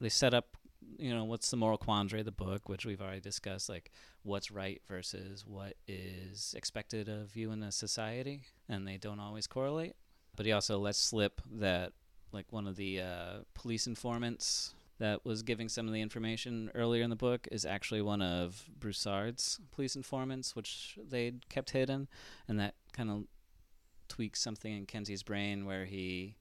they 0.00 0.08
set 0.08 0.34
up, 0.34 0.56
you 0.98 1.14
know, 1.14 1.24
what's 1.24 1.50
the 1.50 1.56
moral 1.56 1.78
quandary 1.78 2.20
of 2.20 2.26
the 2.26 2.32
book, 2.32 2.68
which 2.68 2.84
we've 2.84 3.00
already 3.00 3.20
discussed, 3.20 3.68
like 3.68 3.90
what's 4.22 4.50
right 4.50 4.82
versus 4.86 5.46
what 5.46 5.74
is 5.88 6.52
expected 6.56 7.08
of 7.08 7.36
you 7.36 7.52
in 7.52 7.62
a 7.62 7.72
society, 7.72 8.42
and 8.68 8.86
they 8.86 8.98
don't 8.98 9.20
always 9.20 9.46
correlate. 9.46 9.94
But 10.36 10.46
he 10.46 10.52
also 10.52 10.78
lets 10.78 10.98
slip 10.98 11.40
that 11.58 11.92
like 12.32 12.46
one 12.50 12.66
of 12.66 12.76
the 12.76 13.00
uh, 13.00 13.38
police 13.54 13.86
informants 13.86 14.74
that 15.00 15.24
was 15.24 15.42
giving 15.42 15.68
some 15.68 15.86
of 15.86 15.94
the 15.94 16.00
information 16.00 16.70
earlier 16.74 17.02
in 17.02 17.10
the 17.10 17.16
book 17.16 17.48
is 17.50 17.64
actually 17.64 18.02
one 18.02 18.20
of 18.20 18.68
Broussard's 18.78 19.58
police 19.72 19.96
informants, 19.96 20.54
which 20.54 20.98
they'd 21.08 21.48
kept 21.48 21.70
hidden, 21.70 22.06
and 22.46 22.60
that 22.60 22.74
kind 22.92 23.10
of 23.10 23.24
tweaks 24.08 24.40
something 24.40 24.76
in 24.76 24.86
Kenzie's 24.86 25.22
brain 25.22 25.64
where 25.64 25.86
he 25.86 26.36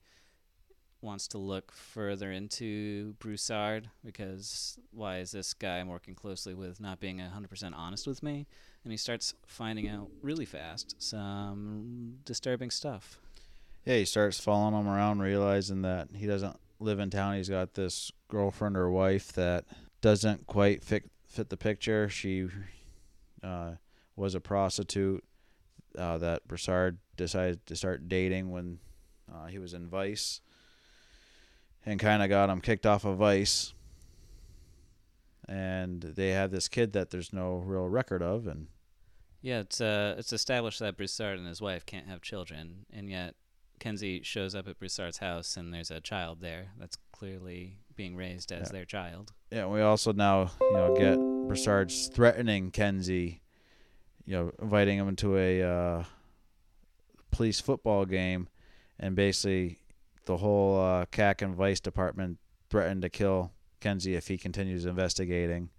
wants 1.01 1.29
to 1.29 1.37
look 1.37 1.71
further 1.71 2.29
into 2.29 3.13
Broussard 3.19 3.89
because 4.03 4.77
why 4.91 5.19
is 5.19 5.31
this 5.31 5.53
guy 5.53 5.77
I'm 5.77 5.87
working 5.87 6.13
closely 6.13 6.53
with 6.53 6.81
not 6.81 6.99
being 6.99 7.19
100% 7.19 7.73
honest 7.73 8.05
with 8.05 8.21
me? 8.21 8.45
And 8.83 8.91
he 8.91 8.97
starts 8.97 9.33
finding 9.47 9.87
out 9.87 10.09
really 10.21 10.45
fast 10.45 10.95
some 10.99 12.17
disturbing 12.25 12.71
stuff. 12.71 13.17
yeah, 13.85 13.95
he 13.95 14.05
starts 14.05 14.37
following 14.37 14.73
him 14.73 14.89
around, 14.89 15.21
realizing 15.21 15.83
that 15.83 16.09
he 16.13 16.27
doesn't 16.27 16.57
live 16.79 16.99
in 16.99 17.09
town. 17.09 17.35
He's 17.35 17.49
got 17.49 17.73
this 17.73 18.11
girlfriend 18.29 18.77
or 18.77 18.89
wife 18.89 19.33
that 19.33 19.65
doesn't 20.01 20.47
quite 20.47 20.83
fit 20.83 21.09
fit 21.27 21.49
the 21.49 21.57
picture. 21.57 22.09
She 22.09 22.47
uh, 23.43 23.73
was 24.15 24.35
a 24.35 24.39
prostitute 24.39 25.23
uh, 25.97 26.17
that 26.17 26.47
Broussard 26.47 26.97
decided 27.17 27.65
to 27.67 27.75
start 27.75 28.07
dating 28.07 28.51
when 28.51 28.79
uh, 29.31 29.47
he 29.47 29.59
was 29.59 29.73
in 29.73 29.87
Vice, 29.87 30.41
and 31.85 31.99
kind 31.99 32.23
of 32.23 32.29
got 32.29 32.49
him 32.49 32.61
kicked 32.61 32.85
off 32.85 33.05
of 33.05 33.17
Vice. 33.17 33.73
And 35.47 36.01
they 36.01 36.29
have 36.29 36.51
this 36.51 36.67
kid 36.67 36.93
that 36.93 37.09
there's 37.09 37.33
no 37.33 37.55
real 37.55 37.87
record 37.87 38.21
of, 38.21 38.45
and 38.45 38.67
Yeah, 39.41 39.59
it's 39.59 39.81
uh, 39.81 40.15
it's 40.17 40.33
established 40.33 40.79
that 40.79 40.97
Broussard 40.97 41.37
and 41.39 41.47
his 41.47 41.61
wife 41.61 41.85
can't 41.85 42.07
have 42.07 42.21
children, 42.21 42.85
and 42.91 43.09
yet 43.09 43.35
Kenzie 43.79 44.21
shows 44.23 44.55
up 44.55 44.67
at 44.67 44.77
Broussard's 44.79 45.17
house, 45.17 45.57
and 45.57 45.73
there's 45.73 45.91
a 45.91 45.99
child 46.01 46.41
there 46.41 46.67
that's 46.77 46.97
clearly 47.11 47.77
being 47.95 48.15
raised 48.15 48.51
as 48.51 48.67
Yeah. 48.67 48.71
their 48.73 48.85
child. 48.85 49.33
Yeah, 49.51 49.65
we 49.67 49.81
also 49.81 50.13
now 50.13 50.51
you 50.61 50.73
know 50.73 50.95
get 50.95 51.17
Broussard's 51.47 52.07
threatening 52.07 52.71
Kenzie, 52.71 53.41
you 54.25 54.35
know, 54.35 54.51
inviting 54.61 54.97
him 54.97 55.07
into 55.07 55.37
a 55.37 55.61
uh, 55.63 56.03
police 57.31 57.59
football 57.59 58.05
game, 58.05 58.47
and 58.99 59.15
basically 59.15 59.79
the 60.25 60.37
whole 60.37 60.79
uh, 60.79 61.05
CAC 61.07 61.41
and 61.41 61.55
Vice 61.55 61.79
department 61.79 62.37
threatened 62.69 63.01
to 63.01 63.09
kill 63.09 63.51
Kenzie 63.79 64.15
if 64.15 64.27
he 64.27 64.37
continues 64.37 64.85
investigating, 64.85 65.69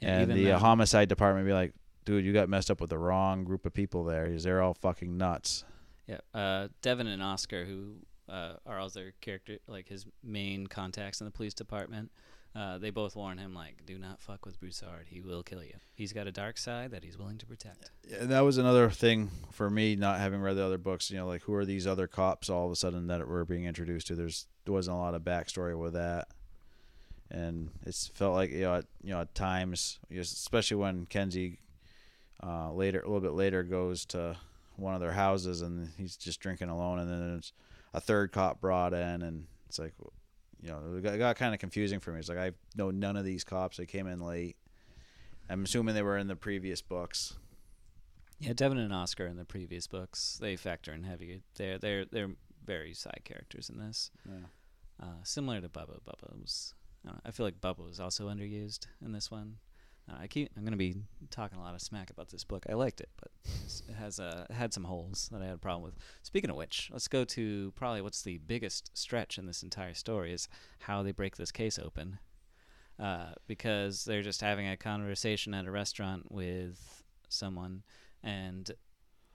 Yeah, 0.00 0.20
and 0.20 0.32
the 0.32 0.52
uh, 0.52 0.58
homicide 0.58 1.08
department 1.08 1.46
be 1.46 1.52
like, 1.52 1.74
dude, 2.04 2.24
you 2.24 2.32
got 2.32 2.48
messed 2.48 2.70
up 2.70 2.80
with 2.80 2.90
the 2.90 2.98
wrong 2.98 3.44
group 3.44 3.66
of 3.66 3.74
people 3.74 4.04
there. 4.04 4.26
'cause 4.30 4.44
They're 4.44 4.62
all 4.62 4.74
fucking 4.74 5.16
nuts. 5.16 5.64
Yeah, 6.06 6.20
uh, 6.34 6.68
Devin 6.82 7.06
and 7.06 7.22
Oscar, 7.22 7.64
who 7.64 7.96
uh, 8.28 8.54
are 8.64 8.80
other 8.80 9.12
character, 9.20 9.58
like 9.66 9.88
his 9.88 10.06
main 10.22 10.66
contacts 10.66 11.20
in 11.20 11.24
the 11.24 11.30
police 11.30 11.54
department, 11.54 12.10
uh, 12.56 12.78
they 12.78 12.90
both 12.90 13.14
warn 13.14 13.36
him 13.38 13.54
like, 13.54 13.84
"Do 13.84 13.98
not 13.98 14.20
fuck 14.20 14.46
with 14.46 14.58
Broussard. 14.58 15.08
He 15.08 15.20
will 15.20 15.42
kill 15.42 15.62
you. 15.62 15.74
He's 15.94 16.12
got 16.12 16.26
a 16.26 16.32
dark 16.32 16.56
side 16.56 16.90
that 16.92 17.04
he's 17.04 17.18
willing 17.18 17.38
to 17.38 17.46
protect." 17.46 17.90
And 18.18 18.30
that 18.30 18.40
was 18.40 18.56
another 18.56 18.88
thing 18.88 19.30
for 19.52 19.68
me 19.68 19.94
not 19.94 20.20
having 20.20 20.40
read 20.40 20.54
the 20.54 20.64
other 20.64 20.78
books. 20.78 21.10
You 21.10 21.18
know, 21.18 21.26
like 21.26 21.42
who 21.42 21.54
are 21.54 21.66
these 21.66 21.86
other 21.86 22.06
cops 22.06 22.48
all 22.48 22.66
of 22.66 22.72
a 22.72 22.76
sudden 22.76 23.08
that 23.08 23.28
we're 23.28 23.44
being 23.44 23.64
introduced 23.66 24.06
to? 24.06 24.14
There's 24.14 24.46
there 24.64 24.72
wasn't 24.72 24.96
a 24.96 25.00
lot 25.00 25.14
of 25.14 25.22
backstory 25.22 25.78
with 25.78 25.92
that, 25.92 26.28
and 27.30 27.70
it's 27.84 28.06
felt 28.06 28.34
like 28.34 28.50
you 28.52 28.62
know 28.62 28.76
at, 28.76 28.86
you 29.02 29.10
know 29.10 29.20
at 29.20 29.34
times, 29.34 29.98
especially 30.10 30.78
when 30.78 31.04
Kenzie 31.06 31.58
uh, 32.42 32.72
later 32.72 33.00
a 33.00 33.06
little 33.06 33.20
bit 33.20 33.32
later 33.32 33.64
goes 33.64 34.06
to 34.06 34.36
one 34.76 34.94
of 34.94 35.00
their 35.00 35.12
houses 35.12 35.62
and 35.62 35.88
he's 35.96 36.16
just 36.16 36.40
drinking 36.40 36.68
alone, 36.68 36.98
and 36.98 37.10
then 37.10 37.32
there's 37.32 37.52
a 37.94 38.00
third 38.00 38.32
cop 38.32 38.60
brought 38.60 38.92
in, 38.92 39.22
and 39.22 39.46
it's 39.68 39.78
like. 39.78 39.94
You 40.62 40.70
know, 40.70 40.96
it 40.96 41.02
got, 41.02 41.18
got 41.18 41.36
kind 41.36 41.52
of 41.52 41.60
confusing 41.60 42.00
for 42.00 42.12
me. 42.12 42.18
It's 42.18 42.30
like 42.30 42.38
I 42.38 42.52
know 42.74 42.90
none 42.90 43.16
of 43.18 43.26
these 43.26 43.44
cops. 43.44 43.76
They 43.76 43.84
came 43.84 44.06
in 44.06 44.20
late. 44.20 44.56
I'm 45.50 45.64
assuming 45.64 45.94
they 45.94 46.02
were 46.02 46.16
in 46.16 46.28
the 46.28 46.34
previous 46.34 46.80
books. 46.80 47.36
Yeah, 48.40 48.52
Devin 48.52 48.78
and 48.78 48.92
Oscar 48.92 49.26
in 49.26 49.36
the 49.36 49.44
previous 49.44 49.86
books 49.86 50.38
they 50.40 50.56
factor 50.56 50.92
in 50.92 51.04
heavy. 51.04 51.42
They're 51.56 51.78
they're 51.78 52.04
they're 52.04 52.30
very 52.64 52.94
side 52.94 53.22
characters 53.24 53.70
in 53.70 53.78
this. 53.78 54.10
Yeah. 54.28 54.46
Uh, 55.02 55.22
similar 55.22 55.60
to 55.60 55.68
Bubba. 55.68 56.00
Bubba 56.06 56.40
was. 56.40 56.74
I, 57.04 57.08
know, 57.10 57.18
I 57.24 57.30
feel 57.30 57.46
like 57.46 57.60
Bubba 57.60 57.86
was 57.86 58.00
also 58.00 58.28
underused 58.28 58.86
in 59.04 59.12
this 59.12 59.30
one. 59.30 59.56
I 60.08 60.26
keep. 60.26 60.50
I'm 60.56 60.64
gonna 60.64 60.76
be 60.76 60.96
talking 61.30 61.58
a 61.58 61.62
lot 61.62 61.74
of 61.74 61.80
smack 61.80 62.10
about 62.10 62.28
this 62.28 62.44
book. 62.44 62.64
I 62.68 62.74
liked 62.74 63.00
it, 63.00 63.08
but 63.20 63.30
it 63.88 63.94
has 63.94 64.20
uh, 64.20 64.46
had 64.50 64.72
some 64.72 64.84
holes 64.84 65.28
that 65.32 65.42
I 65.42 65.46
had 65.46 65.54
a 65.54 65.58
problem 65.58 65.82
with. 65.82 65.96
Speaking 66.22 66.50
of 66.50 66.56
which, 66.56 66.90
let's 66.92 67.08
go 67.08 67.24
to 67.24 67.72
probably 67.74 68.00
what's 68.00 68.22
the 68.22 68.38
biggest 68.38 68.90
stretch 68.96 69.38
in 69.38 69.46
this 69.46 69.62
entire 69.62 69.94
story 69.94 70.32
is 70.32 70.48
how 70.80 71.02
they 71.02 71.12
break 71.12 71.36
this 71.36 71.50
case 71.50 71.78
open. 71.78 72.18
Uh, 72.98 73.32
because 73.46 74.04
they're 74.04 74.22
just 74.22 74.40
having 74.40 74.66
a 74.66 74.76
conversation 74.76 75.52
at 75.52 75.66
a 75.66 75.70
restaurant 75.70 76.32
with 76.32 77.02
someone, 77.28 77.82
and 78.22 78.70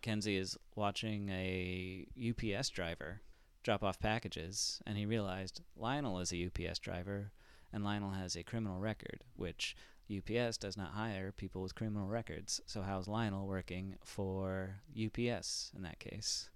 Kenzie 0.02 0.38
is 0.38 0.58
watching 0.76 1.30
a 1.30 2.08
UPS 2.18 2.70
driver 2.70 3.22
drop 3.64 3.84
off 3.84 4.00
packages, 4.00 4.82
and 4.88 4.98
he 4.98 5.06
realized 5.06 5.62
Lionel 5.76 6.20
is 6.20 6.34
a 6.34 6.48
UPS 6.48 6.80
driver, 6.80 7.32
and 7.72 7.84
Lionel 7.84 8.12
has 8.12 8.36
a 8.36 8.44
criminal 8.44 8.80
record, 8.80 9.24
which 9.36 9.76
UPS 10.10 10.58
does 10.58 10.78
not 10.78 10.92
hire 10.92 11.32
people 11.32 11.62
with 11.62 11.76
criminal 11.76 12.08
records. 12.08 12.62
So 12.66 12.82
how's 12.82 13.08
Lionel 13.08 13.48
working 13.48 13.96
for 14.04 14.82
UPS 14.92 15.72
in 15.76 15.84
that 15.84 16.00
case? 16.00 16.50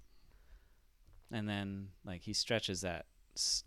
And 1.32 1.48
then 1.48 1.90
like 2.06 2.22
he 2.22 2.34
stretches 2.34 2.82
that 2.82 3.06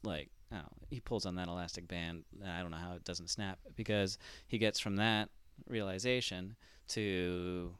like 0.02 0.30
oh 0.52 0.68
he 0.88 1.00
pulls 1.00 1.26
on 1.26 1.34
that 1.34 1.48
elastic 1.48 1.88
band. 1.88 2.24
and 2.40 2.50
I 2.50 2.62
don't 2.62 2.70
know 2.70 2.78
how 2.78 2.94
it 2.94 3.04
doesn't 3.04 3.30
snap 3.30 3.58
because 3.76 4.18
he 4.46 4.58
gets 4.58 4.80
from 4.80 4.96
that 4.96 5.28
realization 5.68 6.56
to 6.88 7.74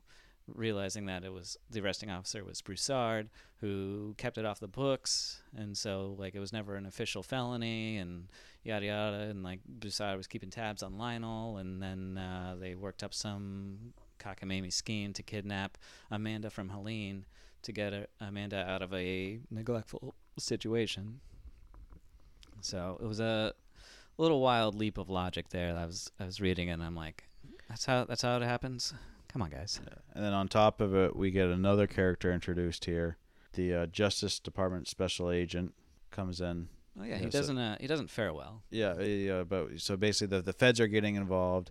realizing 0.55 1.07
that 1.07 1.25
it 1.25 1.33
was 1.33 1.57
the 1.71 1.81
arresting 1.81 2.11
officer 2.11 2.45
was 2.45 2.61
Broussard 2.63 3.29
who 3.61 4.15
kept 4.19 4.39
it 4.39 4.45
off 4.45 4.61
the 4.61 4.69
books 4.69 5.43
and 5.57 5.77
so 5.77 6.15
like 6.19 6.35
it 6.35 6.41
was 6.41 6.53
never 6.53 6.77
an 6.77 6.87
official 6.87 7.23
felony 7.23 7.99
and 7.99 8.29
yada 8.63 8.87
yada 8.87 9.17
and 9.31 9.43
like 9.43 9.61
Broussard 9.67 10.17
was 10.17 10.27
keeping 10.27 10.51
tabs 10.51 10.83
on 10.83 10.99
Lionel 10.99 11.59
and 11.59 11.83
then 11.83 12.19
uh, 12.19 12.57
they 12.59 12.75
worked 12.75 13.03
up 13.03 13.15
some 13.15 13.93
cockamamie 14.19 14.73
scheme 14.73 15.13
to 15.13 15.23
kidnap 15.23 15.79
Amanda 16.11 16.51
from 16.51 16.69
Helene 16.69 17.25
to 17.63 17.73
get 17.73 17.93
uh, 17.93 18.07
Amanda 18.21 18.69
out 18.69 18.83
of 18.83 18.93
a 18.95 19.39
neglectful 19.51 20.15
situation. 20.39 21.21
So 22.61 22.99
it 23.03 23.07
was 23.07 23.21
a 23.21 23.53
little 24.17 24.41
wild 24.41 24.75
leap 24.75 24.99
of 24.99 25.09
logic 25.09 25.49
there. 25.51 25.77
I 25.77 25.87
was 25.87 26.11
I 26.19 26.25
was 26.25 26.41
reading 26.41 26.71
and 26.71 26.83
I'm 26.83 26.95
like, 26.95 27.25
that's 27.69 27.85
how 27.85 28.05
that's 28.05 28.23
how 28.23 28.37
it 28.37 28.43
happens. 28.43 28.95
Come 29.33 29.43
on, 29.43 29.51
guys. 29.51 29.81
And 30.15 30.25
then 30.25 30.33
on 30.33 30.49
top 30.49 30.81
of 30.81 30.95
it, 30.95 31.15
we 31.15 31.31
get 31.31 31.49
another 31.49 31.87
character 31.87 32.33
introduced 32.33 32.87
here. 32.87 33.19
The 33.53 33.75
uh, 33.75 33.87
Justice 33.87 34.39
Department 34.39 34.89
special 34.89 35.31
agent 35.31 35.75
comes 36.11 36.41
in. 36.41 36.69
Oh 37.01 37.05
yeah, 37.05 37.19
he 37.19 37.27
doesn't 37.27 37.59
uh, 37.59 37.77
he 37.81 37.87
doesn't 37.87 38.11
fare 38.11 38.33
well. 38.33 38.63
Yeah, 38.71 39.01
yeah. 39.01 39.45
But 39.45 39.81
so 39.81 39.97
basically, 39.97 40.37
the 40.37 40.43
the 40.43 40.53
feds 40.53 40.81
are 40.81 40.89
getting 40.89 41.15
involved. 41.15 41.71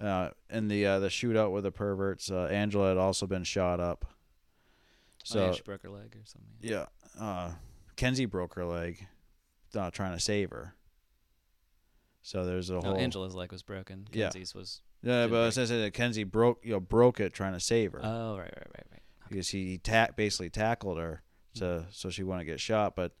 Uh, 0.00 0.30
in 0.50 0.68
the 0.68 0.86
uh, 0.86 0.98
the 1.00 1.08
shootout 1.08 1.50
with 1.50 1.64
the 1.64 1.72
perverts, 1.72 2.30
uh, 2.30 2.44
Angela 2.50 2.88
had 2.88 2.98
also 2.98 3.26
been 3.26 3.42
shot 3.42 3.80
up. 3.80 4.04
So 5.24 5.40
oh, 5.40 5.46
yeah, 5.46 5.52
she 5.52 5.62
broke 5.62 5.82
her 5.82 5.90
leg 5.90 6.14
or 6.14 6.24
something. 6.24 6.48
yeah, 6.60 6.86
uh, 7.20 7.52
Kenzie 7.96 8.26
broke 8.26 8.54
her 8.54 8.64
leg, 8.64 9.06
uh, 9.74 9.90
trying 9.90 10.12
to 10.12 10.20
save 10.20 10.50
her. 10.50 10.74
So 12.28 12.44
there's 12.44 12.68
a 12.68 12.76
Oh, 12.76 12.80
whole 12.82 12.96
Angela's 12.98 13.34
leg 13.34 13.52
was 13.52 13.62
broken. 13.62 14.06
Yeah. 14.12 14.28
Kenzie's 14.28 14.54
was. 14.54 14.82
Yeah, 15.02 15.28
but 15.28 15.40
I 15.40 15.46
was 15.46 15.54
that 15.54 15.94
Kenzie 15.94 16.24
broke 16.24 16.62
you 16.62 16.72
know 16.72 16.80
broke 16.80 17.20
it 17.20 17.32
trying 17.32 17.54
to 17.54 17.60
save 17.60 17.92
her 17.92 18.00
Oh 18.04 18.36
right 18.36 18.52
right 18.54 18.66
right 18.74 18.86
right. 18.92 19.02
because 19.30 19.48
he 19.48 19.78
ta- 19.78 20.08
basically 20.14 20.50
tackled 20.50 20.98
her 20.98 21.22
to 21.54 21.64
mm-hmm. 21.64 21.88
so 21.90 22.10
she 22.10 22.22
wouldn't 22.22 22.44
get 22.44 22.60
shot. 22.60 22.94
But 22.94 23.12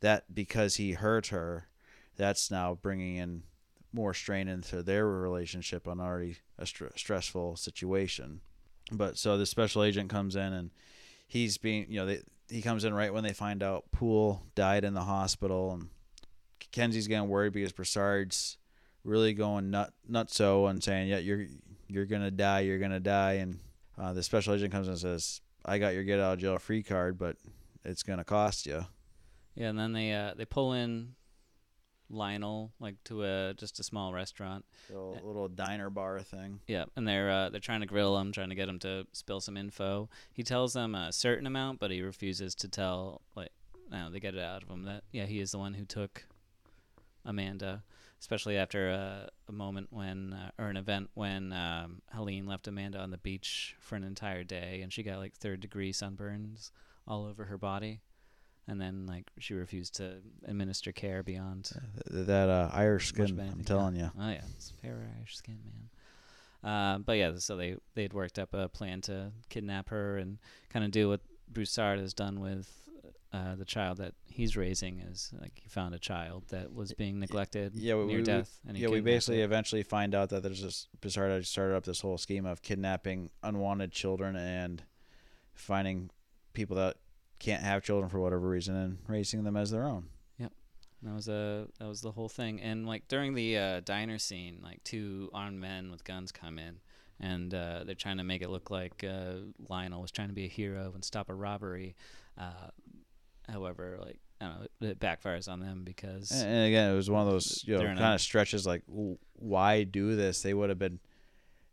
that 0.00 0.34
because 0.34 0.76
he 0.76 0.92
hurt 0.92 1.26
her, 1.26 1.66
that's 2.16 2.50
now 2.50 2.78
bringing 2.80 3.16
in 3.16 3.42
more 3.92 4.14
strain 4.14 4.48
into 4.48 4.82
their 4.82 5.06
relationship 5.06 5.86
on 5.86 6.00
already 6.00 6.38
a 6.58 6.64
str- 6.64 6.86
stressful 6.96 7.56
situation. 7.56 8.40
But 8.90 9.18
so 9.18 9.36
the 9.36 9.44
special 9.44 9.82
agent 9.82 10.08
comes 10.08 10.34
in 10.34 10.54
and 10.54 10.70
he's 11.26 11.58
being 11.58 11.88
you 11.90 11.98
know 11.98 12.06
they, 12.06 12.22
he 12.48 12.62
comes 12.62 12.86
in 12.86 12.94
right 12.94 13.12
when 13.12 13.22
they 13.22 13.34
find 13.34 13.62
out 13.62 13.90
Poole 13.92 14.46
died 14.54 14.82
in 14.82 14.94
the 14.94 15.02
hospital 15.02 15.72
and 15.72 15.90
Kenzie's 16.76 17.08
getting 17.08 17.28
worried 17.28 17.54
because 17.54 17.72
Broussard's 17.72 18.58
really 19.02 19.32
going 19.32 19.70
nut 19.70 19.92
nutso 20.10 20.68
and 20.68 20.82
saying 20.82 21.08
yeah 21.08 21.18
you're 21.18 21.46
you're 21.88 22.06
gonna 22.06 22.30
die 22.30 22.60
you're 22.60 22.78
gonna 22.78 23.00
die 23.00 23.34
and 23.34 23.60
uh, 23.96 24.12
the 24.12 24.22
special 24.22 24.52
agent 24.52 24.72
comes 24.72 24.88
and 24.88 24.98
says 24.98 25.40
I 25.64 25.78
got 25.78 25.94
your 25.94 26.02
get 26.04 26.20
out 26.20 26.34
of 26.34 26.38
jail 26.40 26.58
free 26.58 26.82
card 26.82 27.18
but 27.18 27.36
it's 27.84 28.02
gonna 28.02 28.24
cost 28.24 28.66
you 28.66 28.84
Yeah, 29.54 29.68
and 29.68 29.78
then 29.78 29.92
they 29.92 30.12
uh, 30.12 30.34
they 30.36 30.44
pull 30.44 30.72
in 30.74 31.14
Lionel 32.10 32.72
like 32.78 32.96
to 33.04 33.24
a 33.24 33.54
just 33.54 33.80
a 33.80 33.82
small 33.82 34.12
restaurant. 34.12 34.64
little, 34.90 35.18
little 35.24 35.48
diner 35.48 35.88
bar 35.88 36.20
thing 36.20 36.60
Yeah, 36.66 36.84
and 36.94 37.06
they're 37.08 37.30
uh, 37.30 37.48
they're 37.48 37.60
trying 37.60 37.80
to 37.80 37.86
grill 37.86 38.18
him, 38.18 38.32
trying 38.32 38.50
to 38.50 38.54
get 38.54 38.68
him 38.68 38.78
to 38.80 39.06
spill 39.12 39.40
some 39.40 39.56
info. 39.56 40.08
He 40.32 40.42
tells 40.42 40.74
them 40.74 40.94
a 40.94 41.12
certain 41.12 41.46
amount, 41.46 41.80
but 41.80 41.90
he 41.90 42.02
refuses 42.02 42.54
to 42.56 42.68
tell. 42.68 43.22
Like, 43.34 43.50
no, 43.90 44.10
they 44.10 44.20
get 44.20 44.34
it 44.34 44.40
out 44.40 44.62
of 44.62 44.68
him 44.68 44.82
that 44.84 45.04
yeah, 45.10 45.24
he 45.24 45.40
is 45.40 45.52
the 45.52 45.58
one 45.58 45.74
who 45.74 45.84
took 45.84 46.26
Amanda, 47.26 47.82
especially 48.20 48.56
after 48.56 48.90
uh, 48.90 49.28
a 49.48 49.52
moment 49.52 49.88
when 49.90 50.32
uh, 50.32 50.50
or 50.58 50.68
an 50.68 50.76
event 50.76 51.10
when 51.14 51.52
um, 51.52 52.00
Helene 52.14 52.46
left 52.46 52.68
Amanda 52.68 52.98
on 52.98 53.10
the 53.10 53.18
beach 53.18 53.74
for 53.80 53.96
an 53.96 54.04
entire 54.04 54.44
day, 54.44 54.80
and 54.82 54.92
she 54.92 55.02
got 55.02 55.18
like 55.18 55.34
third 55.34 55.60
degree 55.60 55.92
sunburns 55.92 56.70
all 57.06 57.26
over 57.26 57.44
her 57.44 57.58
body, 57.58 58.00
and 58.66 58.80
then 58.80 59.06
like 59.06 59.30
she 59.38 59.54
refused 59.54 59.96
to 59.96 60.18
administer 60.46 60.92
care 60.92 61.22
beyond 61.22 61.70
Th- 62.10 62.26
that 62.26 62.48
uh, 62.48 62.70
Irish 62.72 63.08
skin 63.08 63.38
I'm 63.38 63.64
telling 63.64 63.96
you 63.96 64.10
Oh 64.18 64.28
yeah, 64.28 64.40
it's 64.56 64.72
fair 64.82 65.06
Irish 65.18 65.36
skin, 65.36 65.58
man. 65.64 65.90
Uh, 66.64 66.98
but 66.98 67.12
yeah, 67.12 67.32
so 67.36 67.56
they 67.56 67.76
they'd 67.94 68.12
worked 68.12 68.38
up 68.38 68.54
a 68.54 68.68
plan 68.68 69.00
to 69.02 69.30
kidnap 69.50 69.88
her 69.90 70.16
and 70.16 70.38
kind 70.70 70.84
of 70.84 70.90
do 70.90 71.08
what 71.08 71.20
Broussard 71.52 72.00
has 72.00 72.12
done 72.12 72.40
with 72.40 72.85
uh, 73.36 73.54
the 73.54 73.64
child 73.64 73.98
that 73.98 74.14
he's 74.24 74.56
raising. 74.56 75.00
Is 75.00 75.30
like 75.40 75.52
he 75.62 75.68
found 75.68 75.94
a 75.94 75.98
child 75.98 76.44
that 76.48 76.72
was 76.72 76.92
being 76.94 77.18
neglected 77.18 77.74
yeah, 77.74 77.94
we- 77.94 78.06
near 78.06 78.18
we- 78.18 78.22
death, 78.24 78.58
and 78.66 78.76
he 78.76 78.82
yeah, 78.82 78.88
we 78.88 79.00
basically 79.00 79.42
eventually 79.42 79.82
find 79.82 80.14
out 80.14 80.30
that 80.30 80.42
there's 80.42 80.62
this 80.62 80.88
had 81.02 81.46
started 81.46 81.76
up 81.76 81.84
this 81.84 82.00
whole 82.00 82.18
scheme 82.18 82.46
of 82.46 82.62
kidnapping 82.62 83.30
unwanted 83.42 83.92
children 83.92 84.36
and 84.36 84.82
finding 85.54 86.10
people 86.52 86.76
that 86.76 86.96
can't 87.38 87.62
have 87.62 87.82
children 87.82 88.08
for 88.08 88.20
whatever 88.20 88.48
reason 88.48 88.74
and 88.74 88.98
raising 89.06 89.44
them 89.44 89.56
as 89.56 89.70
their 89.70 89.84
own. 89.84 90.06
Yep. 90.38 90.52
That 91.02 91.14
was 91.14 91.28
a 91.28 91.66
that 91.78 91.88
was 91.88 92.00
the 92.00 92.12
whole 92.12 92.28
thing. 92.28 92.60
And 92.60 92.86
like 92.86 93.08
during 93.08 93.34
the 93.34 93.58
uh, 93.58 93.80
diner 93.80 94.18
scene, 94.18 94.60
like 94.62 94.82
two 94.84 95.30
armed 95.34 95.60
men 95.60 95.90
with 95.90 96.04
guns 96.04 96.32
come 96.32 96.58
in, 96.58 96.80
and 97.20 97.52
uh, 97.52 97.84
they're 97.84 97.94
trying 97.94 98.18
to 98.18 98.24
make 98.24 98.40
it 98.40 98.48
look 98.48 98.70
like 98.70 99.04
uh, 99.04 99.34
Lionel 99.68 100.00
was 100.00 100.10
trying 100.10 100.28
to 100.28 100.34
be 100.34 100.44
a 100.46 100.48
hero 100.48 100.92
and 100.94 101.04
stop 101.04 101.28
a 101.28 101.34
robbery. 101.34 101.96
However, 103.48 103.98
like 104.00 104.18
I 104.40 104.46
don't 104.46 104.60
know, 104.80 104.88
it 104.88 105.00
backfires 105.00 105.48
on 105.48 105.60
them 105.60 105.82
because 105.84 106.30
And, 106.30 106.48
and 106.50 106.66
again, 106.66 106.92
it 106.92 106.96
was 106.96 107.08
one 107.08 107.26
of 107.26 107.32
those 107.32 107.62
you 107.66 107.74
know 107.74 107.80
a- 107.82 107.86
kind 107.94 108.14
of 108.14 108.20
stretches 108.20 108.66
like 108.66 108.82
why 109.34 109.84
do 109.84 110.16
this? 110.16 110.42
They 110.42 110.54
would 110.54 110.68
have 110.68 110.78
been, 110.78 110.98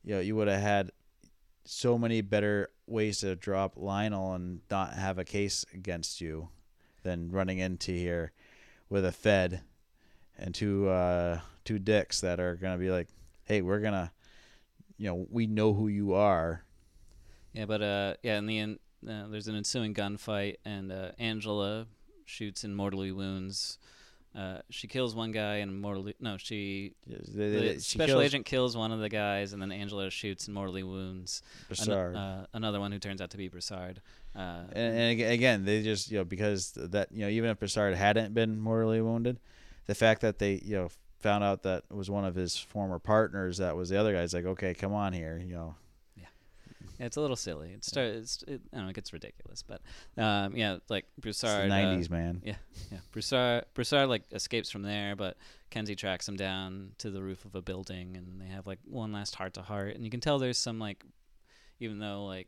you 0.03 0.15
know, 0.15 0.21
you 0.21 0.35
would 0.35 0.47
have 0.47 0.61
had 0.61 0.91
so 1.65 1.97
many 1.97 2.21
better 2.21 2.69
ways 2.87 3.19
to 3.19 3.35
drop 3.35 3.73
Lionel 3.77 4.33
and 4.33 4.59
not 4.69 4.93
have 4.93 5.17
a 5.17 5.23
case 5.23 5.65
against 5.73 6.19
you 6.21 6.49
than 7.03 7.31
running 7.31 7.59
into 7.59 7.91
here 7.91 8.31
with 8.89 9.05
a 9.05 9.11
Fed 9.11 9.61
and 10.37 10.53
two 10.53 10.89
uh, 10.89 11.39
two 11.65 11.79
dicks 11.79 12.21
that 12.21 12.39
are 12.39 12.55
gonna 12.55 12.77
be 12.77 12.89
like, 12.91 13.07
hey, 13.45 13.61
we're 13.61 13.79
gonna, 13.79 14.11
you 14.97 15.07
know, 15.07 15.25
we 15.29 15.47
know 15.47 15.73
who 15.73 15.87
you 15.87 16.13
are. 16.13 16.63
yeah, 17.53 17.65
but 17.65 17.81
uh, 17.81 18.13
yeah, 18.23 18.37
in 18.37 18.45
the 18.45 18.59
end, 18.59 18.79
uh, 19.07 19.27
there's 19.29 19.47
an 19.47 19.55
ensuing 19.55 19.93
gunfight, 19.93 20.55
and 20.65 20.91
uh, 20.91 21.11
Angela 21.19 21.87
shoots 22.25 22.63
and 22.63 22.75
mortally 22.75 23.11
wounds. 23.11 23.77
Uh, 24.35 24.57
she 24.71 24.87
kills 24.87 25.13
one 25.13 25.31
guy 25.31 25.57
and 25.57 25.79
mortally 25.79 26.15
no, 26.19 26.37
she 26.37 26.95
They- 27.05 27.17
the 27.51 27.59
they- 27.59 27.73
she 27.75 27.79
special 27.99 28.15
kills 28.15 28.23
agent 28.25 28.45
kills 28.47 28.75
one 28.75 28.91
of 28.91 28.99
the 28.99 29.09
guys, 29.09 29.53
and 29.53 29.61
then 29.61 29.71
Angela 29.71 30.09
shoots 30.09 30.47
and 30.47 30.55
mortally 30.55 30.81
wounds 30.81 31.43
Broussard. 31.67 32.15
uh, 32.15 32.47
another 32.53 32.79
one 32.79 32.91
who 32.91 32.97
turns 32.97 33.21
out 33.21 33.29
to 33.29 33.37
be 33.37 33.47
Broussard. 33.47 34.01
Uh, 34.35 34.63
And, 34.71 34.97
and 35.21 35.31
again, 35.31 35.65
they 35.65 35.83
just 35.83 36.09
you 36.09 36.17
know 36.17 36.23
because 36.23 36.71
that 36.71 37.11
you 37.11 37.19
know 37.21 37.29
even 37.29 37.51
if 37.51 37.59
Broussard 37.59 37.93
hadn't 37.95 38.33
been 38.33 38.59
mortally 38.59 39.01
wounded, 39.01 39.39
the 39.85 39.93
fact 39.93 40.21
that 40.21 40.39
they 40.39 40.55
you 40.65 40.77
know 40.77 40.89
found 41.19 41.43
out 41.43 41.61
that 41.63 41.83
it 41.91 41.95
was 41.95 42.09
one 42.09 42.25
of 42.25 42.33
his 42.33 42.57
former 42.57 42.97
partners 42.97 43.57
that 43.59 43.75
was 43.77 43.89
the 43.89 43.97
other 43.99 44.11
guy's 44.13 44.33
like 44.33 44.45
okay 44.45 44.73
come 44.73 44.93
on 44.93 45.13
here 45.13 45.37
you 45.45 45.53
know 45.53 45.73
it's 46.99 47.17
a 47.17 47.21
little 47.21 47.35
silly. 47.35 47.71
It 47.71 47.83
starts. 47.83 48.43
It, 48.47 48.61
I 48.71 48.77
don't 48.77 48.85
know. 48.85 48.89
It 48.89 48.95
gets 48.95 49.13
ridiculous, 49.13 49.63
but 49.63 49.81
um, 50.21 50.55
yeah, 50.55 50.77
like 50.89 51.05
it's 51.17 51.21
Broussard. 51.21 51.69
the 51.69 51.75
uh, 51.75 51.77
'90s 51.77 52.09
man. 52.09 52.41
yeah, 52.43 52.55
yeah. 52.91 52.99
Broussard. 53.11 53.65
Broussard 53.73 54.09
like 54.09 54.23
escapes 54.31 54.69
from 54.69 54.81
there, 54.83 55.15
but 55.15 55.37
Kenzie 55.69 55.95
tracks 55.95 56.27
him 56.27 56.35
down 56.35 56.91
to 56.99 57.09
the 57.09 57.21
roof 57.21 57.45
of 57.45 57.55
a 57.55 57.61
building, 57.61 58.15
and 58.17 58.39
they 58.41 58.47
have 58.47 58.67
like 58.67 58.79
one 58.85 59.11
last 59.11 59.35
heart 59.35 59.53
to 59.55 59.61
heart. 59.61 59.95
And 59.95 60.03
you 60.03 60.09
can 60.11 60.19
tell 60.19 60.39
there's 60.39 60.57
some 60.57 60.79
like, 60.79 61.03
even 61.79 61.99
though 61.99 62.25
like 62.25 62.47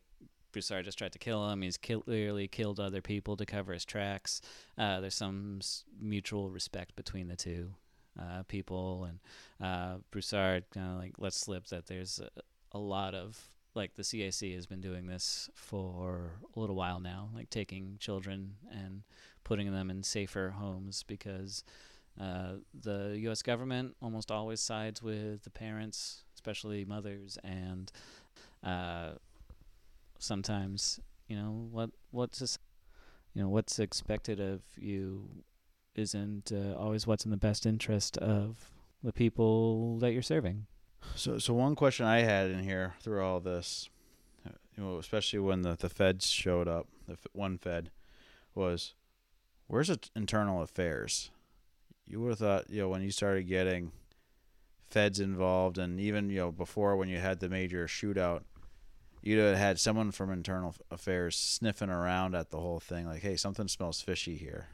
Broussard 0.52 0.86
just 0.86 0.98
tried 0.98 1.12
to 1.12 1.20
kill 1.20 1.50
him. 1.50 1.62
He's 1.62 1.78
clearly 1.78 2.48
killed 2.48 2.80
other 2.80 3.02
people 3.02 3.36
to 3.38 3.46
cover 3.46 3.74
his 3.74 3.84
tracks. 3.84 4.42
Uh, 4.78 5.02
there's 5.02 5.16
some 5.16 5.58
s- 5.62 5.84
mutual 6.00 6.50
respect 6.50 6.96
between 6.96 7.28
the 7.28 7.36
two 7.36 7.74
uh, 8.18 8.44
people, 8.48 9.04
and 9.10 9.20
uh, 9.60 9.98
Broussard 10.12 10.64
kind 10.74 10.92
of 10.94 10.98
like 10.98 11.14
lets 11.18 11.38
slip 11.42 11.68
that 11.68 11.88
there's 11.88 12.20
a, 12.20 12.30
a 12.72 12.80
lot 12.80 13.14
of 13.14 13.38
like 13.76 13.96
the 13.96 14.04
CAC 14.04 14.56
has 14.56 14.66
been 14.66 14.82
doing 14.82 15.08
this 15.08 15.50
for 15.54 16.40
a 16.56 16.60
little 16.60 16.76
while 16.76 17.00
now, 17.00 17.30
like 17.36 17.50
taking 17.50 17.98
children 18.00 18.56
and 18.72 19.04
putting 19.44 19.72
them 19.72 19.90
in 19.90 20.02
safer 20.04 20.52
homes 20.58 21.04
because 21.04 21.64
uh, 22.20 22.54
the 22.82 23.18
U.S. 23.24 23.42
government 23.42 23.96
almost 24.02 24.32
always 24.32 24.62
sides 24.62 25.02
with 25.04 25.44
the 25.44 25.50
parents, 25.50 26.24
especially 26.34 26.86
mothers, 26.86 27.38
and 27.44 27.92
uh, 28.64 29.12
sometimes 30.18 31.00
you 31.28 31.36
know 31.36 31.68
what 31.72 31.90
what's 32.12 32.40
this, 32.40 32.58
you 33.34 33.42
know 33.42 33.50
what's 33.50 33.80
expected 33.80 34.40
of 34.40 34.62
you 34.78 35.28
isn't 35.96 36.52
uh, 36.54 36.76
always 36.78 37.06
what's 37.06 37.26
in 37.26 37.32
the 37.32 37.38
best 37.38 37.66
interest 37.66 38.18
of 38.18 38.72
the 39.04 39.14
people 39.14 40.00
that 40.00 40.14
you're 40.14 40.22
serving. 40.22 40.66
So, 41.16 41.38
so 41.38 41.54
one 41.54 41.76
question 41.76 42.06
I 42.06 42.20
had 42.20 42.52
in 42.52 42.60
here 42.60 42.94
through 43.02 43.24
all 43.24 43.40
this, 43.40 43.90
you 44.78 44.84
know, 44.84 44.98
especially 44.98 45.40
when 45.40 45.62
the 45.62 45.76
the 45.76 45.90
feds 45.90 46.28
showed 46.28 46.68
up, 46.68 46.88
the 47.08 47.18
one 47.34 47.58
Fed, 47.58 47.92
was, 48.54 48.94
where's 49.68 49.90
it 49.90 50.10
internal 50.16 50.62
affairs? 50.62 51.32
You 52.08 52.20
would 52.22 52.30
have 52.30 52.40
thought, 52.40 52.70
you 52.70 52.82
know, 52.82 52.90
when 52.90 53.02
you 53.02 53.12
started 53.12 53.48
getting 53.48 53.92
feds 54.90 55.20
involved, 55.20 55.78
and 55.78 56.00
even 56.00 56.30
you 56.30 56.38
know 56.38 56.52
before 56.52 56.96
when 56.96 57.10
you 57.10 57.18
had 57.18 57.40
the 57.40 57.50
major 57.50 57.88
shootout, 57.88 58.44
you'd 59.22 59.40
have 59.40 59.58
had 59.58 59.80
someone 59.80 60.12
from 60.12 60.32
internal 60.32 60.76
affairs 60.92 61.36
sniffing 61.36 61.90
around 61.90 62.36
at 62.36 62.52
the 62.52 62.60
whole 62.60 62.80
thing, 62.80 63.08
like, 63.08 63.22
hey, 63.22 63.36
something 63.36 63.68
smells 63.68 64.02
fishy 64.02 64.36
here. 64.36 64.68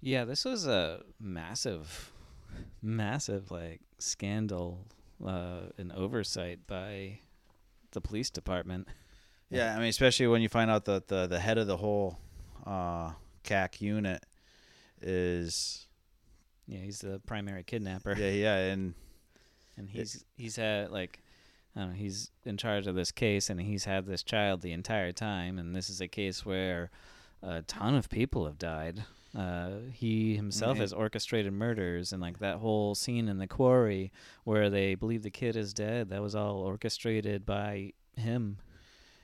Yeah, 0.00 0.24
this 0.24 0.44
was 0.44 0.66
a 0.66 1.02
massive, 1.18 2.12
massive 2.82 3.50
like 3.50 3.80
scandal 3.98 4.86
uh, 5.24 5.70
and 5.76 5.92
oversight 5.92 6.66
by 6.66 7.20
the 7.92 8.00
police 8.00 8.30
department. 8.30 8.88
Yeah, 9.50 9.74
I 9.74 9.78
mean, 9.78 9.88
especially 9.88 10.26
when 10.26 10.42
you 10.42 10.50
find 10.50 10.70
out 10.70 10.84
that 10.84 11.08
the 11.08 11.26
the 11.26 11.40
head 11.40 11.56
of 11.56 11.66
the 11.66 11.78
whole 11.78 12.18
uh, 12.66 13.12
CAC 13.44 13.80
unit 13.80 14.22
is 15.00 15.86
Yeah, 16.66 16.80
he's 16.80 16.98
the 16.98 17.18
primary 17.20 17.62
kidnapper, 17.64 18.14
yeah, 18.14 18.28
yeah, 18.28 18.56
and 18.56 18.92
and 19.78 19.88
he's 19.88 20.22
he's 20.36 20.56
had 20.56 20.90
like. 20.90 21.22
I 21.74 21.80
don't 21.80 21.90
know, 21.90 21.96
he's 21.96 22.30
in 22.44 22.58
charge 22.58 22.86
of 22.86 22.94
this 22.94 23.10
case, 23.10 23.48
and 23.48 23.58
he's 23.58 23.84
had 23.84 24.04
this 24.04 24.22
child 24.22 24.60
the 24.60 24.72
entire 24.72 25.12
time. 25.12 25.58
And 25.58 25.74
this 25.74 25.88
is 25.88 26.00
a 26.00 26.08
case 26.08 26.44
where 26.44 26.90
a 27.42 27.62
ton 27.62 27.94
of 27.94 28.10
people 28.10 28.44
have 28.46 28.58
died. 28.58 29.04
Uh, 29.34 29.80
he 29.92 30.34
himself 30.36 30.76
Mhm. 30.78 30.80
has 30.80 30.92
orchestrated 30.92 31.52
murders, 31.52 32.12
and 32.12 32.22
like 32.22 32.38
that 32.38 32.56
whole 32.56 32.94
scene 32.94 33.28
in 33.28 33.38
the 33.38 33.46
quarry 33.46 34.10
where 34.44 34.70
they 34.70 34.94
believe 34.94 35.22
the 35.22 35.30
kid 35.30 35.54
is 35.56 35.74
dead. 35.74 36.08
That 36.08 36.22
was 36.22 36.34
all 36.34 36.56
orchestrated 36.58 37.44
by 37.44 37.92
him. 38.16 38.58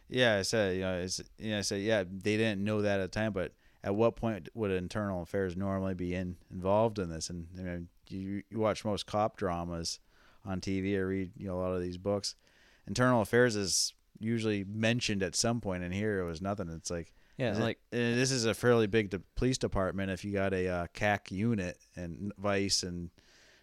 yeah, 0.09 0.37
I 0.37 0.43
said, 0.43 0.77
you 0.77 0.83
know, 0.83 0.99
it's, 0.99 1.23
you 1.39 1.53
know, 1.53 1.59
I 1.59 1.63
said, 1.63 1.81
yeah, 1.81 2.05
they 2.05 2.37
didn't 2.37 2.63
know 2.63 2.83
that 2.83 3.01
at 3.01 3.11
the 3.11 3.19
time, 3.19 3.33
but 3.33 3.53
at 3.83 3.95
what 3.95 4.15
point 4.17 4.49
would 4.55 4.71
internal 4.71 5.23
affairs 5.23 5.57
normally 5.57 5.95
be 5.95 6.15
in, 6.15 6.37
involved 6.53 6.99
in 6.99 7.09
this? 7.09 7.31
And 7.31 7.49
I 7.59 7.63
mean, 7.63 7.89
you 8.09 8.43
you 8.51 8.59
watch 8.59 8.85
most 8.85 9.07
cop 9.07 9.39
dramas 9.39 9.99
on 10.45 10.61
TV 10.61 10.95
or 10.99 11.07
read 11.07 11.33
you 11.37 11.47
know 11.47 11.59
a 11.59 11.61
lot 11.63 11.73
of 11.73 11.81
these 11.81 11.97
books. 11.97 12.37
Internal 12.87 13.23
affairs 13.23 13.57
is 13.57 13.95
usually 14.21 14.63
mentioned 14.63 15.23
at 15.23 15.35
some 15.35 15.61
point, 15.63 15.83
and 15.83 15.95
here 15.95 16.21
it 16.21 16.25
was 16.27 16.43
nothing. 16.43 16.69
It's 16.69 16.91
like 16.91 17.14
Yeah, 17.37 17.53
it- 17.57 17.59
like 17.61 17.79
and 17.93 18.17
this 18.19 18.31
is 18.31 18.45
a 18.45 18.55
fairly 18.55 18.87
big 18.87 19.11
de- 19.11 19.21
police 19.37 19.59
department. 19.59 20.11
If 20.11 20.25
you 20.25 20.33
got 20.33 20.53
a 20.55 20.69
uh, 20.69 20.87
CAC 20.95 21.31
unit 21.31 21.79
and 21.97 22.33
vice 22.39 22.83
and 22.83 23.11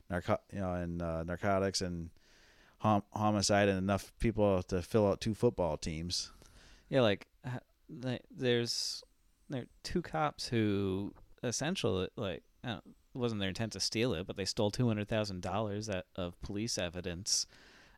narco- 0.09 0.41
you 0.51 0.59
know, 0.59 0.73
and 0.73 1.01
uh, 1.01 1.23
narcotics 1.23 1.81
and 1.81 2.09
hom- 2.79 3.03
homicide 3.11 3.69
and 3.69 3.77
enough 3.77 4.11
people 4.19 4.61
to 4.63 4.81
fill 4.81 5.07
out 5.07 5.21
two 5.21 5.33
football 5.33 5.77
teams. 5.77 6.31
Yeah, 6.89 7.01
like 7.01 7.27
there's 8.29 9.03
there 9.49 9.61
are 9.63 9.65
two 9.83 10.01
cops 10.01 10.47
who 10.47 11.13
essentially 11.43 12.07
like 12.15 12.43
it 12.63 12.81
wasn't 13.13 13.39
their 13.39 13.49
intent 13.49 13.73
to 13.73 13.79
steal 13.79 14.13
it, 14.13 14.27
but 14.27 14.35
they 14.37 14.45
stole 14.45 14.71
two 14.71 14.87
hundred 14.87 15.07
thousand 15.07 15.41
dollars 15.41 15.89
of 16.15 16.41
police 16.41 16.77
evidence, 16.77 17.47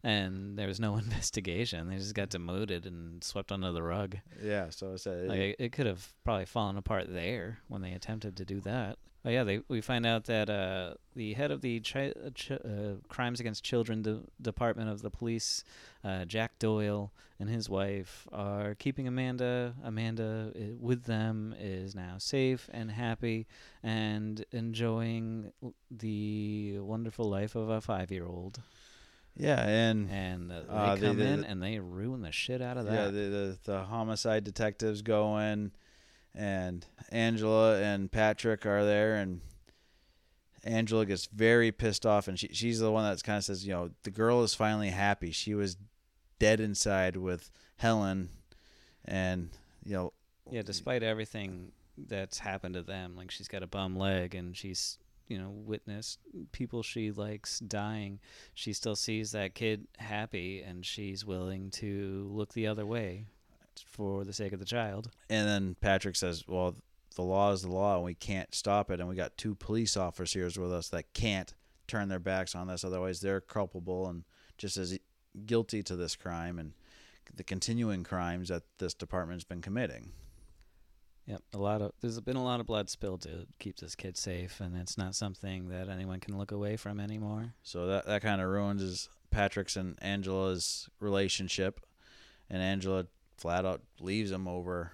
and 0.03 0.57
there 0.57 0.67
was 0.67 0.79
no 0.79 0.97
investigation. 1.05 1.89
They 1.89 1.97
just 1.97 2.13
got 2.15 2.29
demoted 2.29 2.85
and 2.85 3.23
swept 3.23 3.51
under 3.51 3.71
the 3.71 3.83
rug. 3.83 4.17
Yeah, 4.43 4.69
so 4.69 4.93
I 4.93 4.95
said, 4.97 5.27
Like 5.27 5.39
it, 5.39 5.55
it 5.59 5.71
could 5.71 5.85
have 5.85 6.13
probably 6.23 6.45
fallen 6.45 6.77
apart 6.77 7.05
there 7.13 7.59
when 7.67 7.81
they 7.81 7.93
attempted 7.93 8.35
to 8.37 8.45
do 8.45 8.59
that. 8.61 8.97
But 9.23 9.31
yeah, 9.31 9.45
they 9.45 9.61
we 9.69 9.79
find 9.79 10.05
out 10.05 10.25
that 10.25 10.49
uh, 10.49 10.95
the 11.15 11.33
head 11.33 11.49
of 11.51 11.61
the 11.61 11.77
uh, 11.95 12.29
ch- 12.35 12.51
uh, 12.51 12.95
crimes 13.07 13.39
against 13.39 13.63
children 13.63 14.01
de- 14.01 14.19
department 14.41 14.89
of 14.89 15.01
the 15.01 15.09
police, 15.09 15.63
uh, 16.03 16.25
Jack 16.25 16.59
Doyle, 16.59 17.13
and 17.39 17.49
his 17.49 17.69
wife 17.69 18.27
are 18.33 18.75
keeping 18.75 19.07
Amanda. 19.07 19.75
Amanda 19.81 20.51
i- 20.53 20.73
with 20.77 21.05
them 21.05 21.55
is 21.57 21.95
now 21.95 22.15
safe 22.17 22.69
and 22.73 22.91
happy 22.91 23.47
and 23.81 24.43
enjoying 24.51 25.53
the 25.89 26.79
wonderful 26.79 27.29
life 27.29 27.55
of 27.55 27.69
a 27.69 27.79
five-year-old. 27.79 28.59
Yeah, 29.35 29.61
and 29.67 30.09
And 30.09 30.51
uh, 30.51 30.61
they 30.61 30.67
Uh, 30.69 30.95
come 30.97 31.17
they- 31.17 31.31
in 31.33 31.43
and 31.43 31.61
they 31.61 31.79
ruin 31.79 32.21
the 32.21 32.31
shit 32.31 32.61
out 32.61 32.77
of 32.77 32.85
that. 32.85 32.93
yeah, 32.93 33.05
the, 33.07 33.11
the 33.11 33.57
the 33.63 33.83
homicide 33.85 34.43
detectives 34.43 35.01
go 35.01 35.37
in, 35.39 35.71
and 36.35 36.85
Angela 37.09 37.79
and 37.81 38.11
Patrick 38.11 38.65
are 38.65 38.83
there, 38.85 39.15
and 39.15 39.41
Angela 40.63 41.05
gets 41.05 41.25
very 41.25 41.71
pissed 41.71 42.05
off, 42.05 42.27
and 42.27 42.39
she 42.39 42.47
she's 42.53 42.79
the 42.79 42.91
one 42.91 43.03
that's 43.03 43.21
kind 43.21 43.37
of 43.37 43.43
says, 43.43 43.65
you 43.65 43.73
know, 43.73 43.89
the 44.03 44.11
girl 44.11 44.43
is 44.43 44.53
finally 44.55 44.89
happy. 44.91 45.31
She 45.31 45.53
was 45.53 45.77
dead 46.39 46.59
inside 46.61 47.17
with 47.17 47.51
Helen, 47.77 48.29
and 49.03 49.49
you 49.83 49.93
know, 49.93 50.13
Yeah, 50.49 50.61
despite 50.61 51.03
everything 51.03 51.73
that's 51.97 52.39
happened 52.39 52.75
to 52.75 52.81
them, 52.81 53.15
like 53.17 53.29
she's 53.29 53.47
got 53.49 53.61
a 53.63 53.67
bum 53.67 53.97
leg 53.97 54.33
and 54.35 54.55
she's, 54.55 54.97
you 55.27 55.37
know, 55.37 55.49
witnessed 55.49 56.19
people 56.51 56.83
she 56.83 57.11
likes 57.11 57.59
dying, 57.59 58.19
she 58.53 58.73
still 58.73 58.95
sees 58.95 59.31
that 59.31 59.55
kid 59.55 59.87
happy 59.97 60.61
and 60.61 60.85
she's 60.85 61.25
willing 61.25 61.69
to 61.71 62.27
look 62.31 62.53
the 62.53 62.67
other 62.67 62.85
way 62.85 63.25
for 63.85 64.23
the 64.23 64.33
sake 64.33 64.53
of 64.53 64.59
the 64.59 64.65
child. 64.65 65.09
and 65.29 65.47
then 65.47 65.75
Patrick 65.81 66.15
says, 66.15 66.43
well, 66.47 66.75
the 67.15 67.21
law 67.21 67.51
is 67.51 67.61
the 67.61 67.69
law, 67.71 67.95
and 67.95 68.03
we 68.03 68.15
can't 68.15 68.53
stop 68.55 68.89
it, 68.89 68.99
and 68.99 69.07
we 69.07 69.15
got 69.15 69.37
two 69.37 69.53
police 69.55 69.95
officers 69.95 70.57
with 70.57 70.73
us 70.73 70.89
that 70.89 71.13
can't 71.13 71.53
turn 71.87 72.09
their 72.09 72.19
backs 72.19 72.55
on 72.55 72.67
this, 72.67 72.83
otherwise 72.83 73.21
they're 73.21 73.41
culpable 73.41 74.07
and 74.07 74.23
just 74.57 74.77
as 74.77 74.97
guilty 75.45 75.83
to 75.83 75.95
this 75.95 76.15
crime 76.15 76.57
and 76.59 76.73
the 77.35 77.43
continuing 77.43 78.03
crimes 78.03 78.49
that 78.49 78.63
this 78.79 78.93
department's 78.93 79.43
been 79.43 79.61
committing. 79.61 80.11
Yep, 81.25 81.41
a 81.53 81.57
lot 81.57 81.81
of 81.81 81.93
there's 82.01 82.19
been 82.19 82.35
a 82.35 82.43
lot 82.43 82.59
of 82.59 82.65
blood 82.65 82.89
spilled 82.89 83.21
to 83.21 83.47
keep 83.57 83.77
this 83.77 83.95
kid 83.95 84.17
safe 84.17 84.59
and 84.59 84.75
it's 84.75 84.97
not 84.97 85.15
something 85.15 85.69
that 85.69 85.87
anyone 85.87 86.19
can 86.19 86.37
look 86.37 86.51
away 86.51 86.75
from 86.75 86.99
anymore. 86.99 87.53
So 87.63 87.87
that 87.87 88.05
that 88.07 88.21
kind 88.21 88.41
of 88.41 88.49
ruins 88.49 88.81
his 88.81 89.09
Patrick's 89.33 89.75
and 89.75 89.97
Angela's 90.01 90.89
relationship, 90.99 91.81
and 92.49 92.61
Angela 92.61 93.07
flat 93.37 93.65
out 93.65 93.81
leaves 93.99 94.31
him 94.31 94.47
over 94.47 94.91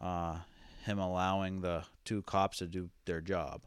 uh, 0.00 0.38
him 0.84 0.98
allowing 0.98 1.60
the 1.60 1.84
two 2.04 2.22
cops 2.22 2.58
to 2.58 2.66
do 2.66 2.90
their 3.04 3.20
job. 3.20 3.62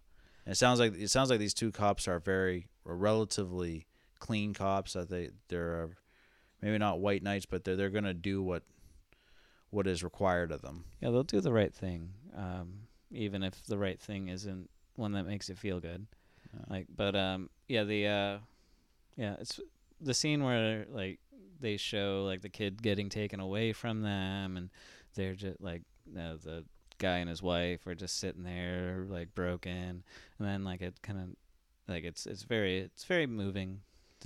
And 0.46 0.54
it 0.54 0.56
sounds 0.56 0.80
like 0.80 0.96
it 0.98 1.10
sounds 1.10 1.30
like 1.30 1.40
these 1.40 1.54
two 1.54 1.72
cops 1.72 2.08
are 2.08 2.20
very 2.20 2.68
relatively 2.84 3.86
clean 4.20 4.54
cops. 4.54 4.94
That 4.94 5.10
they 5.10 5.30
they're 5.48 5.90
maybe 6.62 6.78
not 6.78 7.00
white 7.00 7.24
knights, 7.24 7.46
but 7.46 7.64
they're 7.64 7.76
they're 7.76 7.90
gonna 7.90 8.14
do 8.14 8.42
what 8.42 8.64
what 9.76 9.88
is 9.88 10.04
required 10.04 10.52
of 10.52 10.62
them. 10.62 10.86
Yeah, 11.02 11.10
they'll 11.10 11.24
do 11.24 11.42
the 11.42 11.52
right 11.52 11.74
thing, 11.74 12.10
um, 12.36 12.88
even 13.12 13.44
if 13.44 13.62
the 13.66 13.78
right 13.78 14.00
thing 14.00 14.30
isn't 14.30 14.70
one 14.96 15.12
that 15.12 15.24
makes 15.24 15.50
it 15.50 15.58
feel 15.58 15.82
good. 15.82 16.08
Yeah. 16.54 16.62
Like, 16.70 16.88
but 16.96 17.14
um, 17.16 17.50
yeah, 17.68 17.84
the 17.84 18.08
uh, 18.08 18.38
yeah, 19.18 19.36
it's 19.40 19.60
the 20.00 20.14
scene 20.14 20.44
where 20.44 20.86
like 20.90 21.20
they 21.60 21.76
show 21.76 22.24
like 22.26 22.42
the 22.42 22.50
kid 22.50 22.82
getting 22.82 23.10
taken 23.10 23.42
away 23.42 23.74
from 23.74 24.02
them, 24.02 24.56
and 24.56 24.70
they're 25.14 25.36
just 25.36 25.60
like 25.60 25.82
uh, 26.18 26.38
the 26.42 26.64
guy 26.98 27.18
and 27.18 27.30
his 27.30 27.44
wife 27.44 27.86
are 27.86 27.96
just 27.96 28.18
sitting 28.18 28.44
there 28.44 29.06
like 29.10 29.36
broken, 29.36 30.04
and 30.40 30.48
then 30.48 30.64
like 30.64 30.82
it 30.82 31.02
kind 31.02 31.20
of 31.20 31.26
like 31.94 32.06
it's 32.06 32.26
it's 32.26 32.44
very 32.44 32.80
it's 32.80 33.04
very 33.04 33.28
moving 33.28 33.82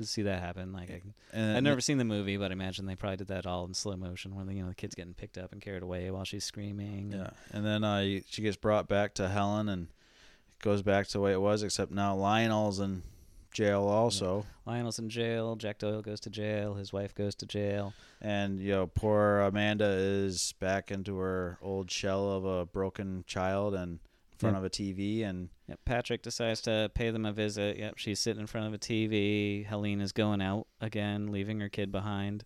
to 0.06 0.10
see 0.10 0.24
that 0.24 0.42
happen. 0.42 0.72
Like 0.74 0.90
I, 0.90 1.02
And 1.34 1.58
I've 1.58 1.64
never 1.64 1.82
seen 1.82 1.98
the 1.98 2.06
movie, 2.06 2.38
but 2.38 2.52
I 2.52 2.54
imagine 2.54 2.86
they 2.86 2.96
probably 2.96 3.18
did 3.18 3.28
that 3.28 3.46
all 3.46 3.66
in 3.66 3.74
slow 3.74 3.96
motion, 3.96 4.36
where 4.36 4.46
the 4.46 4.54
you 4.54 4.64
know 4.64 4.70
the 4.70 4.76
kid's 4.76 4.96
getting 4.96 5.14
picked 5.14 5.38
up 5.38 5.52
and 5.52 5.62
carried 5.62 5.84
away 5.84 6.10
while 6.12 6.24
she's 6.26 6.44
screaming. 6.44 7.12
Yeah, 7.14 7.30
and 7.52 7.66
then 7.66 7.84
uh, 7.84 8.02
she 8.28 8.42
gets 8.42 8.58
brought 8.58 8.88
back 8.88 9.14
to 9.16 9.30
Helen, 9.30 9.70
and 9.70 9.88
it 9.88 10.64
goes 10.64 10.82
back 10.82 11.08
to 11.08 11.14
the 11.14 11.20
way 11.22 11.32
it 11.34 11.42
was, 11.42 11.64
except 11.64 11.92
now 11.92 12.16
Lionel's 12.16 12.80
in 12.80 13.04
jail 13.52 13.84
also, 13.84 14.46
Lionel's 14.66 15.00
in 15.00 15.10
jail. 15.10 15.56
Jack 15.56 15.80
Doyle 15.80 16.02
goes 16.04 16.20
to 16.22 16.30
jail. 16.30 16.76
His 16.76 16.94
wife 16.94 17.16
goes 17.16 17.34
to 17.36 17.46
jail. 17.46 17.94
and 18.22 18.60
you 18.60 18.72
know 18.72 18.88
poor 18.88 19.40
Amanda 19.40 19.88
is 19.90 20.54
back 20.60 20.92
into 20.92 21.18
her 21.18 21.58
old 21.62 21.90
shell 21.90 22.32
of 22.32 22.46
a 22.46 22.66
broken 22.66 23.24
child 23.28 23.74
and 23.74 23.94
in 23.94 24.38
front 24.38 24.54
Yeah. 24.56 24.60
of 24.60 24.66
a 24.66 24.70
TV, 24.70 25.24
and 25.24 25.50
Yep, 25.70 25.80
Patrick 25.86 26.24
decides 26.24 26.62
to 26.62 26.90
pay 26.96 27.12
them 27.12 27.28
a 27.28 27.32
visit. 27.32 27.78
Yep, 27.78 27.98
she's 27.98 28.20
sitting 28.20 28.42
in 28.42 28.48
front 28.48 28.66
of 28.66 28.74
a 28.74 28.80
TV. 28.80 29.68
Helene 29.68 30.02
is 30.02 30.12
going 30.12 30.42
out 30.42 30.66
again, 30.82 31.32
leaving 31.32 31.60
her 31.60 31.70
kid 31.70 31.92
behind, 31.92 32.44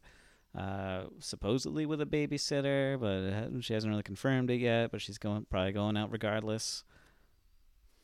uh, 0.57 1.03
supposedly 1.19 1.85
with 1.85 2.01
a 2.01 2.05
babysitter, 2.05 2.99
but 2.99 3.63
she 3.63 3.73
hasn't 3.73 3.89
really 3.89 4.03
confirmed 4.03 4.51
it 4.51 4.59
yet. 4.59 4.91
But 4.91 5.01
she's 5.01 5.17
going, 5.17 5.45
probably 5.49 5.71
going 5.71 5.95
out 5.95 6.11
regardless. 6.11 6.83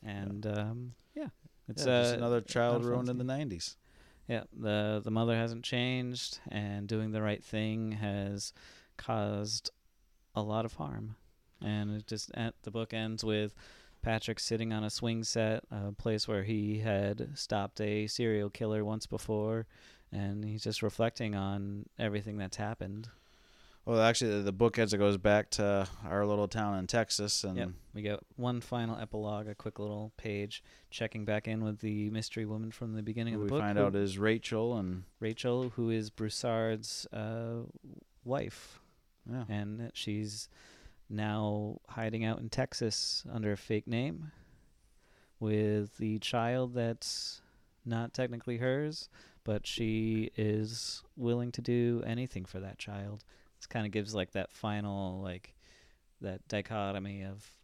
And 0.02 0.46
um, 0.46 0.92
yeah, 1.14 1.28
it's 1.68 1.84
yeah, 1.84 2.00
just 2.00 2.14
uh, 2.14 2.16
another 2.16 2.40
child 2.40 2.86
ruined 2.86 3.10
in 3.10 3.18
the 3.18 3.24
'90s. 3.24 3.76
Yeah, 4.26 4.44
the 4.58 5.02
the 5.04 5.10
mother 5.10 5.36
hasn't 5.36 5.64
changed, 5.64 6.40
and 6.50 6.88
doing 6.88 7.12
the 7.12 7.20
right 7.20 7.44
thing 7.44 7.92
has 7.92 8.54
caused 8.96 9.70
a 10.34 10.40
lot 10.40 10.64
of 10.64 10.72
harm. 10.74 11.16
And 11.62 11.90
it 11.90 12.06
just 12.06 12.30
the 12.62 12.70
book 12.70 12.94
ends 12.94 13.22
with 13.22 13.54
Patrick 14.02 14.40
sitting 14.40 14.72
on 14.72 14.82
a 14.84 14.90
swing 14.90 15.24
set, 15.24 15.64
a 15.70 15.92
place 15.92 16.26
where 16.26 16.42
he 16.44 16.78
had 16.78 17.30
stopped 17.34 17.80
a 17.80 18.06
serial 18.06 18.50
killer 18.50 18.84
once 18.84 19.06
before, 19.06 19.66
and 20.12 20.44
he's 20.44 20.62
just 20.64 20.82
reflecting 20.82 21.34
on 21.34 21.86
everything 21.98 22.38
that's 22.38 22.56
happened. 22.56 23.08
Well, 23.86 24.00
actually, 24.02 24.42
the- 24.42 24.52
book 24.52 24.78
as 24.78 24.92
it 24.92 24.98
goes 24.98 25.16
back 25.16 25.50
to 25.52 25.88
our 26.04 26.26
little 26.26 26.48
town 26.48 26.78
in 26.78 26.86
Texas, 26.86 27.42
and 27.44 27.56
Yep, 27.56 27.68
we 27.94 28.02
get 28.02 28.20
one 28.36 28.60
final 28.60 28.96
epilogue, 28.98 29.48
a 29.48 29.54
quick 29.54 29.78
little 29.78 30.12
page 30.16 30.62
checking 30.90 31.24
back 31.24 31.48
in 31.48 31.64
with 31.64 31.80
the 31.80 32.10
mystery 32.10 32.44
woman 32.44 32.70
from 32.70 32.92
the 32.94 33.02
beginning 33.02 33.34
who 33.34 33.40
of 33.40 33.42
we 33.44 33.48
the 33.48 33.54
book. 33.54 33.62
find 33.62 33.78
who- 33.78 33.84
out 33.84 33.96
is 33.96 34.18
Rachel, 34.18 34.76
and 34.76 35.04
Rachel, 35.18 35.70
who 35.70 35.90
is 35.90 36.10
Broussard's 36.10 37.06
uh, 37.12 37.62
wife. 38.24 38.80
yeah, 39.30 39.44
and 39.48 39.90
she's 39.94 40.48
now 41.10 41.78
hiding 41.88 42.24
out 42.24 42.38
in 42.38 42.48
Texas 42.48 43.24
under 43.30 43.52
a 43.52 43.56
fake 43.56 43.86
name 43.86 44.30
with 45.40 45.96
the 45.96 46.18
child 46.18 46.74
that's 46.74 47.40
not 47.84 48.14
technically 48.14 48.58
hers, 48.58 49.08
but 49.44 49.66
she 49.66 50.30
is 50.36 51.02
willing 51.16 51.50
to 51.52 51.62
do 51.62 52.02
anything 52.06 52.44
for 52.44 52.60
that 52.60 52.78
child. 52.78 53.24
This 53.58 53.66
kind 53.66 53.86
of 53.86 53.92
gives 53.92 54.14
like 54.14 54.32
that 54.32 54.52
final 54.52 55.20
like 55.20 55.54
that 56.20 56.46
dichotomy 56.48 57.24
of 57.24 57.54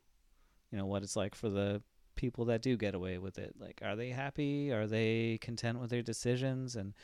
you 0.71 0.79
know 0.79 0.87
what 0.87 1.03
it's 1.03 1.17
like 1.17 1.35
for 1.35 1.51
the 1.51 1.83
people 2.17 2.47
that 2.47 2.63
do 2.63 2.77
get 2.77 2.95
away 2.95 3.19
with 3.19 3.39
it. 3.39 3.55
Like 3.59 3.81
are 3.85 3.95
they 3.95 4.11
happy? 4.11 4.73
Are 4.73 4.87
they 4.87 5.39
content 5.41 5.79
with 5.79 5.91
their 5.91 6.03
decisions? 6.03 6.77
And 6.77 6.95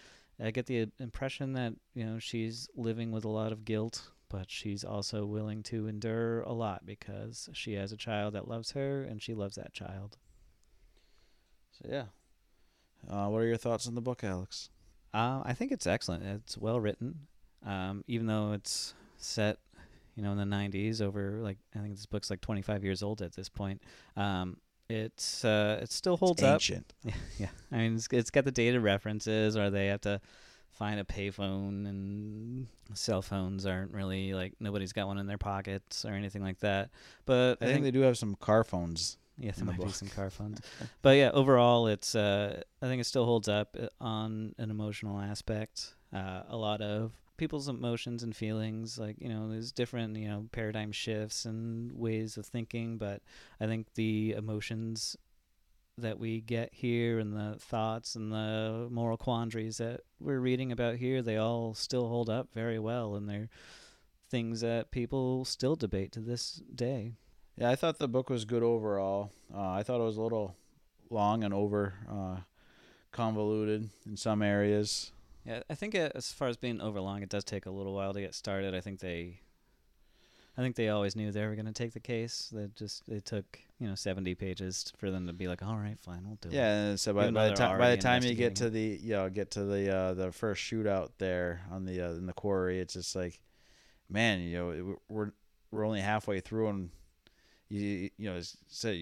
I 0.43 0.51
get 0.51 0.67
the 0.67 0.89
impression 0.99 1.53
that, 1.53 1.75
you 1.95 2.05
know, 2.05 2.19
she's 2.19 2.69
living 2.75 3.13
with 3.13 3.25
a 3.25 3.29
lot 3.29 3.53
of 3.53 3.65
guilt 3.65 4.11
but 4.33 4.51
she's 4.51 4.83
also 4.83 5.27
willing 5.27 5.63
to 5.63 5.87
endure 5.87 6.41
a 6.41 6.53
lot 6.53 6.87
because 6.87 7.51
she 7.53 7.75
has 7.75 7.93
a 7.93 7.97
child 7.97 8.33
that 8.33 8.49
loves 8.49 8.73
her 8.73 9.03
and 9.03 9.23
she 9.23 9.35
loves 9.35 9.57
that 9.57 9.75
child. 9.75 10.17
so 11.71 11.89
yeah. 11.89 12.05
Uh, 13.09 13.29
what 13.29 13.43
are 13.43 13.47
your 13.47 13.59
thoughts 13.59 13.87
on 13.87 13.95
the 13.95 14.01
book, 14.01 14.25
Alex? 14.25 14.71
Uh, 15.13 15.43
I 15.45 15.53
think 15.53 15.71
it's 15.71 15.87
excellent. 15.87 16.25
It's 16.25 16.57
well 16.57 16.81
written, 16.81 17.27
um, 17.67 18.05
even 18.07 18.27
though 18.27 18.53
it's 18.53 18.95
set, 19.19 19.59
you 20.15 20.23
know, 20.23 20.33
in 20.33 20.39
the 20.39 20.57
'90s. 20.57 21.03
Over 21.03 21.41
like 21.43 21.59
I 21.77 21.81
think 21.81 21.97
this 21.97 22.07
book's 22.07 22.31
like 22.31 22.41
25 22.41 22.85
years 22.85 23.03
old 23.03 23.21
at 23.21 23.35
this 23.35 23.49
point. 23.49 23.83
Um, 24.17 24.57
it's 24.89 25.45
uh, 25.45 25.81
it 25.83 25.91
still 25.91 26.17
holds 26.17 26.43
up. 26.43 26.55
ancient. 26.55 26.95
Yeah, 27.05 27.15
yeah. 27.39 27.49
I 27.71 27.77
mean, 27.79 27.97
it's, 27.97 28.09
it's 28.13 28.31
got 28.31 28.45
the 28.45 28.53
dated 28.53 28.83
references, 28.83 29.57
or 29.57 29.69
they 29.69 29.89
have 29.89 30.01
to 30.03 30.21
find 30.83 30.99
a 30.99 31.05
payphone, 31.05 31.89
and 31.89 32.67
cell 32.93 33.23
phones 33.23 33.67
aren't 33.67 33.93
really 33.93 34.35
like 34.35 34.53
nobody's 34.59 34.93
got 34.93 35.07
one 35.07 35.17
in 35.17 35.29
their 35.29 35.39
pockets 35.39 36.05
or 36.05 36.13
anything 36.13 36.43
like 36.43 36.59
that. 36.59 36.91
But 37.25 37.59
I 37.61 37.67
think 37.67 37.85
they 37.85 37.93
do 37.93 38.01
have 38.01 38.19
some 38.19 38.35
car 38.35 38.65
phones. 38.65 39.17
yeah, 39.39 39.53
there 39.53 39.61
in 39.61 39.67
the 39.67 39.73
might 39.75 39.87
be 39.87 39.93
some 39.93 40.09
car 40.09 40.29
phones. 40.29 40.61
but 41.03 41.11
yeah, 41.11 41.31
overall, 41.33 41.87
it's 41.87 42.17
uh, 42.17 42.63
I 42.83 42.87
think 42.87 43.01
it 43.01 43.05
still 43.05 43.25
holds 43.25 43.49
up 43.49 43.77
uh, 43.81 43.87
on 44.01 44.57
an 44.59 44.73
emotional 44.73 45.21
aspect. 45.21 45.95
Uh, 46.13 46.43
a 46.49 46.57
lot 46.57 46.81
of 46.81 47.13
people's 47.37 47.69
emotions 47.69 48.25
and 48.25 48.35
feelings, 48.35 48.99
like 48.99 49.15
you 49.21 49.29
know, 49.29 49.49
there's 49.49 49.71
different 49.71 50.17
you 50.17 50.27
know 50.27 50.49
paradigm 50.51 50.91
shifts 50.91 51.45
and 51.45 51.93
ways 51.93 52.37
of 52.37 52.45
thinking, 52.45 52.99
but 52.99 53.23
I 53.61 53.67
think 53.67 53.87
the 53.95 54.35
emotions 54.37 55.17
that 55.99 56.19
we 56.19 56.41
get 56.41 56.71
here 56.73 57.19
and 57.19 57.35
the 57.35 57.57
thoughts 57.59 58.15
and 58.15 58.33
the 58.33 58.89
moral 58.91 59.17
quandaries 59.17 59.77
that 59.79 60.01
we're 60.19 60.41
reading 60.41 60.73
about 60.73 60.97
here, 60.97 61.23
they 61.23 61.37
all 61.37 61.75
still 61.75 62.09
hold 62.09 62.31
up 62.31 62.49
very 62.55 62.79
well, 62.79 63.15
and 63.15 63.29
they're 63.29 63.49
things 64.31 64.63
that 64.63 64.91
people 64.91 65.45
still 65.45 65.77
debate 65.77 66.13
to 66.13 66.21
this 66.21 66.63
day. 66.75 67.13
Yeah, 67.57 67.71
I 67.71 67.77
thought 67.77 67.99
the 67.99 68.09
book 68.09 68.31
was 68.31 68.47
good 68.47 68.63
overall. 68.63 69.31
Uh, 69.55 69.71
I 69.71 69.83
thought 69.83 70.01
it 70.01 70.05
was 70.05 70.17
a 70.17 70.23
little 70.23 70.57
long 71.11 71.45
and 71.45 71.53
over 71.53 71.95
uh, 72.11 72.37
convoluted 73.11 73.91
in 74.07 74.17
some 74.17 74.41
areas. 74.41 75.13
Yeah, 75.45 75.61
I 75.69 75.75
think 75.75 75.95
as 75.95 76.33
far 76.33 76.49
as 76.49 76.57
being 76.57 76.81
overlong, 76.81 77.23
it 77.23 77.29
does 77.29 77.45
take 77.45 77.67
a 77.67 77.71
little 77.71 77.93
while 77.93 78.15
to 78.15 78.21
get 78.21 78.35
started. 78.35 78.75
I 78.75 78.81
think 78.81 79.01
they, 79.01 79.41
I 80.57 80.61
think 80.61 80.77
they 80.77 80.91
always 80.91 81.17
knew 81.17 81.33
they 81.33 81.47
were 81.47 81.55
going 81.55 81.67
to 81.67 81.73
take 81.73 81.95
the 81.95 82.01
case. 82.01 82.51
They 82.53 82.69
just 82.77 83.09
it 83.09 83.25
took 83.25 83.59
you 83.79 83.89
know 83.89 83.95
seventy 83.95 84.35
pages 84.35 84.93
for 84.99 85.11
them 85.11 85.27
to 85.27 85.33
be 85.33 85.49
like, 85.49 85.63
all 85.63 85.77
right, 85.77 85.99
fine, 86.01 86.23
we'll 86.27 86.39
do 86.41 86.49
it. 86.49 86.55
Yeah, 86.55 86.97
so 86.97 87.15
by, 87.15 87.31
by 87.31 87.49
the 87.49 87.55
time 87.55 87.79
by 87.79 87.91
the 87.91 88.03
time 88.03 88.23
you 88.23 88.35
get 88.35 88.57
to 88.57 88.69
the 88.69 88.99
you 89.03 89.15
know 89.15 89.31
get 89.31 89.53
to 89.53 89.65
the 89.65 89.95
uh, 89.95 90.15
the 90.15 90.31
first 90.31 90.63
shootout 90.63 91.11
there 91.19 91.63
on 91.71 91.87
the 91.87 92.03
uh, 92.03 92.13
in 92.13 92.27
the 92.27 92.35
quarry, 92.35 92.81
it's 92.81 92.95
just 92.95 93.17
like, 93.17 93.41
man, 94.11 94.41
you 94.41 94.59
know, 94.59 94.71
it, 94.71 94.99
we're 95.09 95.33
we're 95.71 95.87
only 95.87 96.01
halfway 96.01 96.41
through, 96.41 96.69
and 96.69 96.91
you 97.71 98.11
you 98.19 98.31
know, 98.31 98.41
so 98.69 98.95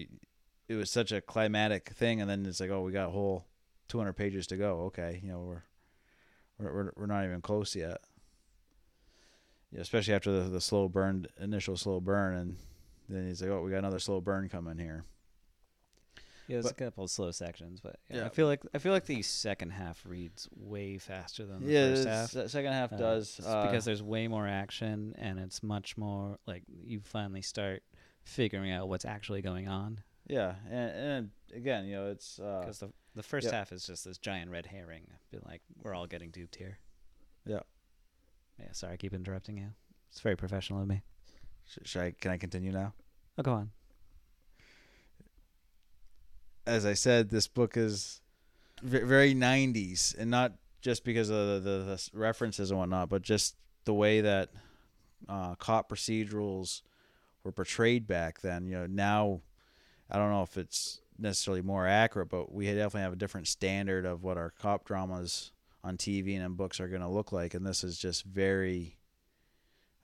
it 0.69 0.75
was 0.75 0.89
such 0.89 1.11
a 1.11 1.19
climatic 1.19 1.89
thing, 1.89 2.21
and 2.21 2.29
then 2.29 2.45
it's 2.45 2.61
like, 2.61 2.69
oh, 2.69 2.81
we 2.81 2.93
got 2.93 3.07
a 3.07 3.11
whole 3.11 3.45
two 3.89 3.97
hundred 3.97 4.13
pages 4.13 4.47
to 4.47 4.55
go. 4.55 4.83
Okay, 4.83 5.19
you 5.21 5.29
know, 5.29 5.41
we're 5.41 5.63
we're, 6.59 6.91
we're 6.95 7.05
not 7.07 7.25
even 7.25 7.41
close 7.41 7.75
yet. 7.75 7.97
Especially 9.77 10.13
after 10.13 10.31
the, 10.43 10.49
the 10.49 10.61
slow 10.61 10.89
burn, 10.89 11.27
initial 11.39 11.77
slow 11.77 11.99
burn, 12.01 12.35
and 12.35 12.57
then 13.07 13.27
he's 13.27 13.41
like, 13.41 13.51
"Oh, 13.51 13.61
we 13.61 13.71
got 13.71 13.77
another 13.79 13.99
slow 13.99 14.19
burn 14.19 14.49
coming 14.49 14.77
here." 14.77 15.05
Yeah, 16.47 16.55
there's 16.55 16.65
But- 16.65 16.71
a 16.73 16.75
couple 16.85 17.03
of 17.05 17.09
slow 17.11 17.31
sections, 17.31 17.79
but 17.79 17.97
yeah, 18.09 18.17
Yeah. 18.17 18.25
I 18.25 18.29
feel 18.29 18.47
like 18.47 18.61
I 18.73 18.79
feel 18.79 18.91
like 18.91 19.05
the 19.05 19.21
second 19.21 19.69
half 19.69 20.05
reads 20.05 20.49
way 20.55 20.97
faster 20.97 21.45
than 21.45 21.65
the 21.65 21.71
yeah, 21.71 21.89
first 21.95 22.07
half. 22.07 22.29
se- 22.31 22.47
second 22.49 22.73
half 22.73 22.91
Uh, 22.91 22.97
does 22.97 23.39
uh, 23.45 23.65
because 23.67 23.85
there's 23.85 24.03
way 24.03 24.27
more 24.27 24.47
action 24.47 25.13
and 25.17 25.39
it's 25.39 25.63
much 25.63 25.95
more 25.97 26.39
like 26.45 26.63
you 26.67 26.99
finally 26.99 27.41
start 27.41 27.83
figuring 28.25 28.71
out 28.71 28.89
what's 28.89 29.05
actually 29.05 29.41
going 29.41 29.69
on. 29.69 30.01
Yeah, 30.27 30.55
and, 30.69 30.91
and 30.91 31.31
again, 31.53 31.85
you 31.85 31.95
know, 31.95 32.11
it's 32.11 32.39
uh, 32.39 32.59
Because 32.61 32.79
the 32.79 32.91
the 33.15 33.23
first 33.23 33.45
Yep. 33.45 33.53
half 33.53 33.71
is 33.71 33.85
just 33.85 34.03
this 34.03 34.17
giant 34.17 34.51
red 34.51 34.65
herring. 34.65 35.07
Be 35.31 35.37
like, 35.45 35.61
we're 35.81 35.93
all 35.93 36.07
getting 36.07 36.31
duped 36.31 36.55
here. 36.55 36.79
Yeah. 37.45 37.61
Yeah. 38.59 38.67
Sorry, 38.71 38.93
I 38.93 38.97
keep 38.97 39.13
interrupting 39.13 39.57
you. 39.57 39.67
It's 40.09 40.19
very 40.21 40.35
professional 40.35 40.81
of 40.81 40.87
me. 40.87 41.01
sh- 41.65 41.79
should 41.83 42.01
I 42.01 42.11
can 42.19 42.31
I 42.31 42.37
continue 42.37 42.71
now? 42.71 42.93
Oh, 43.37 43.43
go 43.43 43.53
on. 43.53 43.71
As 46.65 46.85
I 46.85 46.93
said, 46.93 47.29
this 47.29 47.47
book 47.47 47.75
is 47.75 48.21
ve- 48.83 48.99
very 49.01 49.33
'90s, 49.33 50.15
and 50.17 50.29
not 50.29 50.53
just 50.81 51.03
because 51.03 51.29
of 51.29 51.63
the, 51.63 51.69
the, 51.69 51.79
the 51.85 52.09
references 52.13 52.71
and 52.71 52.79
whatnot, 52.79 53.09
but 53.09 53.21
just 53.21 53.55
the 53.85 53.93
way 53.93 54.21
that 54.21 54.49
uh, 55.29 55.55
cop 55.55 55.89
procedurals 55.89 56.81
were 57.43 57.51
portrayed 57.51 58.07
back 58.07 58.41
then. 58.41 58.65
You 58.65 58.73
know, 58.79 58.85
now 58.87 59.41
I 60.09 60.17
don't 60.17 60.29
know 60.31 60.43
if 60.43 60.57
it's 60.57 61.01
necessarily 61.17 61.61
more 61.61 61.87
accurate, 61.87 62.29
but 62.29 62.51
we 62.51 62.65
definitely 62.65 63.01
have 63.01 63.13
a 63.13 63.17
different 63.17 63.47
standard 63.47 64.05
of 64.05 64.23
what 64.23 64.37
our 64.37 64.51
cop 64.51 64.85
dramas 64.85 65.51
on 65.83 65.97
TV 65.97 66.35
and 66.35 66.43
in 66.43 66.53
books 66.53 66.79
are 66.79 66.87
going 66.87 67.01
to 67.01 67.07
look 67.07 67.31
like, 67.31 67.53
and 67.53 67.65
this 67.65 67.83
is 67.83 67.97
just 67.97 68.23
very 68.25 68.97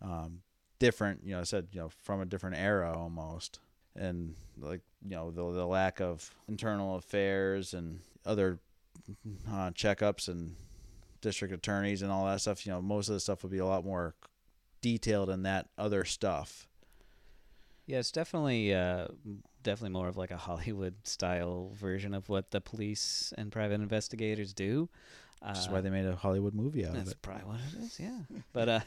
um, 0.02 0.42
different. 0.80 1.22
You 1.24 1.36
know, 1.36 1.42
I 1.42 1.44
said 1.44 1.68
you 1.72 1.82
know 1.82 1.90
from 2.04 2.22
a 2.22 2.26
different 2.26 2.58
era 2.58 2.94
almost, 2.98 3.60
and 3.96 4.36
like 4.60 4.82
you 5.04 5.16
know 5.16 5.32
the 5.32 5.52
the 5.52 5.66
lack 5.66 6.00
of 6.02 6.34
internal 6.48 6.96
affairs 6.96 7.74
and 7.74 8.00
other 8.26 8.60
uh, 9.50 9.72
checkups 9.72 10.28
and 10.28 10.56
district 11.22 11.54
attorneys 11.54 12.02
and 12.02 12.12
all 12.12 12.26
that 12.26 12.42
stuff. 12.42 12.66
You 12.66 12.74
know, 12.74 12.82
most 12.82 13.10
of 13.10 13.14
the 13.14 13.20
stuff 13.20 13.44
would 13.44 13.52
be 13.52 13.58
a 13.60 13.66
lot 13.66 13.86
more 13.86 14.16
detailed 14.82 15.30
in 15.30 15.44
that 15.44 15.70
other 15.78 16.06
stuff. 16.06 16.68
Yeah, 17.86 18.00
it's 18.00 18.12
definitely 18.12 18.74
uh, 18.74 19.08
definitely 19.64 19.94
more 19.94 20.08
of 20.08 20.18
like 20.18 20.32
a 20.32 20.38
Hollywood 20.48 20.96
style 21.08 21.72
version 21.74 22.14
of 22.14 22.30
what 22.30 22.52
the 22.52 22.62
police 22.62 23.34
and 23.38 23.52
private 23.52 23.76
investigators 23.76 24.54
do. 24.54 24.90
Which 25.46 25.58
is 25.58 25.68
Uh, 25.68 25.72
why 25.72 25.82
they 25.82 25.90
made 25.90 26.06
a 26.06 26.16
Hollywood 26.16 26.54
movie 26.54 26.84
out 26.86 26.92
of 26.92 26.96
That's 26.98 27.12
it. 27.12 27.22
probably 27.22 27.44
what 27.46 27.60
it 27.74 27.80
is. 27.84 28.00
Yeah, 28.00 28.20
but 28.54 28.70
uh, 28.70 28.80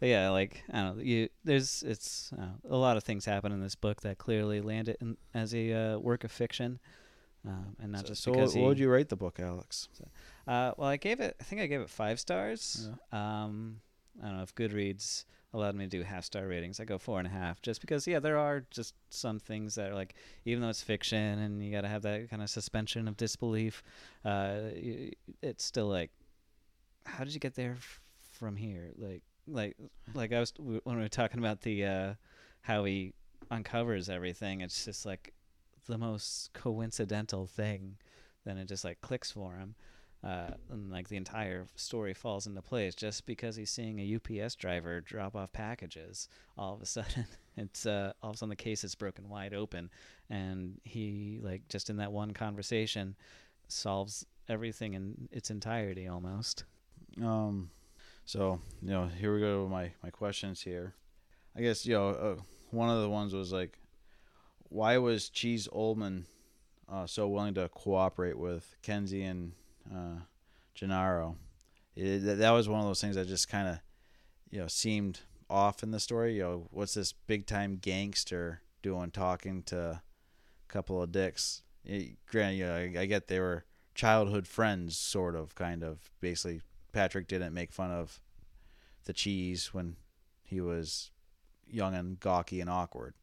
but 0.00 0.08
yeah, 0.08 0.30
like 0.30 0.62
I 0.72 0.82
don't 0.82 0.96
know. 0.96 1.02
You 1.02 1.28
there's 1.44 1.82
it's 1.82 2.32
uh, 2.38 2.48
a 2.68 2.76
lot 2.76 2.96
of 2.96 3.04
things 3.04 3.24
happen 3.24 3.52
in 3.52 3.60
this 3.60 3.74
book 3.74 4.00
that 4.02 4.18
clearly 4.18 4.60
land 4.60 4.88
it 4.88 4.96
in, 5.00 5.16
as 5.34 5.54
a 5.54 5.72
uh, 5.72 5.98
work 5.98 6.24
of 6.24 6.32
fiction. 6.32 6.78
um, 7.46 7.76
and 7.78 7.92
not 7.92 8.02
so, 8.02 8.06
just 8.08 8.22
so 8.22 8.32
because 8.32 8.54
what 8.56 8.68
would 8.68 8.78
you 8.78 8.88
rate 8.90 9.08
the 9.10 9.16
book, 9.16 9.38
Alex? 9.38 9.88
Uh, 10.46 10.72
well, 10.76 10.88
I 10.88 10.96
gave 10.96 11.20
it. 11.20 11.36
I 11.40 11.44
think 11.44 11.60
I 11.60 11.66
gave 11.66 11.80
it 11.80 11.90
five 11.90 12.18
stars. 12.18 12.88
Um, 13.12 13.80
I 14.22 14.26
don't 14.26 14.36
know 14.36 14.42
if 14.42 14.54
Goodreads 14.54 15.24
allowed 15.52 15.74
me 15.76 15.84
to 15.84 15.90
do 15.90 16.02
half 16.02 16.24
star 16.24 16.46
ratings. 16.46 16.80
I 16.80 16.84
go 16.84 16.98
four 16.98 17.18
and 17.18 17.26
a 17.26 17.30
half, 17.30 17.62
just 17.62 17.80
because. 17.80 18.06
Yeah, 18.06 18.18
there 18.18 18.38
are 18.38 18.64
just 18.70 18.94
some 19.08 19.38
things 19.38 19.74
that 19.76 19.90
are 19.90 19.94
like, 19.94 20.14
even 20.44 20.62
though 20.62 20.68
it's 20.68 20.82
fiction 20.82 21.38
and 21.38 21.64
you 21.64 21.72
got 21.72 21.82
to 21.82 21.88
have 21.88 22.02
that 22.02 22.28
kind 22.28 22.42
of 22.42 22.50
suspension 22.50 23.08
of 23.08 23.16
disbelief, 23.16 23.82
uh, 24.24 24.58
it's 25.42 25.64
still 25.64 25.86
like, 25.86 26.10
how 27.06 27.24
did 27.24 27.34
you 27.34 27.40
get 27.40 27.54
there 27.54 27.76
f- 27.78 28.00
from 28.32 28.56
here? 28.56 28.90
Like, 28.96 29.22
like, 29.46 29.76
like 30.14 30.32
I 30.32 30.40
was 30.40 30.52
when 30.58 30.80
we 30.84 31.02
were 31.02 31.08
talking 31.08 31.38
about 31.38 31.60
the 31.62 31.84
uh, 31.84 32.14
how 32.62 32.84
he 32.84 33.12
uncovers 33.50 34.08
everything. 34.08 34.60
It's 34.60 34.84
just 34.84 35.04
like 35.06 35.32
the 35.86 35.98
most 35.98 36.52
coincidental 36.52 37.46
thing. 37.46 37.96
Then 38.44 38.58
it 38.58 38.68
just 38.68 38.84
like 38.84 39.00
clicks 39.00 39.30
for 39.30 39.54
him 39.54 39.74
uh, 40.24 40.50
and 40.70 40.90
like 40.90 41.08
the 41.08 41.16
entire 41.16 41.66
story 41.76 42.14
falls 42.14 42.46
into 42.46 42.62
place 42.62 42.94
just 42.94 43.26
because 43.26 43.56
he's 43.56 43.70
seeing 43.70 43.98
a 43.98 44.16
UPS 44.16 44.54
driver 44.54 45.00
drop 45.00 45.36
off 45.36 45.52
packages. 45.52 46.28
All 46.56 46.74
of 46.74 46.82
a 46.82 46.86
sudden, 46.86 47.26
it's 47.56 47.84
uh, 47.84 48.12
all 48.22 48.30
of 48.30 48.36
a 48.36 48.38
sudden 48.38 48.50
the 48.50 48.56
case 48.56 48.84
is 48.84 48.94
broken 48.94 49.28
wide 49.28 49.52
open, 49.52 49.90
and 50.30 50.80
he 50.84 51.40
like 51.42 51.68
just 51.68 51.90
in 51.90 51.98
that 51.98 52.12
one 52.12 52.32
conversation 52.32 53.16
solves 53.68 54.24
everything 54.48 54.94
in 54.94 55.28
its 55.30 55.50
entirety 55.50 56.08
almost. 56.08 56.64
Um, 57.22 57.70
so 58.24 58.60
you 58.82 58.90
know, 58.90 59.06
here 59.06 59.34
we 59.34 59.40
go 59.40 59.68
my 59.70 59.90
my 60.02 60.10
questions 60.10 60.62
here. 60.62 60.94
I 61.56 61.60
guess 61.60 61.84
you 61.84 61.94
know, 61.94 62.08
uh, 62.08 62.36
one 62.70 62.88
of 62.88 63.02
the 63.02 63.10
ones 63.10 63.34
was 63.34 63.52
like, 63.52 63.78
why 64.70 64.96
was 64.96 65.28
Cheese 65.28 65.68
Olamon 65.68 66.24
uh, 66.90 67.06
so 67.06 67.28
willing 67.28 67.54
to 67.54 67.68
cooperate 67.68 68.38
with 68.38 68.76
Kenzie 68.82 69.22
and 69.22 69.52
uh, 69.92 70.20
Gennaro? 70.74 71.36
It, 71.96 72.20
that- 72.20 72.50
was 72.50 72.68
one 72.68 72.80
of 72.80 72.86
those 72.86 73.00
things 73.00 73.16
that 73.16 73.28
just 73.28 73.48
kind 73.48 73.68
of, 73.68 73.78
you 74.50 74.58
know, 74.60 74.66
seemed 74.66 75.20
off 75.48 75.82
in 75.82 75.90
the 75.90 76.00
story. 76.00 76.36
You 76.36 76.42
know, 76.42 76.66
what's 76.70 76.94
this 76.94 77.12
big 77.12 77.46
time 77.46 77.76
gangster 77.80 78.60
doing 78.82 79.10
talking 79.10 79.62
to 79.64 79.78
a 79.80 80.02
couple 80.68 81.02
of 81.02 81.12
dicks? 81.12 81.62
It, 81.84 82.16
granted, 82.26 82.56
you 82.56 82.66
know, 82.66 82.74
I, 82.74 83.02
I 83.02 83.06
get 83.06 83.28
they 83.28 83.40
were 83.40 83.64
childhood 83.94 84.46
friends, 84.46 84.96
sort 84.96 85.36
of, 85.36 85.54
kind 85.54 85.82
of. 85.84 86.10
Basically, 86.20 86.60
Patrick 86.92 87.28
didn't 87.28 87.54
make 87.54 87.72
fun 87.72 87.90
of 87.90 88.20
the 89.04 89.12
cheese 89.12 89.72
when 89.74 89.96
he 90.42 90.60
was 90.60 91.10
young 91.68 91.94
and 91.94 92.18
gawky 92.18 92.60
and 92.60 92.70
awkward. 92.70 93.14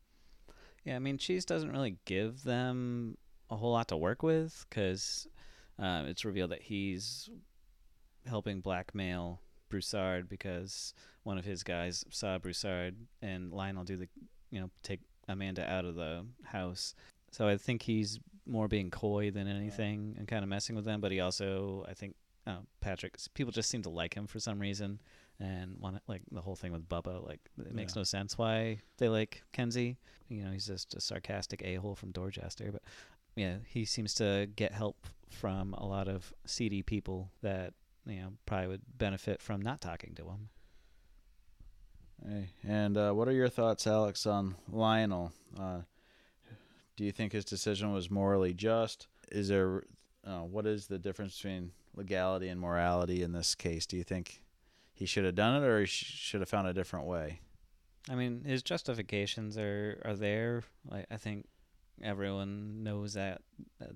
Yeah, 0.86 0.96
I 0.96 1.00
mean, 1.00 1.18
Cheese 1.18 1.46
doesn't 1.46 1.72
really 1.72 1.98
give 2.06 2.44
them 2.44 3.18
a 3.50 3.56
whole 3.56 3.72
lot 3.72 3.88
to 3.90 3.98
work 3.98 4.24
with 4.24 4.66
because 4.70 5.28
uh, 5.80 6.04
it's 6.08 6.26
revealed 6.26 6.52
that 6.52 6.62
he's 6.64 7.30
helping 8.26 8.62
blackmail 8.62 9.42
Broussard 9.70 10.28
because 10.30 10.94
one 11.24 11.38
of 11.38 11.46
his 11.46 11.64
guys 11.64 12.04
saw 12.10 12.38
Broussard 12.38 12.96
and 13.22 13.52
Lionel 13.52 13.84
do 13.84 13.98
the, 13.98 14.08
you 14.52 14.60
know, 14.60 14.70
take 14.84 15.00
Amanda 15.28 15.68
out 15.70 15.86
of 15.86 15.96
the 15.96 16.26
house. 16.44 16.94
So 17.32 17.48
I 17.48 17.58
think 17.58 17.82
he's 17.84 18.20
more 18.46 18.68
being 18.68 18.92
coy 18.92 19.32
than 19.32 19.48
anything 19.48 20.16
and 20.18 20.28
kind 20.28 20.44
of 20.44 20.50
messing 20.50 20.76
with 20.76 20.84
them. 20.86 21.00
But 21.00 21.12
he 21.12 21.20
also, 21.22 21.86
I 21.90 21.94
think, 21.94 22.16
uh, 22.46 22.58
Patrick, 22.82 23.16
people 23.34 23.52
just 23.54 23.70
seem 23.70 23.82
to 23.84 23.90
like 23.90 24.14
him 24.14 24.28
for 24.28 24.40
some 24.40 24.60
reason 24.60 25.00
and 25.40 25.78
want 25.80 26.02
like 26.08 26.22
the 26.32 26.42
whole 26.42 26.56
thing 26.56 26.72
with 26.74 26.90
Bubba. 26.90 27.26
Like 27.26 27.40
it 27.60 27.74
makes 27.74 27.96
Yeah. 27.96 28.02
no 28.02 28.04
sense 28.04 28.38
why 28.38 28.82
they 28.98 29.10
like 29.10 29.42
Kenzie. 29.54 29.98
You 30.28 30.44
know, 30.44 30.52
he's 30.52 30.68
just 30.68 30.94
a 30.96 31.02
sarcastic 31.02 31.62
a 31.64 31.76
hole 31.76 31.96
from 31.96 32.12
Dorchester, 32.12 32.72
but 32.72 32.82
yeah, 33.36 33.58
he 33.68 33.86
seems 33.86 34.14
to 34.16 34.50
get 34.56 34.74
help 34.74 35.08
from 35.32 35.74
a 35.74 35.86
lot 35.86 36.08
of 36.08 36.34
seedy 36.46 36.82
people 36.82 37.32
that 37.42 37.74
you 38.06 38.22
know 38.22 38.34
probably 38.46 38.68
would 38.68 38.82
benefit 38.98 39.42
from 39.42 39.62
not 39.62 39.82
talking 39.82 40.14
to 40.16 40.24
him. 40.24 40.50
Hey, 42.28 42.50
and 42.64 42.98
uh, 42.98 43.12
what 43.14 43.28
are 43.28 43.34
your 43.34 43.50
thoughts, 43.50 43.88
Alex, 43.88 44.28
on 44.28 44.56
Lionel? 44.72 45.32
Uh, 45.60 45.82
do 46.96 47.04
you 47.04 47.12
think 47.12 47.32
his 47.32 47.46
decision 47.46 47.94
was 47.94 48.12
morally 48.12 48.54
just? 48.54 49.08
Is 49.32 49.48
there, 49.48 49.84
uh, 50.26 50.42
what 50.42 50.68
is 50.68 50.86
the 50.86 51.00
difference 51.00 51.36
between 51.36 51.72
legality 51.96 52.48
and 52.48 52.62
morality 52.62 53.24
in 53.24 53.32
this 53.32 53.56
case? 53.56 53.88
Do 53.88 53.98
you 53.98 54.04
think 54.04 54.44
he 54.94 55.08
should 55.08 55.26
have 55.26 55.34
done 55.34 55.64
it, 55.64 55.66
or 55.66 55.80
he 55.80 55.88
sh- 55.88 56.14
should 56.16 56.42
have 56.42 56.50
found 56.50 56.68
a 56.68 56.74
different 56.74 57.08
way? 57.08 57.40
I 58.10 58.14
mean, 58.16 58.44
his 58.46 58.62
justifications 58.62 59.58
are 59.58 60.00
are 60.06 60.16
there. 60.16 60.64
Like 60.90 61.08
I 61.10 61.18
think 61.18 61.48
everyone 62.04 62.84
knows 62.84 63.14
that 63.14 63.42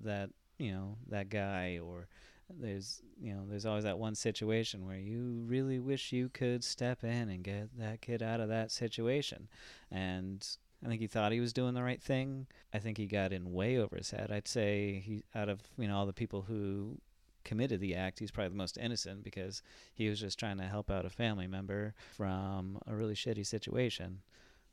that 0.04 0.32
you 0.58 0.72
know 0.72 0.98
that 1.10 1.30
guy 1.30 1.80
or 1.80 2.08
there's 2.50 3.02
you 3.20 3.34
know 3.34 3.44
there's 3.50 3.66
always 3.66 3.84
that 3.84 3.98
one 3.98 4.16
situation 4.16 4.86
where 4.86 4.98
you 4.98 5.44
really 5.48 5.80
wish 5.80 6.12
you 6.12 6.30
could 6.30 6.64
step 6.64 7.04
in 7.04 7.30
and 7.30 7.44
get 7.44 7.78
that 7.78 8.02
kid 8.02 8.22
out 8.22 8.40
of 8.40 8.50
that 8.50 8.72
situation 8.72 9.48
and 9.92 10.58
I 10.84 10.88
think 10.88 11.02
he 11.02 11.08
thought 11.08 11.32
he 11.32 11.40
was 11.40 11.54
doing 11.54 11.74
the 11.74 11.82
right 11.82 12.02
thing. 12.02 12.46
I 12.72 12.78
think 12.78 12.98
he 12.98 13.08
got 13.08 13.32
in 13.32 13.54
way 13.54 13.78
over 13.78 13.96
his 13.96 14.12
head. 14.12 14.30
I'd 14.32 14.48
say 14.48 15.02
he 15.04 15.24
out 15.34 15.50
of 15.50 15.62
you 15.78 15.88
know 15.88 15.98
all 15.98 16.06
the 16.06 16.14
people 16.14 16.44
who 16.44 17.00
committed 17.44 17.80
the 17.80 17.96
act, 17.96 18.20
he's 18.20 18.32
probably 18.32 18.50
the 18.50 18.56
most 18.56 18.78
innocent 18.78 19.24
because 19.24 19.62
he 19.94 20.10
was 20.10 20.20
just 20.20 20.38
trying 20.38 20.58
to 20.58 20.64
help 20.64 20.92
out 20.92 21.06
a 21.06 21.10
family 21.10 21.48
member 21.48 21.94
from 22.16 22.80
a 22.88 22.96
really 22.96 23.14
shitty 23.14 23.46
situation. 23.46 24.22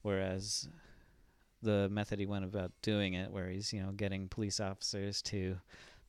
Whereas 0.03 0.69
the 1.63 1.89
method 1.91 2.19
he 2.19 2.27
went 2.27 2.45
about 2.45 2.73
doing 2.83 3.15
it, 3.15 3.31
where 3.31 3.49
he's, 3.49 3.73
you 3.73 3.83
know, 3.83 3.93
getting 3.93 4.29
police 4.29 4.61
officers 4.61 5.23
to 5.23 5.57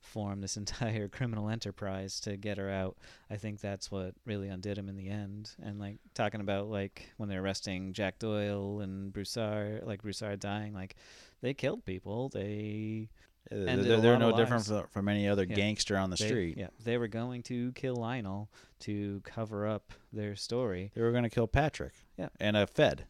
form 0.00 0.40
this 0.42 0.56
entire 0.58 1.08
criminal 1.08 1.48
enterprise 1.48 2.20
to 2.20 2.36
get 2.36 2.58
her 2.58 2.70
out, 2.70 2.96
I 3.30 3.36
think 3.36 3.60
that's 3.60 3.90
what 3.90 4.14
really 4.26 4.48
undid 4.48 4.76
him 4.76 4.88
in 4.88 4.96
the 4.96 5.08
end. 5.08 5.50
And 5.62 5.78
like 5.78 5.96
talking 6.14 6.40
about 6.40 6.68
like 6.68 7.10
when 7.16 7.28
they're 7.28 7.42
arresting 7.42 7.92
Jack 7.92 8.18
Doyle 8.18 8.80
and 8.80 9.12
Broussard, 9.12 9.84
like 9.86 10.02
Broussard 10.02 10.40
dying, 10.40 10.74
like 10.74 10.96
they 11.40 11.54
killed 11.54 11.84
people. 11.84 12.28
They 12.28 13.08
Uh, 13.52 13.76
they're 13.76 14.00
they're 14.00 14.18
no 14.18 14.34
different 14.36 14.64
from, 14.64 14.86
from 14.88 15.08
any 15.08 15.28
other 15.28 15.44
Yeah. 15.44 15.54
gangster 15.54 15.96
on 15.98 16.10
the 16.10 16.16
they- 16.16 16.26
street. 16.26 16.56
Yeah, 16.58 16.68
they 16.82 16.96
were 16.98 17.08
going 17.08 17.42
to 17.44 17.72
kill 17.72 17.96
Lionel 17.96 18.50
to 18.80 19.20
cover 19.24 19.66
up 19.66 19.92
their 20.12 20.34
story. 20.36 20.90
They 20.94 21.02
were 21.02 21.12
going 21.12 21.24
to 21.24 21.30
kill 21.30 21.46
Patrick. 21.46 21.92
Yeah. 22.18 22.28
And 22.40 22.56
a 22.56 22.66
Fed. 22.66 23.06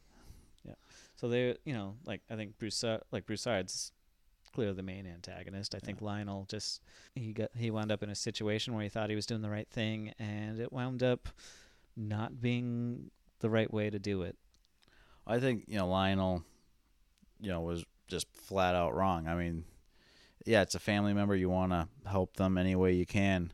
So 1.25 1.31
they, 1.31 1.57
you 1.65 1.73
know, 1.73 1.95
like 2.05 2.21
I 2.29 2.37
think 2.37 2.59
Broussard, 2.59 3.01
uh, 3.01 3.05
like 3.11 3.25
Broussard's 3.25 3.93
clearly 4.55 4.75
the 4.75 4.83
main 4.83 5.07
antagonist. 5.07 5.75
I 5.75 5.79
think 5.79 6.03
Lionel 6.03 6.45
just 6.51 6.83
he 7.15 7.33
got 7.33 7.49
he 7.57 7.71
wound 7.71 7.91
up 7.91 8.03
in 8.03 8.11
a 8.11 8.15
situation 8.15 8.75
where 8.75 8.83
he 8.83 8.91
thought 8.91 9.09
he 9.09 9.17
was 9.17 9.25
doing 9.25 9.41
the 9.41 9.49
right 9.49 9.67
thing, 9.71 10.13
and 10.19 10.61
it 10.61 10.71
wound 10.71 11.03
up 11.03 11.31
not 11.97 12.43
being 12.43 13.11
the 13.41 13.49
right 13.49 13.73
way 13.73 13.89
to 13.89 13.99
do 13.99 14.21
it. 14.21 14.37
I 15.27 15.39
think 15.39 15.65
you 15.67 15.79
know 15.79 15.89
Lionel, 15.89 16.45
you 17.41 17.49
know, 17.49 17.63
was 17.63 17.87
just 18.07 18.27
flat 18.31 18.75
out 18.75 18.95
wrong. 18.95 19.27
I 19.27 19.35
mean, 19.35 19.65
yeah, 20.45 20.61
it's 20.61 20.75
a 20.75 20.79
family 20.79 21.15
member. 21.15 21.35
You 21.35 21.49
want 21.49 21.73
to 21.73 21.89
help 22.07 22.37
them 22.37 22.59
any 22.59 22.77
way 22.77 22.93
you 22.93 23.07
can, 23.07 23.51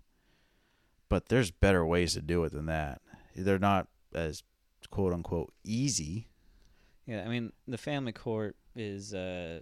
but 1.08 1.28
there's 1.28 1.52
better 1.52 1.86
ways 1.86 2.14
to 2.14 2.20
do 2.20 2.42
it 2.42 2.50
than 2.50 2.66
that. 2.66 3.00
They're 3.36 3.60
not 3.60 3.86
as 4.12 4.42
quote 4.90 5.12
unquote 5.12 5.52
easy. 5.62 6.29
Yeah, 7.10 7.24
I 7.24 7.28
mean 7.28 7.52
the 7.66 7.78
family 7.78 8.12
court 8.12 8.54
is 8.76 9.12
uh, 9.14 9.60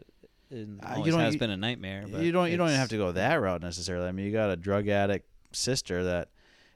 Uh, 0.53 0.55
you 0.57 1.11
don't- 1.11 1.21
has 1.21 1.35
you- 1.35 1.41
been 1.41 1.51
a 1.51 1.57
nightmare. 1.57 2.05
But 2.11 2.21
you 2.23 2.31
don't 2.33 2.51
you 2.51 2.57
don't 2.57 2.69
even 2.69 2.79
have 2.79 2.89
to 2.91 2.97
go 2.97 3.13
that 3.13 3.35
route 3.37 3.63
necessarily. 3.63 4.07
I 4.07 4.13
mean, 4.13 4.27
you 4.27 4.33
got 4.33 4.51
a 4.51 4.57
drug 4.57 4.89
addict 4.89 5.27
sister 5.53 6.05
that 6.05 6.29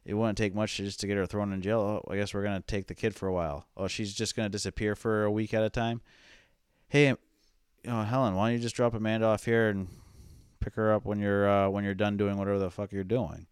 it 0.04 0.14
wouldn't 0.14 0.36
take 0.38 0.54
much 0.54 0.76
just 0.76 0.98
to 1.00 1.06
get 1.06 1.16
her 1.16 1.26
thrown 1.26 1.52
in 1.52 1.60
jail. 1.62 1.80
Oh, 1.80 2.10
I 2.12 2.16
guess 2.16 2.32
we're 2.34 2.42
gonna 2.42 2.60
take 2.66 2.86
the 2.86 2.94
kid 2.94 3.14
for 3.14 3.28
a 3.28 3.32
while. 3.32 3.66
Oh, 3.76 3.86
she's 3.86 4.14
just 4.14 4.34
gonna 4.34 4.48
disappear 4.48 4.94
for 4.96 5.24
a 5.24 5.30
week 5.30 5.52
at 5.54 5.62
a 5.62 5.70
time. 5.70 6.00
Hey, 6.88 7.08
you 7.08 7.16
know, 7.84 8.02
Helen, 8.02 8.34
why 8.34 8.48
don't 8.48 8.56
you 8.56 8.62
just 8.62 8.76
drop 8.76 8.94
Amanda 8.94 9.26
off 9.26 9.44
here 9.44 9.68
and 9.68 9.88
pick 10.60 10.74
her 10.74 10.92
up 10.92 11.04
when 11.04 11.18
you're 11.18 11.48
uh, 11.48 11.68
when 11.68 11.84
you're 11.84 11.94
done 11.94 12.16
doing 12.16 12.36
whatever 12.38 12.58
the 12.58 12.70
fuck 12.70 12.92
you're 12.92 13.04
doing, 13.04 13.46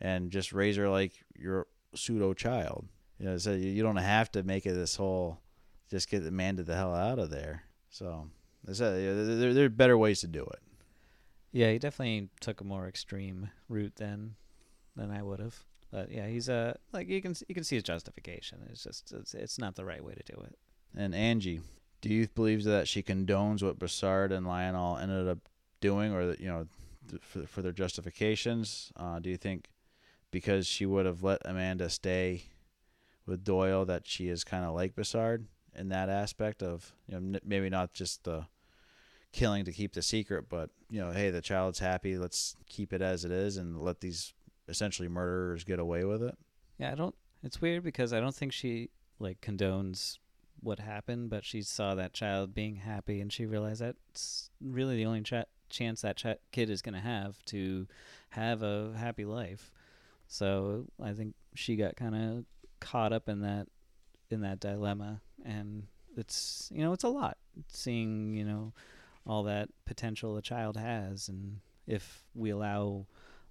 and 0.00 0.30
just 0.30 0.52
raise 0.52 0.76
her 0.76 0.88
like 0.88 1.12
your 1.38 1.66
pseudo 1.94 2.34
child. 2.34 2.86
You 3.18 3.26
know, 3.26 3.38
so 3.38 3.52
you 3.52 3.68
you 3.70 3.82
don't 3.82 3.96
have 3.96 4.30
to 4.32 4.42
make 4.42 4.64
it 4.66 4.72
this 4.72 4.96
whole 4.96 5.38
just 5.90 6.08
get 6.08 6.26
Amanda 6.26 6.62
the 6.62 6.76
hell 6.76 6.94
out 6.94 7.18
of 7.18 7.30
there. 7.30 7.64
So. 7.90 8.28
there's 8.64 8.80
yeah, 8.80 8.90
there, 8.90 9.52
there- 9.54 9.64
are 9.66 9.68
better 9.68 9.98
ways 9.98 10.20
to 10.20 10.26
do 10.28 10.42
it. 10.44 10.60
Yeah, 11.52 11.72
he 11.72 11.78
definitely 11.78 12.28
took 12.40 12.60
a 12.60 12.64
more 12.64 12.86
extreme 12.86 13.50
route 13.68 13.96
than 13.96 14.36
than 14.94 15.10
I 15.10 15.22
would 15.22 15.40
have. 15.40 15.58
But 15.90 16.12
yeah, 16.12 16.28
he's 16.28 16.48
uh 16.48 16.74
like 16.92 17.08
you 17.08 17.20
can 17.20 17.34
you 17.48 17.54
can 17.54 17.64
see 17.64 17.74
his 17.76 17.82
justification. 17.82 18.58
It's 18.70 18.84
just 18.84 19.12
it's, 19.12 19.34
it's 19.34 19.58
not 19.58 19.74
the 19.74 19.84
right 19.84 20.04
way 20.04 20.14
to 20.14 20.32
do 20.32 20.40
it. 20.42 20.56
And 20.96 21.12
Angie, 21.14 21.60
do 22.00 22.08
you 22.08 22.28
believe 22.28 22.62
that 22.64 22.86
she 22.86 23.02
condones 23.02 23.62
what 23.62 23.78
Broussard 23.78 24.30
and 24.30 24.46
Lionel 24.46 24.98
ended 24.98 25.26
up 25.28 25.38
doing, 25.80 26.12
or 26.12 26.26
that 26.26 26.40
you 26.40 26.46
know, 26.48 26.66
th- 27.08 27.22
for, 27.22 27.46
for 27.46 27.62
their 27.62 27.72
justifications? 27.72 28.92
Uh, 28.96 29.18
do 29.18 29.28
you 29.30 29.36
think 29.36 29.68
because 30.30 30.66
she 30.68 30.86
would 30.86 31.06
have 31.06 31.24
let 31.24 31.42
Amanda 31.44 31.90
stay 31.90 32.44
with 33.26 33.42
Doyle 33.42 33.84
that 33.86 34.06
she 34.06 34.28
is 34.28 34.44
kind 34.44 34.64
of 34.64 34.74
like 34.74 34.94
Broussard 34.94 35.46
in 35.76 35.88
that 35.88 36.08
aspect 36.08 36.62
of 36.62 36.92
you 37.06 37.18
know 37.18 37.38
maybe 37.44 37.70
not 37.70 37.92
just 37.92 38.24
the 38.24 38.46
killing 39.32 39.64
to 39.64 39.72
keep 39.72 39.92
the 39.92 40.02
secret, 40.02 40.48
but 40.48 40.70
you 40.90 41.00
know, 41.00 41.12
hey, 41.12 41.30
the 41.30 41.40
child's 41.40 41.78
happy. 41.78 42.18
Let's 42.18 42.56
keep 42.66 42.92
it 42.92 43.02
as 43.02 43.24
it 43.24 43.30
is 43.30 43.56
and 43.56 43.80
let 43.80 44.00
these 44.00 44.32
essentially 44.68 45.08
murderers 45.08 45.64
get 45.64 45.78
away 45.78 46.04
with 46.04 46.22
it. 46.22 46.36
Yeah, 46.78 46.92
I 46.92 46.94
don't. 46.94 47.14
It's 47.42 47.60
weird 47.60 47.82
because 47.82 48.12
I 48.12 48.20
don't 48.20 48.34
think 48.34 48.52
she 48.52 48.90
like 49.18 49.40
condones 49.40 50.18
what 50.60 50.78
happened, 50.78 51.30
but 51.30 51.44
she 51.44 51.62
saw 51.62 51.94
that 51.94 52.12
child 52.12 52.54
being 52.54 52.76
happy 52.76 53.20
and 53.20 53.32
she 53.32 53.46
realized 53.46 53.80
that's 53.80 54.50
really 54.60 54.96
the 54.96 55.06
only 55.06 55.22
ch- 55.22 55.46
chance 55.68 56.02
that 56.02 56.22
kid 56.52 56.68
is 56.68 56.82
going 56.82 56.94
to 56.94 57.00
have 57.00 57.42
to 57.46 57.86
have 58.30 58.62
a 58.62 58.92
happy 58.96 59.24
life. 59.24 59.72
So 60.28 60.86
I 61.02 61.12
think 61.12 61.34
she 61.54 61.76
got 61.76 61.96
kind 61.96 62.14
of 62.14 62.44
caught 62.80 63.12
up 63.12 63.28
in 63.28 63.40
that 63.40 63.68
in 64.30 64.42
that 64.42 64.60
dilemma, 64.60 65.20
and 65.44 65.84
it's 66.16 66.70
you 66.72 66.82
know 66.82 66.92
it's 66.92 67.04
a 67.04 67.08
lot 67.08 67.38
seeing 67.68 68.34
you 68.34 68.44
know 68.44 68.72
all 69.26 69.42
that 69.44 69.68
potential 69.84 70.36
a 70.36 70.42
child 70.42 70.76
has, 70.76 71.28
and 71.28 71.60
if 71.86 72.24
we 72.34 72.50
allow 72.50 73.06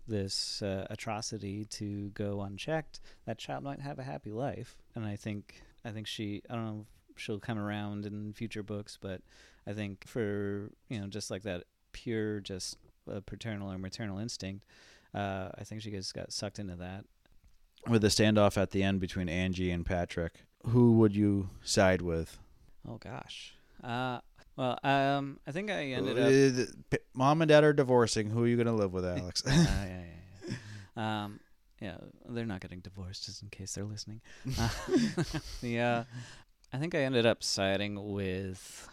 this 0.07 0.61
uh, 0.61 0.87
atrocity 0.89 1.65
to 1.65 2.09
go 2.09 2.41
unchecked, 2.41 2.99
that 3.25 3.37
child 3.37 3.63
might 3.63 3.79
have 3.79 3.99
a 3.99 4.03
happy 4.03 4.31
life. 4.31 4.77
And 4.95 5.05
I 5.05 5.15
think 5.15 5.61
I 5.85 5.91
think 5.91 6.07
she 6.07 6.41
I 6.49 6.55
don't 6.55 6.65
know 6.65 6.85
if 7.15 7.21
she'll 7.21 7.39
come 7.39 7.59
around 7.59 8.05
in 8.05 8.33
future 8.33 8.63
books, 8.63 8.97
but 8.99 9.21
I 9.67 9.73
think 9.73 10.07
for 10.07 10.71
you 10.89 10.99
know 10.99 11.07
just 11.07 11.31
like 11.31 11.43
that 11.43 11.63
pure 11.91 12.39
just 12.39 12.77
uh, 13.11 13.21
paternal 13.25 13.71
or 13.71 13.77
maternal 13.77 14.19
instinct, 14.19 14.65
uh, 15.13 15.49
I 15.57 15.63
think 15.63 15.81
she 15.81 15.91
just 15.91 16.13
got 16.13 16.33
sucked 16.33 16.59
into 16.59 16.75
that. 16.77 17.05
With 17.87 18.01
the 18.01 18.09
standoff 18.09 18.57
at 18.57 18.71
the 18.71 18.83
end 18.83 18.99
between 18.99 19.29
Angie 19.29 19.71
and 19.71 19.85
Patrick, 19.85 20.43
who 20.67 20.93
would 20.93 21.15
you 21.15 21.49
side 21.63 22.01
with? 22.01 22.37
Oh 22.87 22.97
gosh. 22.97 23.53
Uh, 23.83 24.19
well, 24.55 24.77
um, 24.83 25.39
I 25.47 25.51
think 25.51 25.71
I 25.71 25.85
ended 25.85 26.17
Uh, 26.19 26.65
p- 26.89 26.97
Mom 27.13 27.41
and 27.41 27.49
Dad 27.49 27.63
are 27.63 27.73
divorcing. 27.73 28.29
Who 28.29 28.43
are 28.43 28.47
you 28.47 28.55
going 28.57 28.67
to 28.67 28.73
live 28.73 28.91
with, 28.93 29.05
Alex? 29.17 29.43
uh, 29.45 29.51
yeah, 29.51 29.85
yeah, 29.87 30.03
yeah. 30.97 31.23
Um, 31.23 31.39
yeah, 31.81 31.95
they're 32.27 32.45
not 32.45 32.59
getting 32.59 32.81
divorced, 32.81 33.25
just 33.25 33.41
in 33.41 33.49
case 33.49 33.73
they're 33.73 33.85
listening. 33.85 34.19
Uh, 34.59 34.69
yeah, 35.61 36.03
I 36.73 36.77
think 36.77 36.93
I 36.93 36.99
ended 36.99 37.25
up 37.25 37.41
siding 37.43 38.11
with 38.13 38.89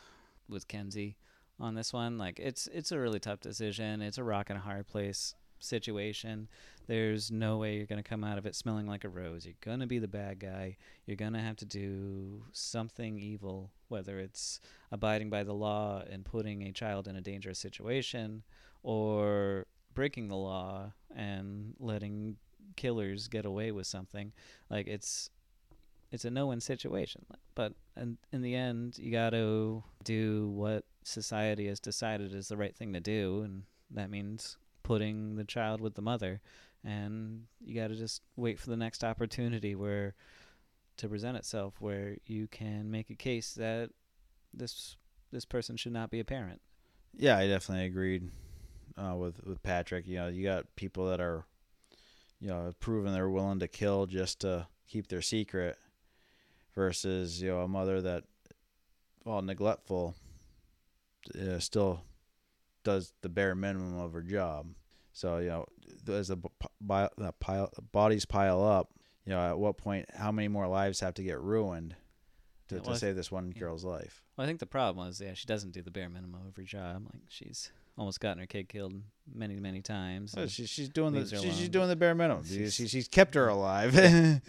with 0.49 0.69
Kenzie 0.69 1.17
on 1.59 1.75
this 1.75 1.93
one. 1.93 2.17
Like, 2.17 2.39
it's 2.39 2.69
it's 2.69 2.93
a 2.93 2.99
really 2.99 3.19
tough 3.19 3.41
decision. 3.41 4.03
It's 4.03 4.19
a 4.19 4.25
rock 4.25 4.51
and 4.51 4.59
a 4.59 4.63
hard 4.63 4.87
place 4.87 5.35
situation. 5.59 6.49
There's 6.87 7.31
no 7.31 7.59
way 7.59 7.77
you're 7.77 7.87
gonna 7.87 8.03
come 8.03 8.25
out 8.25 8.39
of 8.39 8.47
it 8.47 8.55
smelling 8.55 8.87
like 8.87 9.05
a 9.05 9.09
rose. 9.09 9.45
You're 9.45 9.55
gonna 9.61 9.87
be 9.87 9.99
the 9.99 10.09
bad 10.09 10.39
guy. 10.39 10.77
You're 11.07 11.17
gonna 11.17 11.43
have 11.43 11.57
to 11.57 11.65
do 11.65 12.43
something 12.53 13.19
evil, 13.19 13.71
whether 13.89 14.19
it's 14.19 14.61
abiding 14.93 15.31
by 15.31 15.43
the 15.43 15.55
law 15.55 16.03
and 16.09 16.25
putting 16.25 16.63
a 16.63 16.73
child 16.73 17.09
in 17.09 17.17
a 17.17 17.21
dangerous 17.21 17.59
situation, 17.59 18.43
or 18.83 19.67
breaking 19.95 20.29
the 20.29 20.37
law 20.37 20.93
and 21.15 21.75
letting 21.81 22.37
killers 22.77 23.29
get 23.29 23.45
away 23.45 23.73
with 23.73 23.87
something. 23.87 24.33
Like 24.71 24.87
it's 24.87 25.31
it's 26.13 26.25
a 26.25 26.31
no-win 26.31 26.61
situation. 26.61 27.25
But 27.55 27.73
in, 27.97 28.17
in 28.33 28.43
the 28.43 28.55
end, 28.55 28.99
you 28.99 29.11
got 29.11 29.31
to 29.31 29.83
do 30.05 30.49
what 30.51 30.85
society 31.03 31.67
has 31.67 31.81
decided 31.81 32.35
is 32.35 32.49
the 32.49 32.57
right 32.57 32.75
thing 32.75 32.93
to 32.93 33.01
do, 33.01 33.43
and 33.43 33.65
that 33.91 34.11
means 34.11 34.57
putting 34.87 35.35
the 35.35 35.45
child 35.45 35.81
with 35.81 35.95
the 35.95 36.03
mother. 36.03 36.41
And 36.85 37.47
you 37.61 37.75
got 37.75 37.89
to 37.89 37.97
just 37.97 38.23
wait 38.37 38.61
for 38.61 38.71
the 38.71 38.77
next 38.77 39.03
opportunity 39.03 39.75
where 39.75 40.15
to 40.99 41.09
present 41.09 41.37
itself, 41.37 41.75
where 41.81 42.17
you 42.25 42.47
can 42.47 42.89
make 42.91 43.11
a 43.11 43.17
case 43.17 43.55
that 43.55 43.91
this 44.55 44.97
this 45.33 45.45
person 45.45 45.77
should 45.77 45.93
not 45.93 46.11
be 46.11 46.21
a 46.21 46.25
parent. 46.25 46.61
yeah, 47.19 47.37
I 47.37 47.49
definitely 47.49 47.87
agreed 47.87 48.31
uh, 48.97 49.17
with 49.17 49.45
with 49.45 49.61
Patrick. 49.63 50.07
You 50.07 50.17
know, 50.19 50.29
you 50.29 50.45
got 50.45 50.77
people 50.77 51.09
that 51.11 51.21
are, 51.21 51.45
you 52.41 52.49
know, 52.49 52.73
proven 52.79 53.13
they're 53.13 53.29
willing 53.29 53.59
to 53.59 53.69
kill 53.69 54.07
just 54.07 54.41
to 54.43 54.69
keep 54.89 55.09
their 55.09 55.23
secret, 55.23 55.77
versus 56.77 57.43
you 57.43 57.49
know 57.49 57.63
a 57.63 57.69
mother 57.69 58.01
that, 58.01 58.23
well, 59.25 59.43
neglectful, 59.43 60.15
uh, 61.35 61.59
still 61.59 62.03
does 62.87 63.13
the 63.21 63.29
bare 63.29 63.57
minimum 63.57 63.99
of 63.99 64.13
her 64.13 64.23
job. 64.23 64.69
So 65.13 65.39
you 65.39 65.49
know, 65.49 65.67
as 66.09 66.29
the 66.29 66.37
the 66.79 67.33
pile 67.41 67.71
bodies 67.93 68.25
pile 68.25 68.63
up, 68.65 68.91
you 69.27 69.33
know, 69.33 69.41
at 69.41 69.59
what 69.59 69.77
point, 69.77 70.07
how 70.15 70.31
many 70.31 70.49
more 70.49 70.69
lives 70.69 71.01
have 71.01 71.15
to 71.15 71.23
get 71.23 71.41
ruined 71.41 71.97
to, 72.69 72.77
to 72.77 72.83
well, 72.83 72.95
I 72.95 72.99
save 72.99 73.17
this 73.17 73.31
one 73.31 73.53
yeah. 73.55 73.61
girl's 73.61 73.85
life? 73.85 74.23
Well, 74.37 74.45
I 74.45 74.49
think 74.49 74.61
the 74.61 74.67
problem 74.67 75.05
was, 75.05 75.21
yeah, 75.21 75.35
she 75.35 75.47
doesn't 75.47 75.73
do 75.73 75.83
the 75.83 75.91
bare 75.91 76.09
minimum 76.09 76.47
of 76.47 76.57
her 76.57 76.63
job. 76.63 77.09
Like 77.13 77.23
she's 77.29 77.73
almost 77.99 78.21
gotten 78.21 78.39
her 78.39 78.47
kid 78.47 78.69
killed 78.69 78.95
many, 79.35 79.57
many 79.57 79.83
times. 79.83 80.35
Oh, 80.37 80.47
she, 80.47 80.67
she's 80.67 80.89
doing 80.89 81.13
the 81.13 81.21
her 81.21 81.27
she's, 81.27 81.69
doing 81.69 81.89
the 81.89 81.97
bare 81.97 82.15
minimum. 82.15 82.45
She's- 82.49 82.75
She's, 82.75 82.91
she's 82.91 83.09
kept 83.09 83.35
her 83.35 83.49
alive. 83.49 83.95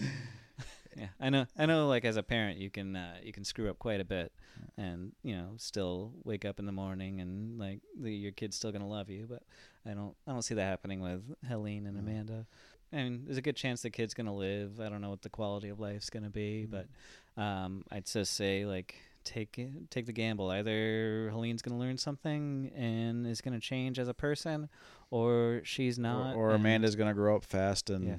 yeah, 0.97 1.07
I 1.19 1.29
know. 1.29 1.45
I 1.57 1.65
know. 1.65 1.87
Like 1.87 2.03
as 2.05 2.17
a 2.17 2.23
parent, 2.23 2.57
you 2.57 2.69
can 2.69 2.95
uh, 2.95 3.17
you 3.23 3.31
can 3.31 3.43
screw 3.43 3.69
up 3.69 3.77
quite 3.79 4.01
a 4.01 4.05
bit, 4.05 4.31
and 4.77 5.11
you 5.23 5.35
know 5.35 5.51
still 5.57 6.11
wake 6.23 6.43
up 6.45 6.59
in 6.59 6.65
the 6.65 6.71
morning 6.71 7.21
and 7.21 7.59
like 7.59 7.79
the, 7.99 8.11
your 8.11 8.31
kid's 8.31 8.55
still 8.55 8.71
gonna 8.71 8.87
love 8.87 9.09
you. 9.09 9.27
But 9.29 9.43
I 9.89 9.93
don't 9.93 10.15
I 10.27 10.31
don't 10.31 10.41
see 10.41 10.55
that 10.55 10.63
happening 10.65 10.99
with 11.01 11.21
Helene 11.47 11.85
and 11.85 11.95
Mm. 11.97 11.99
Amanda. 11.99 12.45
I 12.91 12.95
mean, 12.97 13.23
there's 13.25 13.37
a 13.37 13.41
good 13.41 13.57
chance 13.57 13.81
the 13.81 13.89
kid's 13.89 14.13
gonna 14.13 14.33
live. 14.35 14.79
I 14.79 14.89
don't 14.89 15.01
know 15.01 15.09
what 15.09 15.21
the 15.21 15.29
quality 15.29 15.69
of 15.69 15.79
life's 15.79 16.09
gonna 16.09 16.29
be, 16.29 16.67
Mm. 16.67 16.71
but 16.71 17.41
um, 17.41 17.83
I'd 17.91 18.05
just 18.05 18.33
say 18.33 18.65
like 18.65 18.95
take 19.23 19.59
take 19.89 20.05
the 20.05 20.13
gamble. 20.13 20.49
Either 20.49 21.29
Helene's 21.31 21.61
gonna 21.61 21.77
learn 21.77 21.97
something 21.97 22.71
and 22.75 23.27
is 23.27 23.41
gonna 23.41 23.59
change 23.59 23.99
as 23.99 24.07
a 24.07 24.13
person, 24.13 24.69
or 25.11 25.61
she's 25.65 25.99
not. 25.99 26.35
or 26.35 26.51
and 26.51 26.61
Amanda's 26.61 26.95
gonna 26.95 27.13
grow 27.13 27.35
up 27.35 27.43
fast 27.43 27.89
and 27.89 28.05
Yeah. 28.07 28.15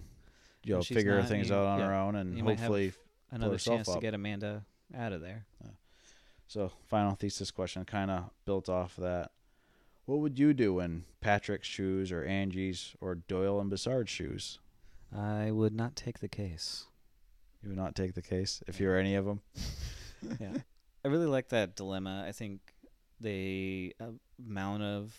You 0.65 0.75
know 0.75 0.83
figure 0.83 1.19
not, 1.21 1.29
things 1.29 1.49
you- 1.49 1.55
out 1.55 1.67
on 1.67 1.79
yeah, 1.79 1.87
her 1.87 1.95
own 1.95 2.17
and 2.17 2.37
you 2.37 2.43
might 2.45 2.59
have 2.59 2.69
hopefully. 2.69 2.93
another 3.31 3.59
chance 3.59 3.89
to 3.89 4.01
get 4.01 4.15
Amanda 4.15 4.65
out 4.97 5.13
of 5.13 5.21
there. 5.21 5.47
So 6.47 6.73
final 6.87 7.15
thesis 7.15 7.51
question 7.51 7.85
kind 7.85 8.11
of 8.11 8.31
built 8.47 8.69
off 8.69 8.97
of 8.97 9.05
that. 9.05 9.33
What 10.07 10.21
would 10.21 10.39
you 10.39 10.55
do 10.55 10.81
in 10.81 11.05
Patrick's 11.21 11.69
shoes 11.69 12.11
or 12.11 12.25
Angie's 12.25 12.95
or 13.01 13.15
Doyle 13.17 13.61
and 13.61 13.69
Broussard's 13.69 14.09
shoes? 14.11 14.59
I 15.15 15.51
would 15.51 15.75
not 15.75 15.95
take 15.95 16.21
the 16.21 16.29
case. 16.29 16.87
You 17.63 17.69
would 17.69 17.79
not 17.79 17.95
take 17.95 18.15
the 18.15 18.23
case 18.23 18.63
if 18.67 18.81
you 18.81 18.89
were 18.89 18.97
any 18.97 19.15
of 19.15 19.27
them. 19.27 19.43
yeah, 20.41 20.57
I 21.05 21.09
really 21.09 21.27
like 21.27 21.51
that 21.51 21.77
dilemma. 21.77 22.25
I 22.27 22.33
think 22.33 22.61
the 23.21 23.95
amount 24.49 24.83
of 24.85 25.15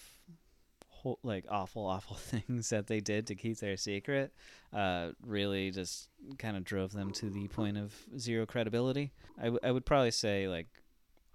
whole, 1.02 1.20
like 1.24 1.46
awful, 1.50 1.86
awful 1.96 2.16
things 2.16 2.70
that 2.70 2.88
they 2.88 3.00
did 3.00 3.28
to 3.28 3.36
keep 3.36 3.58
their 3.60 3.78
secret 3.78 4.34
uh, 4.74 5.10
really 5.26 5.72
just 5.72 6.10
kind 6.38 6.56
of 6.58 6.64
drove 6.64 6.92
them 6.92 7.12
to 7.12 7.30
the 7.30 7.48
point 7.48 7.78
of 7.78 7.94
zero 8.18 8.46
credibility. 8.46 9.12
I, 9.38 9.46
w- 9.46 9.60
I 9.64 9.72
would 9.72 9.86
probably 9.86 10.12
say 10.12 10.48
like 10.48 10.68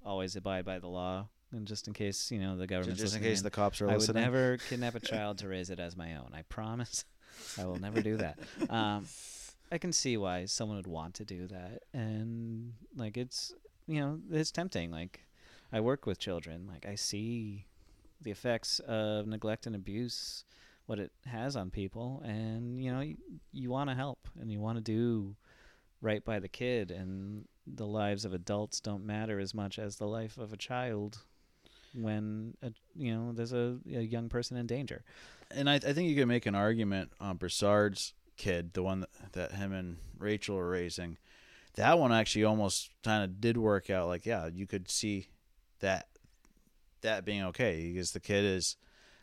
always 0.04 0.36
abide 0.36 0.64
by 0.64 0.78
the 0.78 0.88
law, 0.88 1.28
and 1.52 1.66
just 1.66 1.88
in 1.88 1.94
case 1.94 2.30
you 2.30 2.40
know 2.40 2.56
the 2.56 2.66
government. 2.66 2.98
Just 2.98 3.16
in 3.16 3.22
case 3.22 3.42
the 3.42 3.50
cops 3.50 3.80
are 3.80 3.88
I 3.88 3.96
would 3.96 4.14
never 4.14 4.58
kidnap 4.68 4.94
a 4.94 5.00
child 5.00 5.38
to 5.38 5.48
raise 5.48 5.70
it 5.70 5.80
as 5.80 5.96
my 5.96 6.14
own. 6.16 6.30
I 6.34 6.42
promise. 6.42 7.04
I 7.58 7.64
will 7.64 7.80
never 7.80 8.00
do 8.00 8.16
that. 8.18 8.38
Um, 8.70 9.06
I 9.72 9.78
can 9.78 9.92
see 9.92 10.16
why 10.16 10.44
someone 10.44 10.76
would 10.76 10.86
want 10.86 11.14
to 11.14 11.24
do 11.24 11.48
that, 11.48 11.82
and 11.92 12.74
like 12.96 13.16
it's 13.16 13.52
you 13.86 14.00
know 14.00 14.20
it's 14.30 14.52
tempting. 14.52 14.90
Like 14.90 15.26
I 15.72 15.80
work 15.80 16.06
with 16.06 16.18
children, 16.20 16.68
like 16.70 16.86
I 16.86 16.94
see 16.94 17.66
the 18.24 18.30
effects 18.30 18.80
of 18.80 19.26
neglect 19.26 19.66
and 19.66 19.76
abuse, 19.76 20.44
what 20.86 20.98
it 20.98 21.12
has 21.26 21.56
on 21.56 21.70
people, 21.70 22.22
and 22.24 22.82
you 22.82 22.92
know 22.92 23.00
you, 23.00 23.16
you 23.52 23.70
want 23.70 23.88
to 23.90 23.96
help 23.96 24.28
and 24.40 24.50
you 24.50 24.60
want 24.60 24.76
to 24.76 24.82
do 24.82 25.36
right 26.00 26.24
by 26.24 26.38
the 26.38 26.48
kid, 26.48 26.90
and 26.90 27.46
the 27.66 27.86
lives 27.86 28.24
of 28.24 28.34
adults 28.34 28.80
don't 28.80 29.06
matter 29.06 29.38
as 29.38 29.54
much 29.54 29.78
as 29.78 29.96
the 29.96 30.06
life 30.06 30.36
of 30.36 30.52
a 30.52 30.56
child 30.56 31.18
when 31.94 32.56
a, 32.62 32.72
you 32.96 33.14
know 33.14 33.32
there's 33.32 33.52
a, 33.52 33.78
a 33.86 34.00
young 34.00 34.28
person 34.28 34.56
in 34.56 34.66
danger. 34.66 35.04
and 35.50 35.70
I, 35.70 35.74
I 35.76 35.92
think 35.92 36.08
you 36.08 36.16
could 36.16 36.28
make 36.28 36.46
an 36.46 36.54
argument 36.54 37.12
on 37.20 37.36
Broussard's 37.36 38.12
kid, 38.36 38.72
the 38.74 38.82
one 38.82 39.00
that, 39.00 39.32
that 39.32 39.52
him 39.52 39.72
and 39.72 39.98
Rachel 40.18 40.58
are 40.58 40.68
raising. 40.68 41.18
That 41.76 41.98
one 41.98 42.12
actually 42.12 42.44
almost 42.44 42.90
kind 43.02 43.24
of 43.24 43.40
did 43.40 43.56
work 43.56 43.90
out. 43.90 44.08
Like, 44.08 44.26
yeah, 44.26 44.48
you 44.52 44.66
could 44.66 44.88
see 44.90 45.28
that 45.80 46.08
that 47.04 47.24
being 47.24 47.44
okay 47.44 47.92
because 47.92 48.10
the 48.12 48.20
kid 48.20 48.44
is 48.44 48.76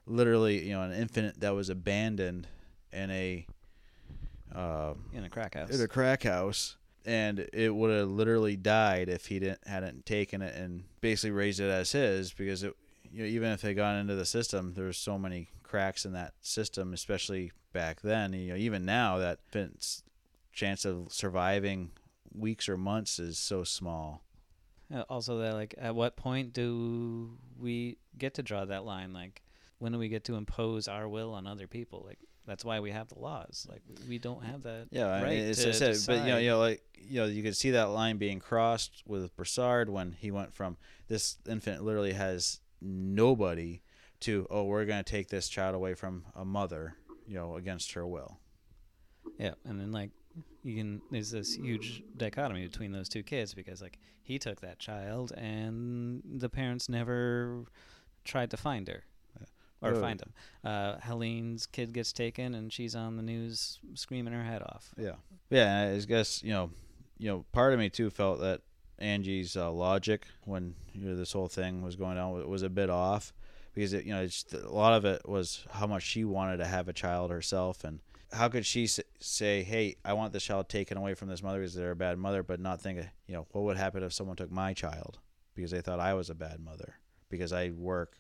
literally, 0.06 0.66
you 0.68 0.74
know, 0.74 0.82
an 0.82 0.94
infant 0.94 1.40
that 1.42 1.54
was 1.54 1.70
abandoned 1.70 2.48
in 2.92 3.12
a 3.12 3.46
uh, 4.54 4.94
in 5.14 5.24
a 5.24 5.30
crack 5.30 5.56
house. 5.56 5.70
in 5.70 5.82
a 5.82 5.88
crack 5.88 6.24
house, 6.24 6.78
and 7.06 7.48
it 7.54 7.74
would 7.74 7.92
have 7.92 8.10
literally 8.10 8.56
died 8.56 9.10
if 9.10 9.28
he 9.28 9.40
didn't 9.40 9.66
hadn't 9.68 10.06
taken 10.06 10.42
it 10.42 10.56
and 10.56 10.84
basically 11.02 11.32
raised 11.32 11.60
it 11.60 11.70
as 11.70 11.92
his 11.92 12.34
because 12.34 12.64
it 12.64 12.76
you 13.12 13.24
know 13.24 13.30
even 13.30 13.52
if 13.52 13.62
they 13.62 13.74
got 13.74 13.98
into 13.98 14.16
the 14.16 14.26
system, 14.26 14.74
there's 14.76 14.98
so 14.98 15.18
many 15.18 15.50
cracks 15.64 16.06
in 16.06 16.14
that 16.14 16.34
system, 16.42 16.94
especially 16.94 17.52
back 17.74 18.02
then. 18.02 18.34
You 18.34 18.50
know, 18.50 18.56
even 18.56 18.86
now 18.86 19.18
that 19.18 19.40
chance 20.54 20.86
of 20.86 21.12
surviving 21.12 21.92
weeks 22.34 22.68
or 22.70 22.78
months 22.78 23.20
is 23.20 23.38
so 23.38 23.64
small. 23.64 24.22
Uh, 24.94 25.04
also, 25.10 25.39
that 25.39 25.54
like, 25.54 25.76
at 25.78 25.96
what 25.96 26.16
point 26.16 26.54
do 26.54 27.38
we 27.60 27.98
get 28.18 28.36
to 28.36 28.44
draw 28.44 28.66
that 28.66 28.86
line? 28.86 29.14
Like, 29.14 29.42
when 29.80 29.92
do 29.92 29.98
we 29.98 30.10
get 30.10 30.26
to 30.26 30.36
impose 30.36 30.88
our 30.88 31.08
will 31.08 31.34
on 31.34 31.48
other 31.48 31.68
people? 31.68 32.04
Like, 32.06 32.20
that's 32.46 32.66
why 32.66 32.80
we 32.80 32.92
have 32.92 33.08
the 33.08 33.20
laws. 33.20 33.68
Like, 33.70 33.82
we 34.10 34.18
don't 34.18 34.44
have 34.44 34.64
that. 34.64 34.88
Yeah, 34.92 35.08
I 35.08 35.22
right 35.22 35.30
mean, 35.30 35.46
it's, 35.46 35.64
to 35.64 35.70
I 35.70 35.96
but 36.08 36.26
you 36.26 36.32
know, 36.32 36.38
you 36.38 36.50
know, 36.50 36.60
like 36.60 36.84
you 36.94 37.22
know, 37.22 37.28
you 37.28 37.44
could 37.44 37.56
see 37.56 37.72
that 37.72 37.89
line 37.92 38.18
being 38.18 38.39
crossed 38.39 39.04
with 39.06 39.36
Broussard 39.36 39.89
when 39.89 40.14
he 40.14 40.32
went 40.32 40.54
from 40.54 40.78
this 41.08 41.38
infant 41.48 41.84
literally 41.84 42.14
has 42.14 42.60
nobody 42.82 43.82
to 44.22 44.48
oh, 44.50 44.64
we're 44.64 44.86
gonna 44.86 45.04
take 45.04 45.30
this 45.30 45.50
child 45.50 45.76
away 45.76 45.94
from 45.94 46.26
a 46.36 46.44
mother, 46.46 46.96
you 47.28 47.36
know, 47.36 47.56
against 47.56 47.94
her 47.94 48.06
will. 48.06 48.39
Yeah, 49.38 49.54
and 49.66 49.80
then 49.80 49.92
like 49.92 50.12
you 50.64 50.76
can 50.76 51.02
there's 51.12 51.32
this 51.32 51.56
huge 51.56 52.04
dichotomy 52.18 52.66
between 52.66 52.92
those 52.92 53.10
two 53.10 53.24
kids 53.24 53.54
because 53.54 53.82
like 53.82 53.98
he 54.24 54.38
took 54.40 54.62
that 54.62 54.80
child 54.80 55.32
and 55.34 56.22
the 56.26 56.50
parents 56.50 56.88
never 56.88 57.64
tried 58.24 58.52
to 58.52 58.58
find 58.58 58.88
her 58.88 59.04
or 59.82 59.96
Oh. 59.96 60.00
find 60.00 60.22
him. 60.22 60.34
Uh, 60.64 60.98
Helene's 61.00 61.66
kid 61.66 61.92
gets 61.92 62.14
taken 62.14 62.54
and 62.54 62.72
she's 62.72 62.96
on 62.96 63.18
the 63.18 63.24
news 63.24 63.80
screaming 63.96 64.34
her 64.34 64.44
head 64.44 64.62
off. 64.62 64.94
Yeah, 64.98 65.16
yeah. 65.50 65.94
I 65.96 66.06
guess 66.06 66.44
you 66.44 66.52
know, 66.52 66.70
you 67.18 67.30
know, 67.30 67.46
part 67.52 67.74
of 67.74 67.80
me 67.80 67.90
too 67.90 68.10
felt 68.12 68.40
that 68.42 68.62
Angie's 69.00 69.58
uh, 69.58 69.72
logic 69.72 70.28
when 70.46 70.76
you 70.94 71.10
know 71.10 71.16
this 71.16 71.34
whole 71.34 71.48
thing 71.48 71.82
was 71.82 71.96
going 71.96 72.18
on 72.20 72.32
was, 72.32 72.46
was 72.46 72.62
a 72.64 72.70
bit 72.70 72.90
off 72.92 73.34
because 73.74 73.94
it, 73.94 74.06
you 74.06 74.14
know 74.14 74.22
it's, 74.22 74.46
a 74.54 74.70
lot 74.70 74.94
of 74.94 75.04
it 75.06 75.28
was 75.28 75.66
how 75.72 75.88
much 75.88 76.04
she 76.04 76.24
wanted 76.24 76.58
to 76.58 76.66
have 76.66 76.88
a 76.88 76.94
child 76.94 77.32
herself 77.32 77.84
and 77.84 78.00
how 78.32 78.48
could 78.50 78.66
she 78.66 78.88
say, 78.88 79.64
"Hey, 79.64 79.98
I 80.06 80.14
want 80.14 80.34
this 80.34 80.44
child 80.44 80.70
taken 80.70 80.98
away 80.98 81.14
from 81.14 81.28
this 81.28 81.44
mother 81.44 81.60
because 81.60 81.74
they're 81.74 81.92
a 81.92 81.96
bad 81.96 82.18
mother," 82.18 82.44
but 82.44 82.60
not 82.60 82.82
think, 82.82 83.00
you 83.28 83.34
know, 83.34 83.48
what 83.52 83.64
would 83.64 83.78
happen 83.78 84.04
if 84.04 84.14
someone 84.14 84.38
took 84.38 84.52
my 84.52 84.74
child 84.74 85.20
because 85.56 85.72
they 85.72 85.82
thought 85.82 86.00
I 86.00 86.14
was 86.14 86.30
a 86.30 86.36
bad 86.36 86.60
mother 86.60 86.96
because 87.30 87.52
I 87.52 87.72
work 87.72 88.18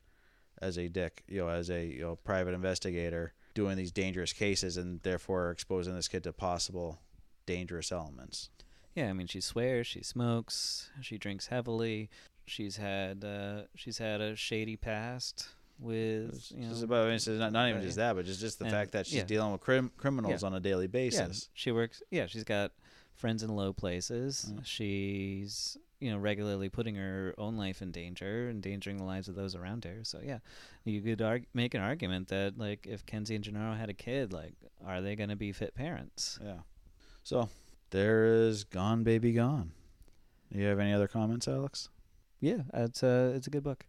as 0.61 0.77
a 0.77 0.87
dick, 0.87 1.23
you 1.27 1.41
know, 1.41 1.49
as 1.49 1.69
a 1.69 1.85
you 1.85 2.01
know 2.01 2.15
private 2.17 2.53
investigator 2.53 3.33
doing 3.53 3.77
these 3.77 3.91
dangerous 3.91 4.33
cases 4.33 4.77
and 4.77 5.01
therefore 5.03 5.51
exposing 5.51 5.95
this 5.95 6.07
kid 6.07 6.23
to 6.23 6.33
possible 6.33 6.99
dangerous 7.45 7.91
elements. 7.91 8.49
Yeah, 8.95 9.09
I 9.09 9.13
mean 9.13 9.27
she 9.27 9.41
swears, 9.41 9.87
she 9.87 10.03
smokes, 10.03 10.89
she 11.01 11.17
drinks 11.17 11.47
heavily. 11.47 12.09
She's 12.45 12.77
had 12.77 13.23
uh, 13.23 13.63
she's 13.75 13.97
had 13.97 14.19
a 14.19 14.35
shady 14.35 14.75
past 14.75 15.47
with 15.81 16.29
It's, 16.35 16.51
you 16.51 16.61
know 16.65 16.71
it's 16.71 16.81
about, 16.83 17.07
it's 17.09 17.27
not, 17.27 17.51
not 17.51 17.67
even 17.69 17.81
uh, 17.81 17.85
just 17.85 17.97
that, 17.97 18.15
but 18.15 18.25
just 18.25 18.39
just 18.39 18.59
the 18.59 18.65
and- 18.65 18.73
fact 18.73 18.91
that 18.91 19.05
she's 19.07 19.17
yeah. 19.17 19.23
dealing 19.23 19.51
with 19.51 19.61
crim- 19.61 19.91
criminals 19.97 20.41
Yeah. 20.43 20.47
on 20.47 20.53
a 20.53 20.59
daily 20.59 20.87
basis. 20.87 21.47
Yeah, 21.49 21.51
she 21.53 21.71
works. 21.71 22.01
Yeah, 22.11 22.27
she's 22.27 22.43
got 22.43 22.71
friends 23.15 23.43
in 23.43 23.49
low 23.55 23.73
places. 23.73 24.51
Mm. 24.53 24.65
She's 24.65 25.77
you 25.99 26.11
know 26.11 26.17
regularly 26.17 26.69
putting 26.69 26.95
her 26.95 27.33
own 27.37 27.57
life 27.57 27.81
in 27.81 27.91
danger, 27.91 28.49
endangering 28.49 28.97
the 28.97 29.03
lives 29.03 29.27
of 29.27 29.35
those 29.35 29.55
around 29.55 29.83
her. 29.85 29.99
So 30.03 30.19
yeah, 30.23 30.39
you 30.85 31.01
could 31.01 31.21
arg- 31.21 31.45
make 31.53 31.73
an 31.73 31.81
argument 31.81 32.27
that 32.29 32.57
like 32.57 32.85
if 32.87 33.05
Kenzie 33.05 33.35
and 33.35 33.43
Gennaro 33.43 33.75
had 33.75 33.89
a 33.89 33.93
kid, 33.93 34.31
like 34.33 34.53
are 34.85 35.01
they 35.01 35.15
going 35.15 35.29
to 35.29 35.35
be 35.35 35.51
fit 35.51 35.73
parents? 35.75 36.39
Yeah. 36.43 36.59
So 37.23 37.49
there 37.91 38.25
is 38.25 38.63
Gone 38.63 39.03
Baby 39.03 39.33
Gone. 39.33 39.71
Do 40.51 40.59
you 40.59 40.65
have 40.65 40.79
any 40.79 40.91
other 40.93 41.07
comments, 41.07 41.47
Alex? 41.47 41.89
Yeah, 42.39 42.63
it's 42.73 43.03
a 43.03 43.33
it's 43.35 43.47
a 43.47 43.49
good 43.51 43.63
book. 43.63 43.85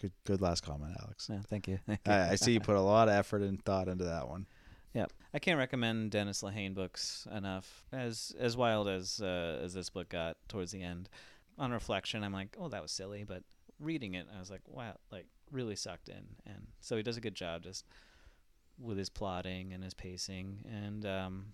Good 0.00 0.12
good 0.24 0.40
last 0.40 0.62
comment, 0.62 0.96
Alex. 1.02 1.28
Yeah, 1.30 1.40
thank 1.48 1.68
you. 1.68 1.78
I, 2.06 2.30
I 2.30 2.34
see 2.36 2.52
you 2.52 2.60
put 2.60 2.76
a 2.76 2.80
lot 2.80 3.08
of 3.08 3.14
effort 3.14 3.42
and 3.42 3.62
thought 3.64 3.88
into 3.88 4.04
that 4.04 4.28
one. 4.28 4.46
Yeah, 4.94 5.06
I 5.32 5.38
can't 5.38 5.58
recommend 5.58 6.10
Dennis 6.10 6.42
Lehane 6.42 6.74
books 6.74 7.28
enough. 7.34 7.84
As 7.92 8.34
as 8.38 8.56
wild 8.56 8.88
as 8.88 9.20
uh, 9.20 9.60
as 9.62 9.74
this 9.74 9.90
book 9.90 10.08
got 10.08 10.36
towards 10.48 10.72
the 10.72 10.82
end, 10.82 11.08
on 11.58 11.70
reflection, 11.70 12.24
I'm 12.24 12.32
like, 12.32 12.56
oh, 12.58 12.68
that 12.68 12.82
was 12.82 12.90
silly. 12.90 13.24
But 13.24 13.42
reading 13.78 14.14
it, 14.14 14.26
I 14.34 14.40
was 14.40 14.50
like, 14.50 14.62
wow, 14.66 14.94
like 15.12 15.26
really 15.52 15.76
sucked 15.76 16.08
in. 16.08 16.24
And 16.46 16.66
so 16.80 16.96
he 16.96 17.02
does 17.02 17.16
a 17.16 17.20
good 17.20 17.34
job 17.34 17.62
just 17.62 17.84
with 18.78 18.96
his 18.96 19.10
plotting 19.10 19.72
and 19.72 19.84
his 19.84 19.94
pacing, 19.94 20.64
and 20.64 21.04
um, 21.04 21.46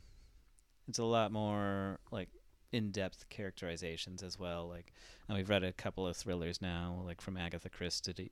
it's 0.88 1.01
a 1.01 1.05
lot 1.05 1.32
more 1.32 1.99
like 2.11 2.28
in-depth 2.73 3.29
characterizations 3.29 4.23
as 4.23 4.39
well. 4.39 4.69
Like 4.69 4.93
and 5.29 5.37
we've 5.37 5.49
read 5.49 5.64
a 5.64 5.73
couple 5.73 6.07
of 6.07 6.17
thrillers 6.17 6.61
now, 6.62 7.03
like 7.05 7.21
from 7.21 7.37
Agatha 7.37 7.69
Christie, 7.69 8.31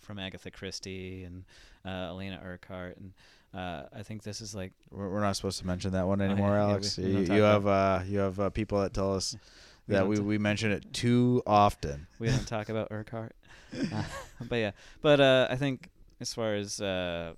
from 0.00 0.18
Agatha 0.18 0.50
Christie 0.50 1.24
and 1.24 1.44
uh, 1.84 2.08
Elena 2.10 2.40
Urquhart, 2.44 2.96
and 2.98 3.12
uh, 3.52 3.86
I 3.96 4.02
think 4.04 4.22
this 4.22 4.40
is 4.40 4.54
like 4.54 4.72
We're, 4.90 5.08
we're 5.08 5.20
not 5.20 5.34
supposed 5.36 5.58
to 5.60 5.66
mention 5.66 5.90
that 5.92 6.06
one 6.06 6.20
yeah, 6.20 6.26
anymore, 6.26 6.50
yeah, 6.50 6.66
we- 6.66 6.72
Alex. 6.72 6.98
we 6.98 7.04
you 7.04 7.34
you 7.34 7.42
have 7.42 7.66
uh, 7.66 8.00
you 8.06 8.18
have 8.18 8.38
uh, 8.38 8.50
people 8.50 8.80
that 8.82 8.94
tell 8.94 9.14
us 9.14 9.36
We 9.88 9.94
that 9.94 10.06
we, 10.06 10.16
t- 10.16 10.22
we 10.22 10.38
mention 10.38 10.70
it 10.72 10.92
too 10.92 11.42
often. 11.46 12.06
we 12.20 12.28
don't 12.28 12.46
talk 12.46 12.68
about 12.68 12.88
Urquhart. 12.92 13.34
Uh, 13.92 14.02
but 14.48 14.56
yeah, 14.56 14.70
but 15.02 15.20
uh, 15.20 15.48
I 15.50 15.56
think 15.56 15.88
as 16.20 16.32
far 16.34 16.54
as 16.54 16.80
uh, 16.80 17.34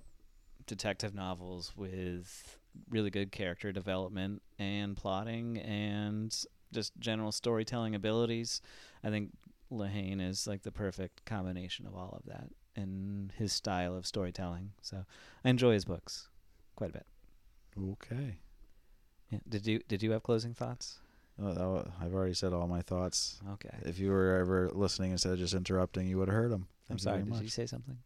detective 0.67 1.15
novels 1.15 1.73
with 1.75 2.59
really 2.89 3.09
good 3.09 3.31
character 3.31 3.71
development 3.71 4.41
and 4.59 4.95
plotting 4.95 5.57
and 5.57 6.35
just 6.71 6.93
general 6.99 7.31
storytelling 7.31 7.95
abilities, 7.95 8.61
I 9.03 9.09
think 9.09 9.31
Lehane 9.71 10.21
is 10.21 10.47
like 10.47 10.63
the 10.63 10.71
perfect 10.71 11.25
combination 11.25 11.85
of 11.85 11.95
all 11.95 12.17
of 12.19 12.25
that 12.31 12.49
and 12.75 13.31
his 13.37 13.53
style 13.53 13.95
of 13.95 14.05
storytelling. 14.05 14.71
So 14.81 15.05
I 15.43 15.49
enjoy 15.49 15.73
his 15.73 15.85
books 15.85 16.29
quite 16.75 16.89
a 16.89 16.93
bit. 16.93 17.05
Okay. 17.91 18.37
Yeah. 19.29 19.39
Did 19.47 19.65
you 19.65 19.79
did 19.87 20.03
you 20.03 20.11
have 20.11 20.23
closing 20.23 20.53
thoughts? 20.53 20.99
Oh, 21.41 21.85
I've 21.99 22.13
already 22.13 22.35
said 22.35 22.53
all 22.53 22.67
my 22.67 22.81
thoughts. 22.81 23.39
Okay. 23.53 23.75
If 23.83 23.97
you 23.97 24.11
were 24.11 24.37
ever 24.37 24.69
listening 24.71 25.11
instead 25.11 25.31
of 25.31 25.39
just 25.39 25.55
interrupting, 25.55 26.07
you 26.07 26.19
would 26.19 26.27
have 26.27 26.35
heard 26.35 26.51
them. 26.51 26.67
I'm 26.91 26.99
sorry. 26.99 27.23
Did 27.23 27.41
you 27.41 27.49
say 27.49 27.65
something? 27.65 27.97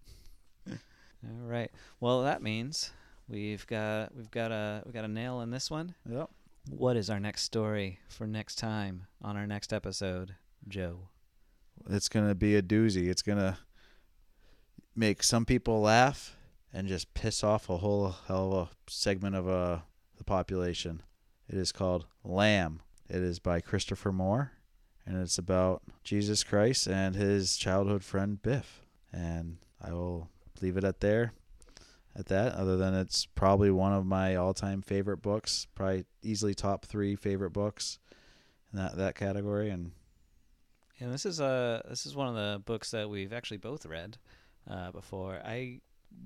All 0.69 1.45
right. 1.45 1.69
Well, 1.99 2.23
that 2.23 2.41
means 2.41 2.91
we've 3.29 3.65
got 3.67 4.15
we've 4.15 4.31
got 4.31 4.51
a 4.51 4.83
we 4.85 4.91
got 4.91 5.05
a 5.05 5.09
nail 5.09 5.41
in 5.41 5.51
this 5.51 5.69
one. 5.69 5.95
Yep. 6.09 6.29
What 6.69 6.97
is 6.97 7.09
our 7.09 7.19
next 7.19 7.43
story 7.43 7.99
for 8.09 8.27
next 8.27 8.55
time 8.55 9.07
on 9.21 9.37
our 9.37 9.47
next 9.47 9.71
episode, 9.71 10.35
Joe? 10.67 11.09
It's 11.89 12.09
gonna 12.09 12.35
be 12.35 12.55
a 12.55 12.61
doozy. 12.61 13.09
It's 13.09 13.21
gonna 13.21 13.59
make 14.95 15.23
some 15.23 15.45
people 15.45 15.81
laugh 15.81 16.35
and 16.73 16.87
just 16.87 17.13
piss 17.13 17.43
off 17.43 17.69
a 17.69 17.77
whole 17.77 18.15
hell 18.27 18.53
of 18.53 18.67
a 18.67 18.91
segment 18.91 19.35
of 19.35 19.47
uh, 19.47 19.79
the 20.17 20.23
population. 20.23 21.01
It 21.47 21.55
is 21.55 21.71
called 21.71 22.05
Lamb. 22.23 22.81
It 23.09 23.21
is 23.21 23.39
by 23.39 23.61
Christopher 23.61 24.11
Moore, 24.11 24.51
and 25.05 25.17
it's 25.21 25.37
about 25.37 25.81
Jesus 26.03 26.43
Christ 26.43 26.87
and 26.87 27.15
his 27.15 27.55
childhood 27.55 28.03
friend 28.03 28.41
Biff. 28.41 28.81
And 29.13 29.57
I 29.81 29.93
will 29.93 30.29
leave 30.61 30.75
it 30.75 30.83
at 30.83 30.99
there, 30.99 31.31
at 32.17 32.25
that. 32.27 32.53
Other 32.53 32.77
than 32.77 32.93
it's 32.93 33.25
probably 33.25 33.71
one 33.71 33.93
of 33.93 34.05
my 34.05 34.35
all-time 34.35 34.81
favorite 34.81 35.21
books, 35.21 35.67
probably 35.75 36.05
easily 36.21 36.53
top 36.53 36.85
three 36.85 37.15
favorite 37.15 37.51
books 37.51 37.99
in 38.71 38.79
that 38.79 38.97
that 38.97 39.15
category. 39.15 39.69
And 39.69 39.91
And 40.99 41.13
this 41.13 41.25
is 41.25 41.39
uh 41.39 41.81
this 41.87 42.05
is 42.05 42.15
one 42.15 42.27
of 42.27 42.35
the 42.35 42.59
books 42.65 42.91
that 42.91 43.09
we've 43.09 43.33
actually 43.33 43.57
both 43.57 43.85
read 43.85 44.17
uh, 44.69 44.91
before. 44.91 45.41
I 45.45 45.81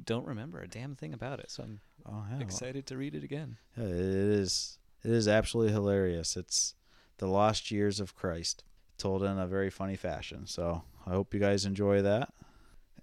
don't 0.06 0.26
remember 0.28 0.62
a 0.62 0.68
damn 0.68 0.96
thing 0.96 1.14
about 1.14 1.40
it, 1.40 1.52
so 1.52 1.64
I'm 1.64 1.80
oh 2.06 2.26
yeah, 2.32 2.40
excited 2.40 2.86
to 2.88 2.98
read 2.98 3.16
it 3.16 3.24
again. 3.24 3.58
Yeah, 3.78 3.86
it 3.86 3.92
is. 3.92 4.78
It 5.04 5.12
is 5.12 5.28
absolutely 5.28 5.74
hilarious. 5.74 6.38
It's 6.38 6.76
the 7.18 7.28
lost 7.28 7.72
years 7.72 8.00
of 8.00 8.16
Christ, 8.16 8.64
told 8.98 9.24
in 9.24 9.38
a 9.38 9.48
very 9.48 9.70
funny 9.70 9.96
fashion. 9.96 10.46
So 10.46 10.84
I 11.06 11.10
hope 11.10 11.34
you 11.34 11.40
guys 11.40 11.66
enjoy 11.66 12.02
that. 12.04 12.30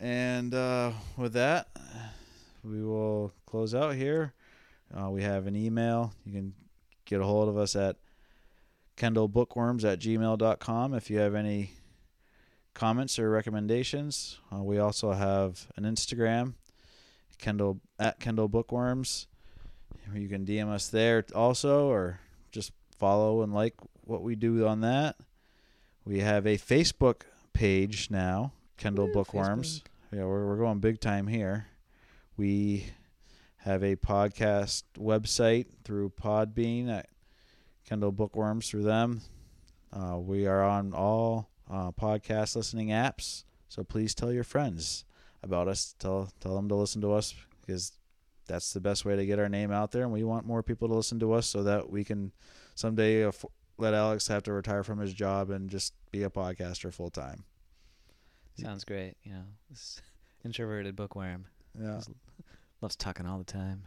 And 0.01 0.55
uh, 0.55 0.93
with 1.17 1.33
that, 1.33 1.69
we 2.65 2.83
will 2.83 3.33
close 3.47 3.75
out 3.75 3.95
here. 3.95 4.33
Uh, 4.95 5.11
we 5.11 5.23
have 5.23 5.47
an 5.47 5.57
email. 5.57 6.13
You 6.25 6.33
can 6.33 6.55
get 7.05 7.21
a 7.21 7.25
hold 7.25 7.49
of 7.49 7.57
us 7.57 7.77
at 7.77 7.97
kendallbookworms 8.97 9.85
at 9.85 10.01
gmail.com 10.01 10.95
if 10.95 11.11
you 11.11 11.19
have 11.19 11.35
any 11.35 11.71
comments 12.75 13.19
or 13.19 13.31
recommendations. 13.31 14.39
Uh, 14.53 14.63
we 14.63 14.79
also 14.79 15.13
have 15.13 15.67
an 15.77 15.85
Instagram, 15.85 16.55
Kendall 17.39 17.81
at 17.99 18.21
Kendall 18.21 18.49
Bookworms. 18.49 19.27
You 20.15 20.29
can 20.29 20.47
DM 20.47 20.69
us 20.69 20.89
there 20.89 21.25
also, 21.35 21.89
or 21.89 22.21
just 22.51 22.73
follow 22.99 23.43
and 23.43 23.53
like 23.53 23.75
what 24.05 24.23
we 24.23 24.37
do 24.37 24.67
on 24.67 24.81
that. 24.81 25.17
We 26.05 26.21
have 26.21 26.47
a 26.47 26.57
Facebook 26.57 27.23
page 27.53 28.11
now, 28.11 28.53
Kendall 28.79 29.09
Woo, 29.09 29.13
Bookworms. 29.13 29.83
Yeah, 30.13 30.25
we're 30.25 30.47
we're 30.47 30.57
going 30.57 30.79
big 30.79 31.01
time 31.01 31.27
here. 31.27 31.67
We 32.39 32.87
have 33.57 33.83
a 33.83 33.97
podcast 33.97 34.85
website 34.97 35.67
through 35.83 36.11
Podbean 36.11 36.89
at 36.89 37.09
Kendall 37.85 38.13
Bookworms 38.13 38.71
through 38.71 38.85
them. 38.85 39.23
Uh, 39.93 40.19
we 40.21 40.47
are 40.47 40.63
on 40.63 40.95
all 40.95 41.51
uh, 41.69 41.91
podcast 41.91 42.55
listening 42.55 42.91
apps, 42.91 43.43
so 43.69 43.83
please 43.83 44.15
tell 44.15 44.33
your 44.33 44.45
friends 44.45 45.05
about 45.43 45.67
us. 45.67 45.97
Tell 45.99 46.31
tell 46.39 46.55
them 46.55 46.69
to 46.69 46.77
listen 46.77 47.01
to 47.01 47.13
us 47.13 47.35
because 47.61 47.91
that's 48.47 48.73
the 48.73 48.81
best 48.81 49.05
way 49.05 49.17
to 49.17 49.27
get 49.27 49.41
our 49.41 49.49
name 49.49 49.73
out 49.73 49.91
there, 49.91 50.05
and 50.05 50.13
we 50.13 50.23
want 50.23 50.47
more 50.47 50.63
people 50.63 50.87
to 50.87 50.95
listen 50.95 51.19
to 51.19 51.33
us 51.33 51.49
so 51.49 51.65
that 51.65 51.91
we 51.91 52.05
can 52.05 52.31
someday 52.77 53.23
aff- 53.23 53.45
let 53.79 53.95
Alex 53.95 54.29
have 54.29 54.45
to 54.45 54.53
retire 54.53 54.85
from 54.85 55.01
his 55.01 55.13
job 55.13 55.51
and 55.51 55.69
just 55.69 55.93
be 56.13 56.23
a 56.23 56.31
podcaster 56.31 56.95
full 56.95 57.11
time. 57.11 57.43
Sounds 58.55 58.85
great. 58.85 59.17
You 59.25 59.33
know, 59.33 59.45
introverted 60.45 60.95
bookworm 60.95 61.47
Yeah. 61.79 62.01
loves 62.81 62.97
talking 62.97 63.27
all 63.27 63.39
the 63.39 63.45
time. 63.45 63.83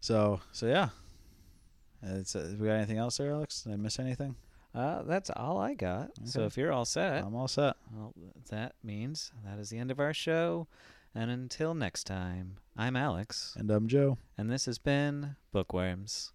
So 0.00 0.40
so 0.52 0.66
yeah. 0.66 0.90
It's, 2.00 2.36
uh, 2.36 2.54
we 2.60 2.68
got 2.68 2.74
anything 2.74 2.98
else 2.98 3.16
there, 3.16 3.32
Alex? 3.32 3.62
Did 3.62 3.72
I 3.72 3.76
miss 3.76 3.98
anything? 3.98 4.36
Uh, 4.72 5.02
that's 5.02 5.30
all 5.34 5.58
I 5.58 5.74
got. 5.74 6.10
So 6.24 6.44
if 6.44 6.56
you're 6.56 6.70
all 6.72 6.84
set, 6.84 7.24
I'm 7.24 7.34
all 7.34 7.48
set. 7.48 7.74
well, 7.92 8.12
that 8.50 8.74
means 8.84 9.32
that 9.44 9.58
is 9.58 9.70
the 9.70 9.78
end 9.78 9.90
of 9.90 9.98
our 9.98 10.14
show. 10.14 10.68
And 11.14 11.28
until 11.30 11.74
next 11.74 12.04
time, 12.04 12.58
I'm 12.76 12.94
Alex, 12.94 13.54
And 13.58 13.68
I'm 13.70 13.88
Joe. 13.88 14.18
and 14.36 14.48
this 14.48 14.66
has 14.66 14.78
been 14.78 15.34
Bookworms. 15.52 16.32